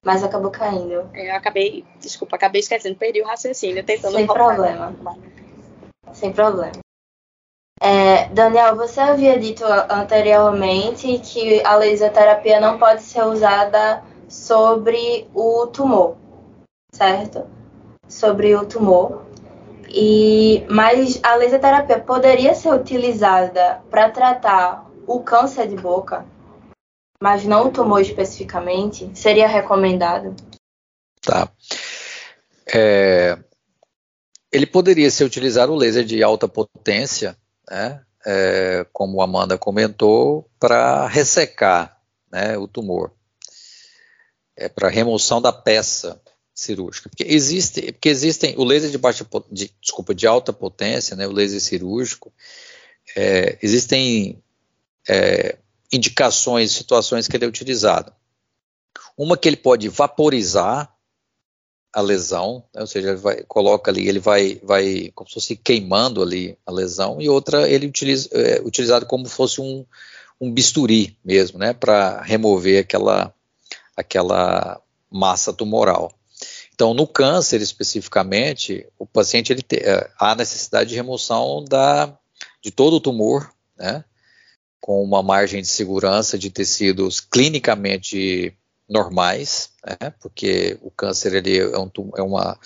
Mas 0.04 0.22
acabou 0.22 0.50
caindo. 0.50 1.08
É, 1.14 1.30
eu 1.30 1.36
acabei, 1.36 1.86
desculpa, 2.00 2.36
acabei 2.36 2.60
esquecendo, 2.60 2.96
perdi 2.96 3.22
o 3.22 3.26
raciocínio, 3.26 3.82
tentando 3.82 4.14
Sem 4.14 4.26
problema. 4.26 4.94
Sem 6.12 6.32
problema. 6.32 6.72
É, 7.84 8.28
Daniel, 8.28 8.76
você 8.76 9.00
havia 9.00 9.36
dito 9.36 9.64
anteriormente 9.90 11.18
que 11.18 11.60
a 11.66 11.74
laser 11.74 12.12
terapia 12.12 12.60
não 12.60 12.78
pode 12.78 13.02
ser 13.02 13.24
usada 13.24 14.04
sobre 14.28 15.28
o 15.34 15.66
tumor, 15.66 16.16
certo? 16.94 17.44
Sobre 18.08 18.54
o 18.54 18.64
tumor. 18.64 19.24
E, 19.88 20.64
mas 20.70 21.18
a 21.24 21.34
laser 21.34 21.60
terapia 21.60 21.98
poderia 21.98 22.54
ser 22.54 22.72
utilizada 22.72 23.82
para 23.90 24.08
tratar 24.10 24.88
o 25.04 25.18
câncer 25.18 25.66
de 25.66 25.74
boca, 25.74 26.24
mas 27.20 27.44
não 27.44 27.66
o 27.66 27.72
tumor 27.72 28.00
especificamente? 28.00 29.10
Seria 29.12 29.48
recomendado? 29.48 30.36
Tá. 31.20 31.48
É, 32.72 33.36
ele 34.52 34.66
poderia 34.66 35.10
ser 35.10 35.24
utilizado 35.24 35.72
o 35.72 35.76
laser 35.76 36.04
de 36.04 36.22
alta 36.22 36.46
potência 36.46 37.36
né, 37.70 38.02
é, 38.24 38.86
como 38.92 39.20
a 39.20 39.24
Amanda 39.24 39.58
comentou, 39.58 40.48
para 40.58 41.06
ressecar 41.06 42.00
né, 42.30 42.56
o 42.56 42.66
tumor, 42.68 43.12
é, 44.56 44.68
para 44.68 44.88
remoção 44.88 45.40
da 45.40 45.52
peça 45.52 46.20
cirúrgica. 46.54 47.08
Porque, 47.08 47.24
existe, 47.24 47.92
porque 47.92 48.08
existem 48.08 48.54
o 48.56 48.64
laser 48.64 48.90
de 48.90 48.98
baixa 48.98 49.26
de, 49.50 49.72
desculpa, 49.80 50.14
de 50.14 50.26
alta 50.26 50.52
potência, 50.52 51.16
né, 51.16 51.26
o 51.26 51.32
laser 51.32 51.60
cirúrgico, 51.60 52.32
é, 53.16 53.58
existem 53.62 54.42
é, 55.08 55.56
indicações, 55.92 56.72
situações 56.72 57.26
que 57.26 57.36
ele 57.36 57.44
é 57.44 57.48
utilizado. 57.48 58.12
Uma 59.16 59.36
que 59.36 59.48
ele 59.48 59.56
pode 59.56 59.88
vaporizar 59.88 60.91
a 61.92 62.00
lesão, 62.00 62.64
né, 62.74 62.80
ou 62.80 62.86
seja, 62.86 63.10
ele 63.10 63.18
vai, 63.18 63.42
coloca 63.44 63.90
ali, 63.90 64.08
ele 64.08 64.18
vai, 64.18 64.58
vai 64.62 65.12
como 65.14 65.28
se 65.28 65.34
fosse 65.34 65.56
queimando 65.56 66.22
ali 66.22 66.56
a 66.64 66.72
lesão, 66.72 67.20
e 67.20 67.28
outra 67.28 67.68
ele 67.68 67.86
utiliza, 67.86 68.28
é, 68.32 68.62
utilizado 68.62 69.04
como 69.04 69.28
fosse 69.28 69.60
um, 69.60 69.84
um 70.40 70.50
bisturi 70.50 71.16
mesmo, 71.24 71.58
né, 71.58 71.74
para 71.74 72.22
remover 72.22 72.80
aquela, 72.80 73.34
aquela 73.96 74.80
massa 75.10 75.52
tumoral. 75.52 76.10
Então, 76.74 76.94
no 76.94 77.06
câncer 77.06 77.60
especificamente, 77.60 78.86
o 78.98 79.06
paciente 79.06 79.52
ele 79.52 79.62
te, 79.62 79.76
é, 79.76 80.10
há 80.18 80.34
necessidade 80.34 80.90
de 80.90 80.96
remoção 80.96 81.62
da, 81.68 82.18
de 82.62 82.70
todo 82.70 82.96
o 82.96 83.00
tumor, 83.00 83.52
né, 83.76 84.02
com 84.80 85.02
uma 85.04 85.22
margem 85.22 85.60
de 85.60 85.68
segurança 85.68 86.38
de 86.38 86.50
tecidos 86.50 87.20
clinicamente 87.20 88.56
normais, 88.88 89.70
né, 89.86 90.10
porque 90.20 90.78
o 90.82 90.90
câncer 90.90 91.34
ele 91.34 91.58
é, 91.58 91.78
um, 91.78 91.90
é, 92.16 92.22
uma, 92.22 92.58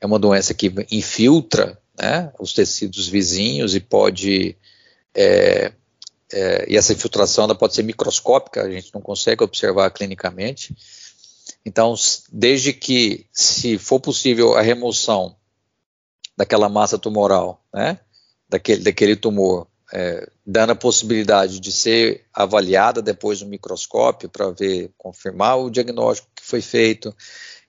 é 0.00 0.06
uma 0.06 0.18
doença 0.18 0.54
que 0.54 0.72
infiltra 0.90 1.78
né, 1.98 2.32
os 2.38 2.52
tecidos 2.52 3.08
vizinhos 3.08 3.74
e 3.74 3.80
pode. 3.80 4.56
É, 5.14 5.72
é, 6.32 6.66
e 6.68 6.76
essa 6.76 6.92
infiltração 6.92 7.44
ela 7.44 7.54
pode 7.54 7.74
ser 7.74 7.82
microscópica, 7.82 8.62
a 8.62 8.70
gente 8.70 8.92
não 8.94 9.00
consegue 9.00 9.42
observar 9.42 9.90
clinicamente. 9.90 10.74
Então, 11.64 11.94
desde 12.32 12.72
que, 12.72 13.26
se 13.32 13.76
for 13.76 14.00
possível, 14.00 14.54
a 14.56 14.62
remoção 14.62 15.36
daquela 16.36 16.68
massa 16.68 16.98
tumoral, 16.98 17.62
né, 17.74 17.98
daquele, 18.48 18.82
daquele 18.82 19.16
tumor, 19.16 19.66
é, 19.92 20.28
dando 20.46 20.70
a 20.70 20.76
possibilidade 20.76 21.60
de 21.60 21.72
ser 21.72 22.24
avaliada 22.32 23.02
depois 23.02 23.40
no 23.40 23.48
microscópio 23.48 24.28
para 24.28 24.50
ver, 24.50 24.92
confirmar 24.96 25.58
o 25.58 25.70
diagnóstico 25.70 26.28
que 26.34 26.44
foi 26.44 26.60
feito 26.60 27.14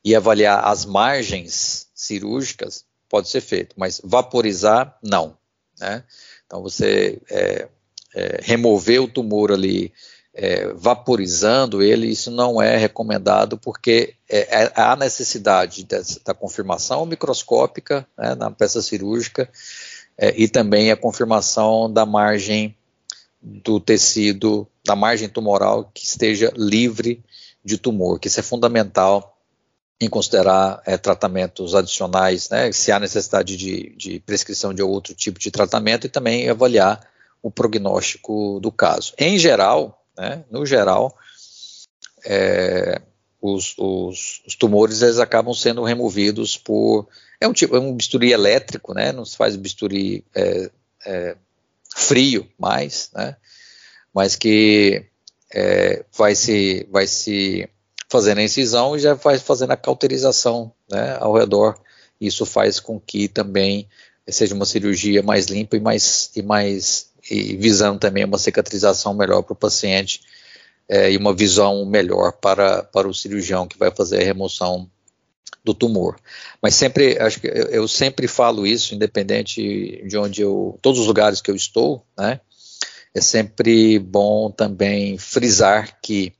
e 0.03 0.15
avaliar 0.15 0.67
as 0.67 0.85
margens 0.85 1.87
cirúrgicas, 1.93 2.85
pode 3.09 3.29
ser 3.29 3.41
feito, 3.41 3.75
mas 3.77 4.01
vaporizar, 4.03 4.97
não. 5.03 5.37
Né? 5.79 6.03
Então, 6.45 6.61
você 6.61 7.21
é, 7.29 7.67
é, 8.15 8.39
remover 8.41 9.01
o 9.01 9.07
tumor 9.07 9.51
ali, 9.51 9.93
é, 10.33 10.67
vaporizando 10.73 11.81
ele, 11.81 12.07
isso 12.07 12.31
não 12.31 12.61
é 12.61 12.77
recomendado 12.77 13.57
porque 13.57 14.15
é, 14.29 14.63
é, 14.63 14.71
há 14.75 14.95
necessidade 14.95 15.83
dessa, 15.83 16.19
da 16.23 16.33
confirmação 16.33 17.05
microscópica 17.05 18.07
né, 18.17 18.33
na 18.35 18.49
peça 18.49 18.81
cirúrgica 18.81 19.49
é, 20.21 20.31
e 20.37 20.47
também 20.47 20.91
a 20.91 20.95
confirmação 20.95 21.91
da 21.91 22.05
margem 22.05 22.77
do 23.41 23.79
tecido, 23.79 24.67
da 24.85 24.95
margem 24.95 25.27
tumoral 25.27 25.89
que 25.91 26.05
esteja 26.05 26.53
livre 26.55 27.23
de 27.65 27.75
tumor, 27.79 28.19
que 28.19 28.27
isso 28.27 28.39
é 28.39 28.43
fundamental 28.43 29.35
em 29.99 30.07
considerar 30.07 30.79
é, 30.85 30.95
tratamentos 30.95 31.73
adicionais, 31.73 32.49
né, 32.49 32.71
se 32.71 32.91
há 32.91 32.99
necessidade 32.99 33.57
de, 33.57 33.95
de, 33.95 34.19
prescrição 34.19 34.73
de 34.73 34.83
outro 34.83 35.15
tipo 35.15 35.39
de 35.39 35.49
tratamento 35.49 36.05
e 36.05 36.09
também 36.09 36.47
avaliar 36.47 37.01
o 37.41 37.49
prognóstico 37.49 38.59
do 38.59 38.71
caso. 38.71 39.13
Em 39.17 39.39
geral, 39.39 40.05
né, 40.15 40.43
no 40.51 40.65
geral, 40.67 41.15
é, 42.23 43.01
os, 43.41 43.73
os, 43.77 44.43
os, 44.45 44.55
tumores 44.55 45.01
eles 45.01 45.17
acabam 45.17 45.53
sendo 45.53 45.83
removidos 45.83 46.57
por 46.57 47.07
é 47.41 47.47
um 47.47 47.53
tipo, 47.53 47.75
é 47.75 47.79
um 47.79 47.93
bisturi 47.93 48.31
elétrico, 48.31 48.93
né? 48.93 49.11
Não 49.11 49.25
se 49.25 49.35
faz 49.35 49.55
bisturi 49.55 50.23
é, 50.35 50.69
é, 51.05 51.35
frio 51.95 52.47
mais, 52.57 53.09
né? 53.15 53.35
Mas 54.13 54.35
que 54.35 55.03
é, 55.51 56.05
vai 56.15 56.35
se 56.35 56.87
vai 56.91 57.07
se 57.07 57.67
fazendo 58.07 58.37
a 58.37 58.43
incisão 58.43 58.95
e 58.95 58.99
já 58.99 59.15
vai 59.15 59.39
fazendo 59.39 59.71
a 59.71 59.77
cauterização 59.77 60.71
né, 60.89 61.17
ao 61.19 61.33
redor. 61.33 61.79
Isso 62.19 62.45
faz 62.45 62.79
com 62.79 62.99
que 62.99 63.27
também 63.27 63.87
seja 64.27 64.53
uma 64.53 64.65
cirurgia 64.65 65.23
mais 65.23 65.47
limpa 65.47 65.75
e 65.77 65.79
mais 65.79 66.29
e 66.35 66.43
mais 66.43 67.09
e 67.29 67.55
visando 67.55 67.97
também 67.97 68.23
uma 68.23 68.37
cicatrização 68.37 69.15
melhor 69.15 69.41
para 69.41 69.53
o 69.53 69.55
paciente 69.55 70.21
é, 70.87 71.11
e 71.11 71.17
uma 71.17 71.33
visão 71.33 71.85
melhor 71.85 72.33
para, 72.33 72.83
para 72.83 73.07
o 73.07 73.13
cirurgião 73.13 73.65
que 73.65 73.79
vai 73.79 73.89
fazer 73.89 74.21
a 74.21 74.25
remoção 74.25 74.90
do 75.63 75.73
tumor. 75.73 76.17
Mas 76.61 76.75
sempre, 76.75 77.19
acho 77.19 77.39
que 77.39 77.47
eu, 77.47 77.67
eu, 77.67 77.87
sempre 77.87 78.27
falo 78.27 78.65
isso, 78.65 78.95
independente 78.95 80.03
de 80.07 80.17
onde 80.17 80.41
eu, 80.41 80.77
todos 80.81 80.99
os 80.99 81.07
lugares 81.07 81.41
que 81.41 81.51
eu 81.51 81.55
estou, 81.55 82.03
né? 82.17 82.39
É 83.13 83.19
sempre 83.19 83.99
bom 83.99 84.49
também 84.49 85.17
frisar 85.17 85.99
que 86.01 86.33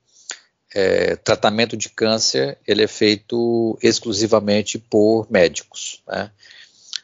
é, 0.73 1.17
tratamento 1.17 1.75
de 1.75 1.89
câncer 1.89 2.57
ele 2.65 2.83
é 2.83 2.87
feito 2.87 3.77
exclusivamente 3.81 4.79
por 4.79 5.29
médicos. 5.29 6.01
Né? 6.07 6.31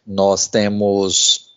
Nós 0.06 0.48
temos 0.48 1.48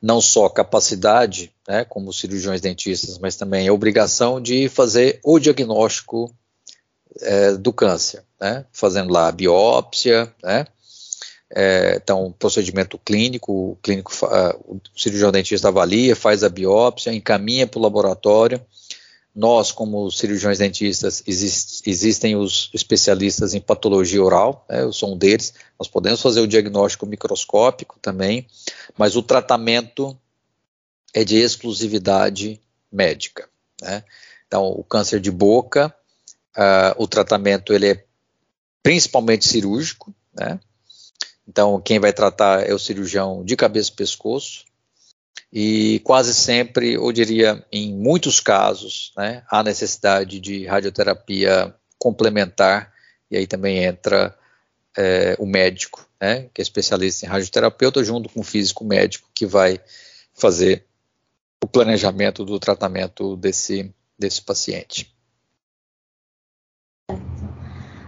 não 0.00 0.20
só 0.20 0.48
capacidade, 0.48 1.52
né, 1.68 1.84
como 1.84 2.12
cirurgiões 2.12 2.60
dentistas, 2.60 3.18
mas 3.18 3.36
também 3.36 3.68
a 3.68 3.72
obrigação 3.72 4.40
de 4.40 4.68
fazer 4.68 5.20
o 5.22 5.38
diagnóstico 5.38 6.34
é, 7.20 7.52
do 7.52 7.72
câncer, 7.72 8.22
né, 8.40 8.64
fazendo 8.72 9.12
lá 9.12 9.28
a 9.28 9.32
biópsia, 9.32 10.32
né, 10.42 10.66
é, 11.54 12.00
então, 12.02 12.34
procedimento 12.38 12.98
clínico, 12.98 13.52
o, 13.52 13.78
clínico, 13.82 14.10
o 14.66 14.80
cirurgião 14.96 15.30
dentista 15.30 15.68
avalia, 15.68 16.16
faz 16.16 16.42
a 16.42 16.48
biópsia, 16.48 17.12
encaminha 17.12 17.66
para 17.66 17.78
o 17.78 17.82
laboratório, 17.82 18.60
nós, 19.34 19.72
como 19.72 20.10
cirurgiões 20.10 20.58
dentistas, 20.58 21.22
exist, 21.26 21.82
existem 21.86 22.36
os 22.36 22.70
especialistas 22.74 23.54
em 23.54 23.60
patologia 23.60 24.22
oral, 24.22 24.64
né, 24.68 24.82
eu 24.82 24.92
sou 24.92 25.12
um 25.12 25.16
deles, 25.16 25.54
nós 25.78 25.88
podemos 25.88 26.20
fazer 26.22 26.40
o 26.40 26.46
diagnóstico 26.46 27.06
microscópico 27.06 27.98
também, 28.00 28.46
mas 28.96 29.14
o 29.16 29.22
tratamento 29.22 30.16
é 31.14 31.24
de 31.24 31.36
exclusividade 31.36 32.60
médica. 32.90 33.48
Né? 33.80 34.02
Então, 34.46 34.66
o 34.70 34.84
câncer 34.84 35.20
de 35.20 35.30
boca, 35.30 35.94
uh, 36.56 36.94
o 36.96 37.06
tratamento 37.06 37.72
ele 37.72 37.90
é 37.90 38.04
principalmente 38.82 39.46
cirúrgico, 39.46 40.14
né? 40.34 40.58
Então, 41.46 41.80
quem 41.80 41.98
vai 41.98 42.12
tratar 42.12 42.68
é 42.68 42.72
o 42.72 42.78
cirurgião 42.78 43.44
de 43.44 43.56
cabeça 43.56 43.90
e 43.90 43.96
pescoço, 43.96 44.64
e 45.52 46.00
quase 46.04 46.32
sempre, 46.32 46.94
eu 46.94 47.12
diria, 47.12 47.64
em 47.70 47.92
muitos 47.92 48.40
casos, 48.40 49.12
né, 49.16 49.44
há 49.50 49.62
necessidade 49.62 50.40
de 50.40 50.64
radioterapia 50.66 51.74
complementar, 51.98 52.92
e 53.30 53.36
aí 53.36 53.46
também 53.46 53.84
entra 53.84 54.34
é, 54.96 55.36
o 55.38 55.44
médico, 55.44 56.08
né, 56.20 56.48
que 56.54 56.60
é 56.60 56.62
especialista 56.62 57.26
em 57.26 57.28
radioterapeuta, 57.28 58.02
junto 58.02 58.30
com 58.30 58.40
o 58.40 58.44
físico 58.44 58.84
médico, 58.84 59.28
que 59.34 59.44
vai 59.44 59.78
fazer 60.32 60.86
o 61.62 61.66
planejamento 61.66 62.44
do 62.44 62.58
tratamento 62.58 63.36
desse, 63.36 63.92
desse 64.18 64.40
paciente. 64.40 65.14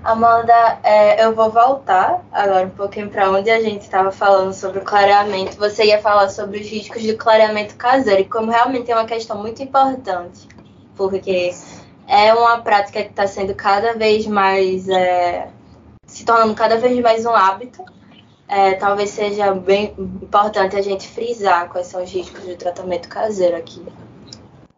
Amanda, 0.04 0.78
é, 0.82 1.24
eu 1.24 1.34
vou 1.34 1.50
voltar 1.50 2.22
agora 2.30 2.66
um 2.66 2.70
pouquinho 2.70 3.08
para 3.08 3.30
onde 3.30 3.48
a 3.48 3.58
gente 3.62 3.80
estava 3.80 4.12
falando 4.12 4.52
sobre 4.52 4.80
o 4.80 4.84
clareamento. 4.84 5.56
Você 5.56 5.86
ia 5.86 5.98
falar 5.98 6.28
sobre 6.28 6.60
os 6.60 6.68
riscos 6.68 7.00
de 7.00 7.14
clareamento 7.14 7.74
caseiro 7.76 8.20
e 8.20 8.26
como 8.26 8.50
realmente 8.50 8.92
é 8.92 8.94
uma 8.94 9.06
questão 9.06 9.40
muito 9.40 9.62
importante, 9.62 10.46
porque 10.94 11.54
é 12.06 12.34
uma 12.34 12.60
prática 12.60 13.02
que 13.02 13.08
está 13.08 13.26
sendo 13.26 13.54
cada 13.54 13.94
vez 13.94 14.26
mais 14.26 14.86
é, 14.90 15.48
se 16.06 16.22
tornando 16.22 16.54
cada 16.54 16.76
vez 16.76 17.00
mais 17.00 17.24
um 17.24 17.34
hábito. 17.34 17.82
É, 18.46 18.74
talvez 18.74 19.08
seja 19.08 19.54
bem 19.54 19.94
importante 19.96 20.76
a 20.76 20.82
gente 20.82 21.08
frisar 21.08 21.70
quais 21.70 21.86
são 21.86 22.02
os 22.02 22.12
riscos 22.12 22.44
do 22.44 22.54
tratamento 22.56 23.08
caseiro 23.08 23.56
aqui. 23.56 23.82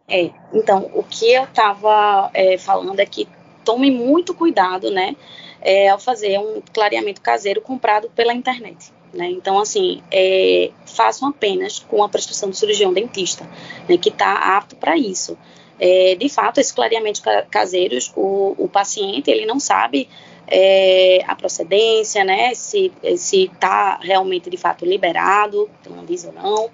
É, 0.07 0.31
então, 0.53 0.89
o 0.93 1.03
que 1.03 1.33
eu 1.33 1.43
estava 1.43 2.31
é, 2.33 2.57
falando 2.57 2.97
é 3.01 3.05
que 3.05 3.27
tome 3.67 3.91
muito 3.91 4.33
cuidado, 4.33 4.89
né, 4.89 5.13
é, 5.61 5.89
ao 5.89 5.99
fazer 5.99 6.39
um 6.39 6.61
clareamento 6.73 7.19
caseiro 7.19 7.59
comprado 7.59 8.09
pela 8.15 8.33
internet. 8.33 8.93
Né? 9.13 9.29
Então, 9.29 9.59
assim, 9.59 10.01
é, 10.09 10.71
façam 10.85 11.27
apenas 11.27 11.79
com 11.79 12.01
a 12.01 12.07
prescrição 12.07 12.49
do 12.49 12.55
cirurgião 12.55 12.93
dentista, 12.93 13.45
né, 13.89 13.97
que 13.97 14.07
está 14.07 14.55
apto 14.57 14.77
para 14.77 14.95
isso. 14.95 15.37
É, 15.77 16.15
de 16.15 16.29
fato, 16.29 16.61
esses 16.61 16.71
clareamentos 16.71 17.21
caseiros, 17.51 18.13
o, 18.15 18.55
o 18.57 18.69
paciente 18.69 19.29
ele 19.29 19.45
não 19.45 19.59
sabe 19.59 20.07
é, 20.47 21.19
a 21.27 21.35
procedência, 21.35 22.23
né, 22.23 22.53
se 22.53 22.93
está 23.03 23.99
realmente 24.01 24.49
de 24.49 24.55
fato 24.55 24.85
liberado 24.85 25.69
pela 25.83 25.99
Anvisa 25.99 26.29
ou 26.29 26.33
não. 26.33 26.69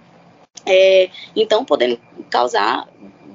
É, 0.64 1.10
então, 1.36 1.66
podendo 1.66 2.00
causar 2.30 2.88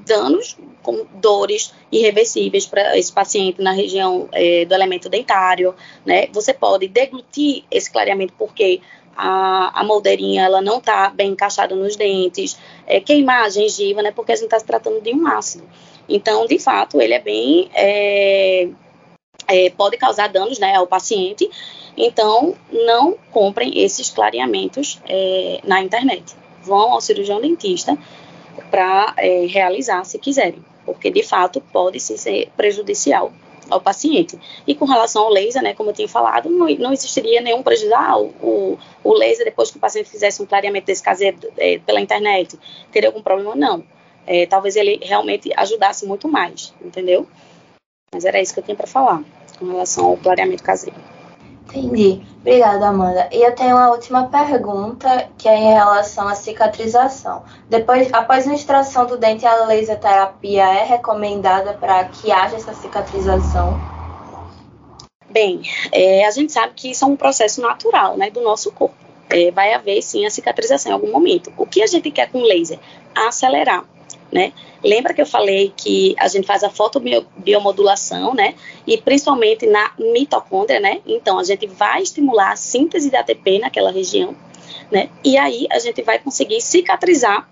danos 0.09 0.56
com 0.82 1.06
dores 1.14 1.72
irreversíveis 1.92 2.66
para 2.66 2.98
esse 2.98 3.12
paciente 3.12 3.62
na 3.62 3.72
região 3.72 4.28
é, 4.32 4.64
do 4.64 4.74
elemento 4.74 5.09
dentário, 5.09 5.74
né? 6.04 6.26
Você 6.32 6.52
pode 6.52 6.88
deglutir 6.88 7.64
esse 7.70 7.90
clareamento 7.90 8.32
porque 8.36 8.80
a, 9.16 9.80
a 9.80 9.84
moldeirinha 9.84 10.44
ela 10.44 10.61
não 10.61 10.78
está 10.78 11.11
bem 11.11 11.30
encaixada 11.30 11.74
nos 11.74 11.94
dentes, 11.94 12.59
é, 12.86 13.00
queimar 13.00 13.44
a 13.44 13.50
gengiva, 13.50 14.02
né? 14.02 14.11
Porque 14.11 14.32
a 14.32 14.34
gente 14.34 14.46
está 14.46 14.59
se 14.59 14.66
tratando 14.66 15.00
de 15.00 15.14
um 15.14 15.26
ácido. 15.26 15.68
Então, 16.09 16.46
de 16.46 16.59
fato, 16.59 17.00
ele 17.00 17.14
é 17.14 17.20
bem 17.20 17.70
é, 17.74 18.68
é, 19.48 19.70
pode 19.70 19.96
causar 19.96 20.28
danos, 20.28 20.59
né, 20.59 20.74
ao 20.74 20.86
paciente. 20.86 21.50
Então, 21.96 22.54
não 22.70 23.16
comprem 23.32 23.82
esses 23.82 24.11
clareamentos 24.11 25.00
é, 25.09 25.61
na 25.64 25.82
internet. 25.82 26.36
Vão 26.62 26.92
ao 26.92 27.00
cirurgião 27.00 27.40
dentista 27.40 27.98
para 28.70 29.14
é, 29.16 29.46
realizar, 29.46 30.04
se 30.04 30.18
quiserem 30.18 30.62
porque 30.88 31.11
de 31.11 31.22
fato 31.22 31.61
pode 31.61 32.00
sim 32.00 32.16
ser 32.16 32.50
prejudicial 32.56 33.30
ao 33.68 33.78
paciente. 33.78 34.38
E 34.66 34.74
com 34.74 34.86
relação 34.86 35.24
ao 35.24 35.30
laser, 35.30 35.62
né, 35.62 35.74
como 35.74 35.90
eu 35.90 35.94
tinha 35.94 36.09
falado, 36.09 36.48
não, 36.48 36.66
não 36.76 36.92
existiria 36.94 37.42
nenhum 37.42 37.62
prejuízo. 37.62 37.94
Ah, 37.94 38.18
o, 38.18 38.78
o, 39.04 39.12
laser, 39.12 39.44
depois 39.44 39.70
que 39.70 39.76
o 39.76 39.80
paciente 39.80 40.09
fizesse 40.09 40.42
um 40.42 40.46
clareamento 40.46 40.86
desse 40.86 41.02
caseiro 41.02 41.38
é, 41.59 41.78
pela 41.78 42.00
internet, 42.00 42.59
teria 42.90 43.11
algum 43.11 43.22
problema? 43.22 43.54
Não. 43.54 43.84
É, 44.26 44.46
talvez 44.46 44.76
ele 44.76 44.98
realmente 45.02 45.52
ajudasse 45.54 46.06
muito 46.06 46.26
mais, 46.26 46.72
entendeu? 46.82 47.26
Mas 48.14 48.24
era 48.24 48.40
isso 48.40 48.54
que 48.54 48.61
eu 48.61 48.64
tinha 48.64 48.76
para 48.76 48.86
falar 48.86 49.22
com 49.59 49.66
relação 49.66 50.06
ao 50.06 50.16
clareamento 50.16 50.62
caseiro. 50.62 50.96
Entendi. 51.68 52.22
Obrigada, 52.40 52.88
Amanda. 52.88 53.28
E 53.30 53.42
eu 53.42 53.54
tenho 53.54 53.76
uma 53.76 53.90
última 53.90 54.28
pergunta, 54.28 55.28
que 55.36 55.46
é 55.46 55.54
em 55.54 55.74
relação 55.74 56.26
à 56.26 56.34
cicatrização. 56.34 57.42
Depois, 57.68 58.12
após 58.12 58.48
a 58.48 58.54
extração 58.54 59.04
do 59.04 59.18
dente, 59.18 59.44
a 59.44 59.66
laser 59.66 60.00
terapia 60.00 60.64
é 60.64 60.84
recomendada 60.84 61.74
para 61.74 62.04
que 62.06 62.32
haja 62.32 62.56
essa 62.56 62.72
cicatrização? 62.72 63.78
Bem, 65.28 65.60
é, 65.92 66.26
a 66.26 66.30
gente 66.30 66.52
sabe 66.52 66.72
que 66.74 66.90
isso 66.90 67.04
é 67.04 67.08
um 67.08 67.16
processo 67.16 67.60
natural, 67.60 68.16
né, 68.16 68.30
do 68.30 68.40
nosso 68.40 68.72
corpo. 68.72 68.96
É, 69.28 69.50
vai 69.50 69.74
haver 69.74 70.00
sim 70.00 70.24
a 70.24 70.30
cicatrização 70.30 70.90
em 70.90 70.94
algum 70.94 71.12
momento. 71.12 71.52
O 71.58 71.66
que 71.66 71.82
a 71.82 71.86
gente 71.86 72.10
quer 72.10 72.30
com 72.30 72.40
laser? 72.40 72.78
Acelerar 73.14 73.84
né? 74.30 74.52
Lembra 74.83 75.12
que 75.12 75.20
eu 75.20 75.26
falei 75.26 75.72
que 75.76 76.14
a 76.18 76.29
gente 76.29 76.47
faz 76.47 76.62
a 76.62 76.70
fotobiomodulação, 76.70 78.35
né? 78.35 78.55
E 78.87 78.97
principalmente 78.97 79.66
na 79.66 79.93
mitocôndria, 79.99 80.79
né? 80.79 81.01
Então, 81.07 81.39
a 81.39 81.45
gente 81.45 81.66
vai 81.66 82.03
estimular 82.03 82.53
a 82.53 82.57
síntese 82.57 83.11
de 83.11 83.16
ATP 83.16 83.59
naquela 83.59 83.91
região, 83.91 84.37
né? 84.91 85.11
E 85.24 85.37
aí 85.37 85.66
a 85.70 85.79
gente 85.79 86.03
vai 86.03 86.18
conseguir 86.18 86.61
cicatrizar 86.61 87.49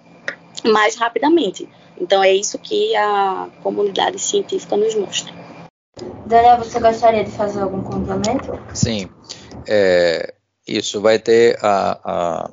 mais 0.65 0.95
rapidamente. 0.95 1.69
Então, 2.01 2.23
é 2.23 2.33
isso 2.33 2.59
que 2.59 2.95
a 2.95 3.49
comunidade 3.63 4.19
científica 4.19 4.77
nos 4.77 4.95
mostra. 4.95 5.33
Daniel, 6.27 6.59
você 6.59 6.79
gostaria 6.79 7.25
de 7.25 7.31
fazer 7.31 7.63
algum 7.63 7.83
complemento? 7.83 8.59
Sim. 8.75 9.09
É, 9.67 10.35
isso 10.67 11.01
vai 11.01 11.19
ter 11.19 11.59
a, 11.63 12.01
a 12.05 12.51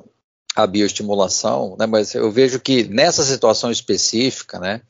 a 0.54 0.66
bioestimulação, 0.66 1.76
né, 1.78 1.86
mas 1.86 2.14
eu 2.14 2.30
vejo 2.30 2.60
que 2.60 2.84
nessa 2.84 3.24
situação 3.24 3.70
específica, 3.70 4.58
né, 4.58 4.80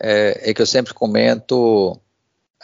é, 0.00 0.50
é 0.50 0.54
que 0.54 0.60
eu 0.60 0.66
sempre 0.66 0.92
comento 0.92 1.98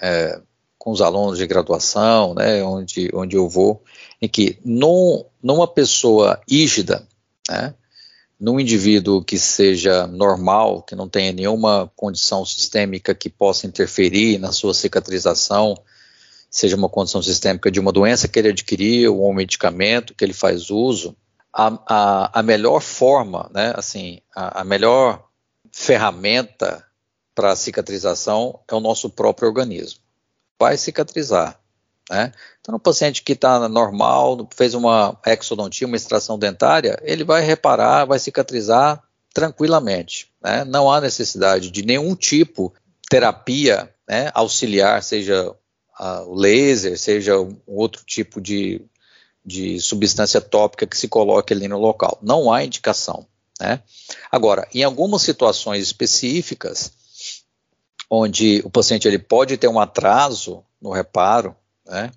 é, 0.03 0.41
com 0.77 0.91
os 0.91 1.01
alunos 1.01 1.39
de 1.39 1.47
graduação, 1.47 2.35
né, 2.35 2.63
onde, 2.63 3.11
onde 3.15 3.37
eu 3.37 3.49
vou, 3.49 3.83
em 4.21 4.29
que 4.29 4.59
num, 4.65 5.25
numa 5.43 5.67
pessoa 5.67 6.41
ígida, 6.49 7.07
né, 7.49 7.75
num 8.39 8.59
indivíduo 8.59 9.25
que 9.25 9.39
seja 9.39 10.07
normal, 10.07 10.83
que 10.83 10.95
não 10.97 11.09
tenha 11.09 11.33
nenhuma 11.33 11.91
condição 11.95 12.45
sistêmica 12.45 13.15
que 13.15 13.31
possa 13.31 13.67
interferir 13.67 14.39
na 14.39 14.53
sua 14.53 14.75
cicatrização, 14.75 15.75
seja 16.51 16.77
uma 16.77 16.89
condição 16.89 17.23
sistêmica 17.23 17.71
de 17.71 17.81
uma 17.81 17.93
doença 17.93 18.29
que 18.29 18.39
ele 18.39 18.49
adquiriu 18.49 19.19
ou 19.19 19.31
um 19.31 19.35
medicamento 19.35 20.15
que 20.15 20.25
ele 20.25 20.33
faz 20.33 20.69
uso, 20.69 21.17
a, 21.55 21.79
a, 21.87 22.41
a 22.41 22.43
melhor 22.43 22.81
forma, 22.81 23.49
né, 23.55 23.73
assim, 23.77 24.21
a, 24.35 24.63
a 24.63 24.65
melhor 24.65 25.29
ferramenta 25.71 26.85
para 27.33 27.55
cicatrização 27.55 28.61
é 28.69 28.75
o 28.75 28.81
nosso 28.81 29.09
próprio 29.09 29.49
organismo. 29.49 30.01
Vai 30.59 30.77
cicatrizar. 30.77 31.59
Né? 32.11 32.33
Então, 32.61 32.75
o 32.75 32.81
paciente 32.81 33.23
que 33.23 33.33
está 33.33 33.69
normal, 33.69 34.49
fez 34.55 34.75
uma 34.75 35.19
exodontia, 35.27 35.87
uma 35.87 35.97
extração 35.97 36.39
dentária, 36.39 36.99
ele 37.03 37.25
vai 37.25 37.43
reparar, 37.43 38.05
vai 38.05 38.19
cicatrizar 38.19 39.03
tranquilamente. 39.33 40.33
Né? 40.43 40.65
Não 40.65 40.91
há 40.91 41.01
necessidade 41.01 41.71
de 41.71 41.85
nenhum 41.85 42.15
tipo 42.15 42.73
de 43.03 43.09
terapia 43.09 43.93
né, 44.09 44.31
auxiliar, 44.35 45.03
seja 45.03 45.55
o 46.27 46.35
laser, 46.35 46.99
seja 46.99 47.39
um 47.39 47.57
outro 47.67 48.05
tipo 48.05 48.41
de, 48.41 48.85
de 49.45 49.81
substância 49.81 50.41
tópica 50.41 50.87
que 50.87 50.97
se 50.97 51.09
coloque 51.09 51.53
ali 51.53 51.69
no 51.69 51.79
local. 51.79 52.19
Não 52.23 52.53
há 52.53 52.65
indicação. 52.65 53.27
Né? 53.61 53.81
Agora, 54.31 54.67
em 54.73 54.83
algumas 54.83 55.23
situações 55.23 55.83
específicas, 55.83 56.93
onde 58.11 58.63
o 58.65 58.71
paciente 58.71 59.07
ele 59.07 59.19
pode 59.19 59.57
ter 59.57 59.69
um 59.69 59.81
atraso 59.81 60.65
no 60.81 60.91
reparo, 60.91 61.55
né? 61.87 62.11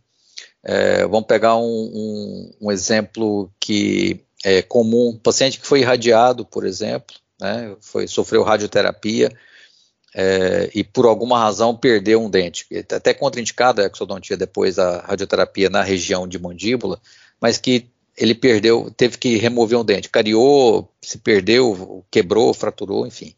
É, 0.63 1.05
vamos 1.05 1.27
pegar 1.27 1.55
um, 1.55 1.63
um, 1.63 2.53
um, 2.61 2.71
exemplo 2.71 3.49
que 3.57 4.19
é 4.43 4.61
comum, 4.61 5.09
um 5.09 5.17
paciente 5.17 5.59
que 5.59 5.67
foi 5.67 5.79
irradiado, 5.79 6.43
por 6.43 6.65
exemplo, 6.65 7.15
né, 7.39 7.73
foi, 7.79 8.05
sofreu 8.05 8.43
radioterapia 8.43 9.31
é, 10.19 10.71
e 10.73 10.83
por 10.83 11.05
alguma 11.05 11.37
razão 11.37 11.77
perdeu 11.77 12.19
um 12.19 12.27
dente, 12.27 12.65
até 12.91 13.13
contraindicada 13.13 13.83
a 13.83 13.85
exodontia 13.85 14.35
depois 14.35 14.77
da 14.77 15.01
radioterapia 15.01 15.69
na 15.69 15.83
região 15.83 16.27
de 16.27 16.39
mandíbula, 16.39 16.99
mas 17.39 17.59
que 17.59 17.87
ele 18.17 18.33
perdeu, 18.33 18.89
teve 18.97 19.19
que 19.19 19.37
remover 19.37 19.77
um 19.77 19.85
dente, 19.85 20.09
cariou, 20.09 20.91
se 21.03 21.19
perdeu, 21.19 22.03
quebrou, 22.09 22.51
fraturou, 22.51 23.05
enfim. 23.05 23.35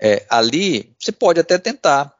É, 0.00 0.24
ali 0.30 0.94
você 0.98 1.12
pode 1.12 1.38
até 1.40 1.58
tentar 1.58 2.10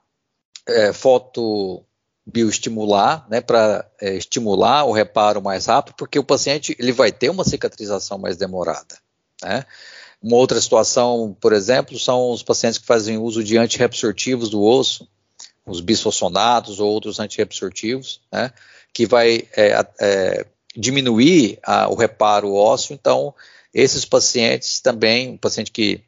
é, 0.69 0.93
foto 0.93 1.83
bioestimular, 2.27 3.27
né, 3.31 3.41
para 3.41 3.91
é, 3.99 4.17
estimular 4.17 4.85
o 4.85 4.93
reparo 4.93 5.41
mais 5.41 5.65
rápido, 5.65 5.95
porque 5.97 6.19
o 6.19 6.25
paciente 6.25 6.77
ele 6.79 6.93
vai 6.93 7.11
ter 7.11 7.31
uma 7.31 7.45
cicatrização 7.45 8.19
mais 8.19 8.37
demorada. 8.37 8.99
Né? 9.43 9.65
Uma 10.25 10.39
outra 10.39 10.59
situação, 10.59 11.37
por 11.39 11.53
exemplo, 11.53 11.99
são 11.99 12.31
os 12.31 12.43
pacientes 12.43 12.79
que 12.79 12.87
fazem 12.87 13.19
uso 13.19 13.45
de 13.45 13.59
antirreabsortivos 13.59 14.49
do 14.49 14.63
osso, 14.63 15.07
os 15.67 15.83
bisfosfonatos 15.83 16.81
ou 16.81 16.91
outros 16.91 17.21
antirreabsortivos, 17.21 18.23
né, 18.33 18.51
que 18.91 19.05
vai 19.05 19.47
é, 19.55 19.87
é, 20.01 20.47
diminuir 20.75 21.59
a, 21.63 21.89
o 21.89 21.95
reparo 21.95 22.55
ósseo. 22.55 22.95
Então, 22.95 23.35
esses 23.75 24.07
pacientes 24.07 24.81
também, 24.81 25.33
um 25.33 25.37
paciente 25.37 25.71
que 25.71 26.01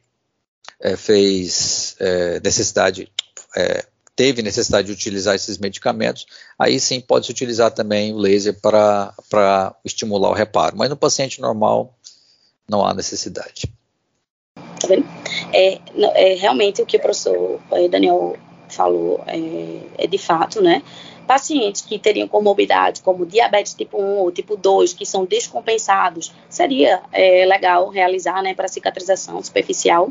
é, 0.79 0.97
fez 0.97 1.95
é, 1.99 2.39
necessidade 2.39 3.11
é, 3.55 3.85
teve 4.15 4.41
necessidade 4.41 4.87
de 4.87 4.93
utilizar 4.93 5.35
esses 5.35 5.59
medicamentos, 5.59 6.25
aí 6.57 6.79
sim 6.79 6.99
pode-se 6.99 7.31
utilizar 7.31 7.69
também 7.69 8.11
o 8.15 8.17
laser 8.17 8.59
para 8.59 9.75
estimular 9.85 10.31
o 10.31 10.33
reparo. 10.33 10.75
Mas 10.75 10.89
no 10.89 10.97
paciente 10.97 11.39
normal 11.39 11.95
não 12.67 12.83
há 12.83 12.95
necessidade. 12.95 13.76
Tá 14.79 14.87
vendo? 14.87 15.05
É, 15.53 15.79
é 16.15 16.35
realmente 16.35 16.81
o 16.81 16.85
que 16.85 16.97
o 16.97 16.99
professor 16.99 17.59
é, 17.71 17.87
Daniel 17.87 18.35
falou 18.69 19.23
é, 19.27 20.03
é 20.03 20.07
de 20.07 20.17
fato, 20.17 20.61
né? 20.61 20.83
Pacientes 21.25 21.81
que 21.81 21.99
teriam 21.99 22.27
comorbidade 22.27 23.01
como 23.01 23.25
diabetes 23.25 23.73
tipo 23.73 24.01
1 24.01 24.17
ou 24.17 24.31
tipo 24.31 24.55
2, 24.55 24.93
que 24.93 25.05
são 25.05 25.25
descompensados, 25.25 26.31
seria 26.49 27.01
é, 27.11 27.45
legal 27.45 27.89
realizar 27.89 28.41
né, 28.41 28.53
para 28.53 28.67
cicatrização 28.67 29.43
superficial. 29.43 30.09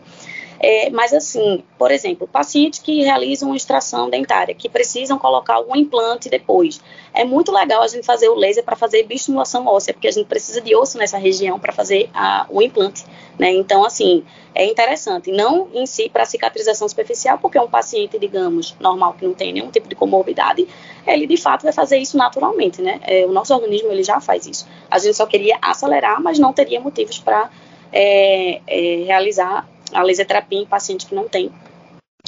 É, 0.58 0.90
mas 0.90 1.12
assim, 1.12 1.62
por 1.78 1.90
exemplo, 1.90 2.26
pacientes 2.26 2.80
que 2.80 3.02
realizam 3.02 3.54
extração 3.54 4.08
dentária, 4.08 4.54
que 4.54 4.68
precisam 4.68 5.18
colocar 5.18 5.54
algum 5.54 5.76
implante 5.76 6.28
depois, 6.28 6.80
é 7.12 7.24
muito 7.24 7.52
legal 7.52 7.82
a 7.82 7.88
gente 7.88 8.04
fazer 8.04 8.28
o 8.28 8.34
laser 8.34 8.64
para 8.64 8.76
fazer 8.76 9.02
biostimulação 9.04 9.66
óssea, 9.66 9.92
porque 9.92 10.08
a 10.08 10.10
gente 10.10 10.26
precisa 10.26 10.60
de 10.60 10.74
osso 10.74 10.98
nessa 10.98 11.18
região 11.18 11.58
para 11.58 11.72
fazer 11.72 12.08
a, 12.14 12.46
o 12.48 12.62
implante, 12.62 13.04
né? 13.38 13.52
Então, 13.52 13.84
assim, 13.84 14.24
é 14.54 14.64
interessante. 14.64 15.30
Não 15.30 15.68
em 15.74 15.86
si 15.86 16.08
para 16.08 16.24
cicatrização 16.24 16.88
superficial, 16.88 17.38
porque 17.38 17.58
um 17.58 17.68
paciente, 17.68 18.18
digamos, 18.18 18.74
normal, 18.80 19.14
que 19.14 19.26
não 19.26 19.34
tem 19.34 19.52
nenhum 19.52 19.70
tipo 19.70 19.88
de 19.88 19.94
comorbidade, 19.94 20.66
ele 21.06 21.26
de 21.26 21.36
fato 21.36 21.62
vai 21.62 21.72
fazer 21.72 21.98
isso 21.98 22.16
naturalmente, 22.16 22.80
né? 22.80 22.98
É, 23.02 23.26
o 23.26 23.32
nosso 23.32 23.52
organismo 23.54 23.90
ele 23.90 24.02
já 24.02 24.20
faz 24.20 24.46
isso. 24.46 24.66
A 24.90 24.98
gente 24.98 25.14
só 25.14 25.26
queria 25.26 25.58
acelerar, 25.60 26.22
mas 26.22 26.38
não 26.38 26.52
teria 26.52 26.80
motivos 26.80 27.18
para 27.18 27.50
é, 27.92 28.60
é, 28.66 29.04
realizar 29.04 29.68
a 29.92 30.02
laser 30.02 30.26
terapia 30.26 30.60
em 30.60 30.66
paciente 30.66 31.06
que 31.06 31.14
não 31.14 31.28
tem 31.28 31.52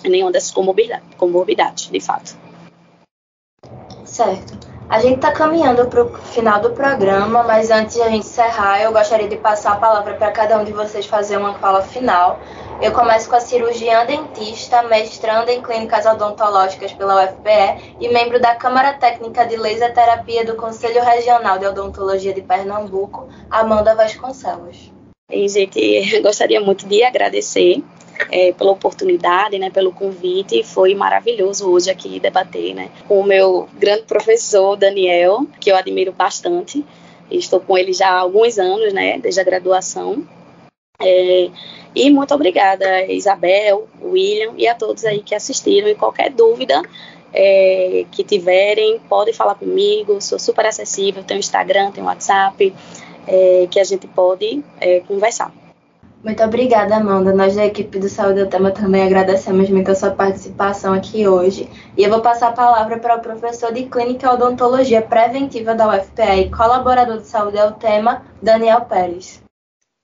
nenhuma 0.04 0.30
dessas 0.30 0.50
comorbidades, 0.50 1.06
comorbidades 1.16 1.90
de 1.90 2.00
fato. 2.00 2.36
Certo. 4.04 4.68
A 4.88 5.00
gente 5.00 5.16
está 5.16 5.30
caminhando 5.30 5.86
para 5.86 6.02
o 6.02 6.09
final 6.16 6.61
do 6.62 6.70
programa, 6.70 7.42
mas 7.42 7.70
antes 7.70 7.96
de 7.96 8.00
a 8.00 8.09
gente 8.09 8.26
encerrar, 8.26 8.80
eu 8.80 8.90
gostaria 8.90 9.28
de 9.28 9.36
passar 9.36 9.72
a 9.72 9.76
palavra 9.76 10.14
para 10.14 10.32
cada 10.32 10.59
um 10.59 10.64
de 10.64 10.72
vocês 10.72 11.04
fazer 11.04 11.36
uma 11.36 11.52
fala 11.59 11.82
final. 11.82 12.40
Eu 12.80 12.90
começo 12.92 13.28
com 13.28 13.36
a 13.36 13.40
cirurgiã 13.40 14.06
dentista, 14.06 14.82
mestranda 14.84 15.52
em 15.52 15.61
clínicas 15.61 16.06
odontológicas 16.06 16.90
pela 16.94 17.22
UFPE 17.22 17.96
e 18.00 18.09
membro 18.09 18.40
da 18.40 18.54
Câmara 18.54 18.94
Técnica 18.94 19.44
de 19.44 19.56
Laser 19.56 19.92
Terapia 19.92 20.42
do 20.46 20.56
Conselho 20.56 21.04
Regional 21.04 21.59
de 21.59 21.66
Odontologia 21.66 22.32
de 22.32 22.40
Pernambuco, 22.40 23.28
Amanda 23.50 23.94
Vasconcelos. 23.94 24.97
E, 25.31 25.47
gente, 25.47 26.20
gostaria 26.22 26.59
muito 26.59 26.87
de 26.87 27.03
agradecer 27.03 27.83
é, 28.31 28.53
pela 28.55 28.72
oportunidade, 28.72 29.59
né, 29.59 29.68
pelo 29.68 29.93
convite. 29.93 30.62
Foi 30.62 30.95
maravilhoso 30.95 31.70
hoje 31.70 31.91
aqui 31.91 32.18
debater 32.18 32.74
né, 32.74 32.91
com 33.07 33.20
o 33.20 33.24
meu 33.24 33.68
grande 33.74 34.05
professor 34.05 34.74
Daniel, 34.74 35.47
que 35.61 35.70
eu 35.70 35.76
admiro 35.76 36.12
bastante. 36.12 36.83
Estou 37.31 37.61
com 37.61 37.76
ele 37.76 37.93
já 37.93 38.09
há 38.09 38.20
alguns 38.20 38.59
anos, 38.59 38.93
né, 38.95 39.18
desde 39.18 39.39
a 39.41 39.45
graduação. 39.45 40.26
É, 40.99 41.51
e 41.95 42.11
muito 42.11 42.35
obrigada, 42.35 43.05
Isabel, 43.05 43.87
William 44.03 44.55
e 44.57 44.66
a 44.66 44.74
todos 44.74 45.05
aí 45.05 45.22
que 45.22 45.35
assistiram. 45.35 45.89
E 45.89 45.95
qualquer 45.95 46.31
dúvida 46.31 46.81
é, 47.35 48.07
que 48.11 48.24
tiverem, 48.24 48.99
podem 49.01 49.35
falar 49.35 49.57
comigo. 49.57 50.22
Sou 50.22 50.39
super 50.39 50.64
acessível. 50.64 51.22
Tenho 51.22 51.39
Instagram, 51.39 51.91
tenho 51.91 52.07
WhatsApp 52.07 52.72
é, 53.29 53.68
que 53.70 53.79
a 53.79 53.85
gente 53.85 54.07
pode 54.09 54.64
é, 54.81 55.01
conversar. 55.01 55.53
Muito 56.24 56.43
obrigada, 56.43 56.97
Amanda. 56.97 57.33
Nós 57.33 57.55
da 57.55 57.64
equipe 57.64 57.97
do 57.99 58.09
Saúde 58.09 58.43
do 58.43 58.51
Tema 58.51 58.72
também 58.72 59.03
agradecemos 59.03 59.70
muito 59.70 59.91
a 59.93 59.95
sua 59.95 60.11
participação 60.11 60.93
aqui 60.93 61.29
hoje. 61.29 61.70
E 61.97 62.03
eu 62.03 62.11
vou 62.11 62.20
passar 62.20 62.49
a 62.49 62.53
palavra 62.53 62.99
para 62.99 63.16
o 63.16 63.20
professor 63.20 63.72
de 63.72 63.85
Clínica 63.85 64.33
Odontologia 64.33 65.01
Preventiva 65.01 65.76
da 65.76 65.97
UFPE 65.97 66.41
e 66.41 66.51
colaborador 66.51 67.18
de 67.18 67.26
Saúde 67.29 67.59
ao 67.59 67.72
Tema, 67.72 68.26
Daniel 68.43 68.81
Pérez. 68.83 69.41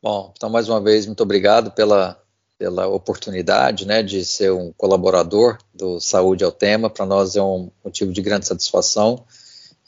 Bom, 0.00 0.32
então 0.36 0.48
mais 0.48 0.68
uma 0.68 0.80
vez, 0.80 1.04
muito 1.06 1.22
obrigado 1.22 1.72
pela, 1.72 2.16
pela 2.56 2.86
oportunidade 2.86 3.84
né, 3.84 4.00
de 4.00 4.24
ser 4.24 4.52
um 4.52 4.72
colaborador 4.76 5.58
do 5.74 5.98
Saúde 5.98 6.44
ao 6.44 6.52
Tema. 6.52 6.88
Para 6.88 7.06
nós 7.06 7.34
é 7.34 7.42
um 7.42 7.70
motivo 7.84 8.12
de 8.12 8.22
grande 8.22 8.46
satisfação 8.46 9.24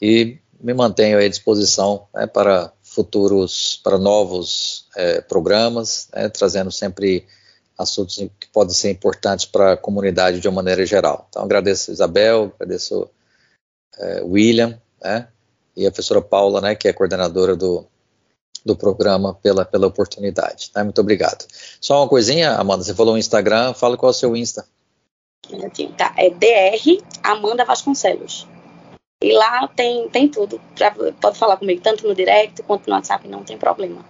e 0.01 0.39
me 0.59 0.73
mantenho 0.73 1.19
à 1.19 1.27
disposição 1.27 2.07
né, 2.13 2.27
para 2.27 2.73
futuros, 2.97 3.79
para 3.83 3.99
novos 3.99 4.87
é, 4.95 5.21
programas, 5.21 6.09
né, 6.11 6.27
trazendo 6.29 6.71
sempre 6.71 7.27
assuntos 7.77 8.15
que 8.39 8.47
podem 8.51 8.73
ser 8.73 8.89
importantes 8.89 9.45
para 9.45 9.73
a 9.73 9.77
comunidade 9.77 10.39
de 10.39 10.47
uma 10.47 10.55
maneira 10.55 10.83
geral. 10.83 11.27
Então, 11.29 11.43
agradeço 11.43 11.91
a 11.91 11.93
Isabel, 11.93 12.51
agradeço 12.55 13.07
é, 13.99 14.23
William, 14.23 14.81
né, 14.99 15.27
e 15.75 15.85
a 15.85 15.91
professora 15.91 16.23
Paula, 16.23 16.59
né, 16.59 16.73
que 16.73 16.87
é 16.87 16.93
coordenadora 16.93 17.55
do, 17.55 17.85
do 18.65 18.75
programa, 18.75 19.35
pela, 19.35 19.63
pela 19.63 19.85
oportunidade. 19.85 20.71
Tá? 20.71 20.83
Muito 20.83 20.99
obrigado. 20.99 21.45
Só 21.79 22.01
uma 22.01 22.09
coisinha, 22.09 22.55
Amanda, 22.55 22.83
você 22.83 22.95
falou 22.95 23.15
Instagram, 23.15 23.75
fala 23.75 23.95
qual 23.95 24.09
é 24.09 24.15
o 24.15 24.17
seu 24.17 24.35
Insta. 24.35 24.65
Tá, 25.95 26.15
é 26.17 26.31
DR 26.31 26.99
Amanda 27.23 27.63
Vasconcelos. 27.63 28.47
E 29.21 29.33
lá 29.33 29.67
tem, 29.67 30.07
tem 30.09 30.27
tudo. 30.27 30.61
Já 30.75 30.93
pode 31.19 31.37
falar 31.37 31.57
comigo, 31.57 31.81
tanto 31.81 32.07
no 32.07 32.13
direct 32.13 32.61
quanto 32.63 32.87
no 32.87 32.95
WhatsApp, 32.95 33.27
não 33.27 33.43
tem 33.43 33.57
problema. 33.57 34.05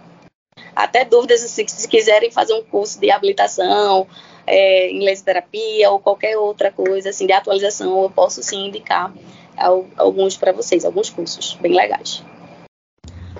Até 0.76 1.04
dúvidas, 1.04 1.42
assim, 1.42 1.66
se 1.66 1.88
quiserem 1.88 2.30
fazer 2.30 2.54
um 2.54 2.62
curso 2.62 3.00
de 3.00 3.10
habilitação, 3.10 4.06
é, 4.46 4.90
em 4.90 5.22
terapia 5.22 5.90
ou 5.90 5.98
qualquer 5.98 6.36
outra 6.36 6.70
coisa, 6.70 7.10
assim, 7.10 7.26
de 7.26 7.32
atualização, 7.32 8.02
eu 8.02 8.10
posso 8.10 8.42
sim 8.42 8.68
indicar 8.68 9.12
alguns 9.96 10.36
para 10.36 10.52
vocês, 10.52 10.84
alguns 10.84 11.10
cursos 11.10 11.54
bem 11.60 11.74
legais. 11.74 12.22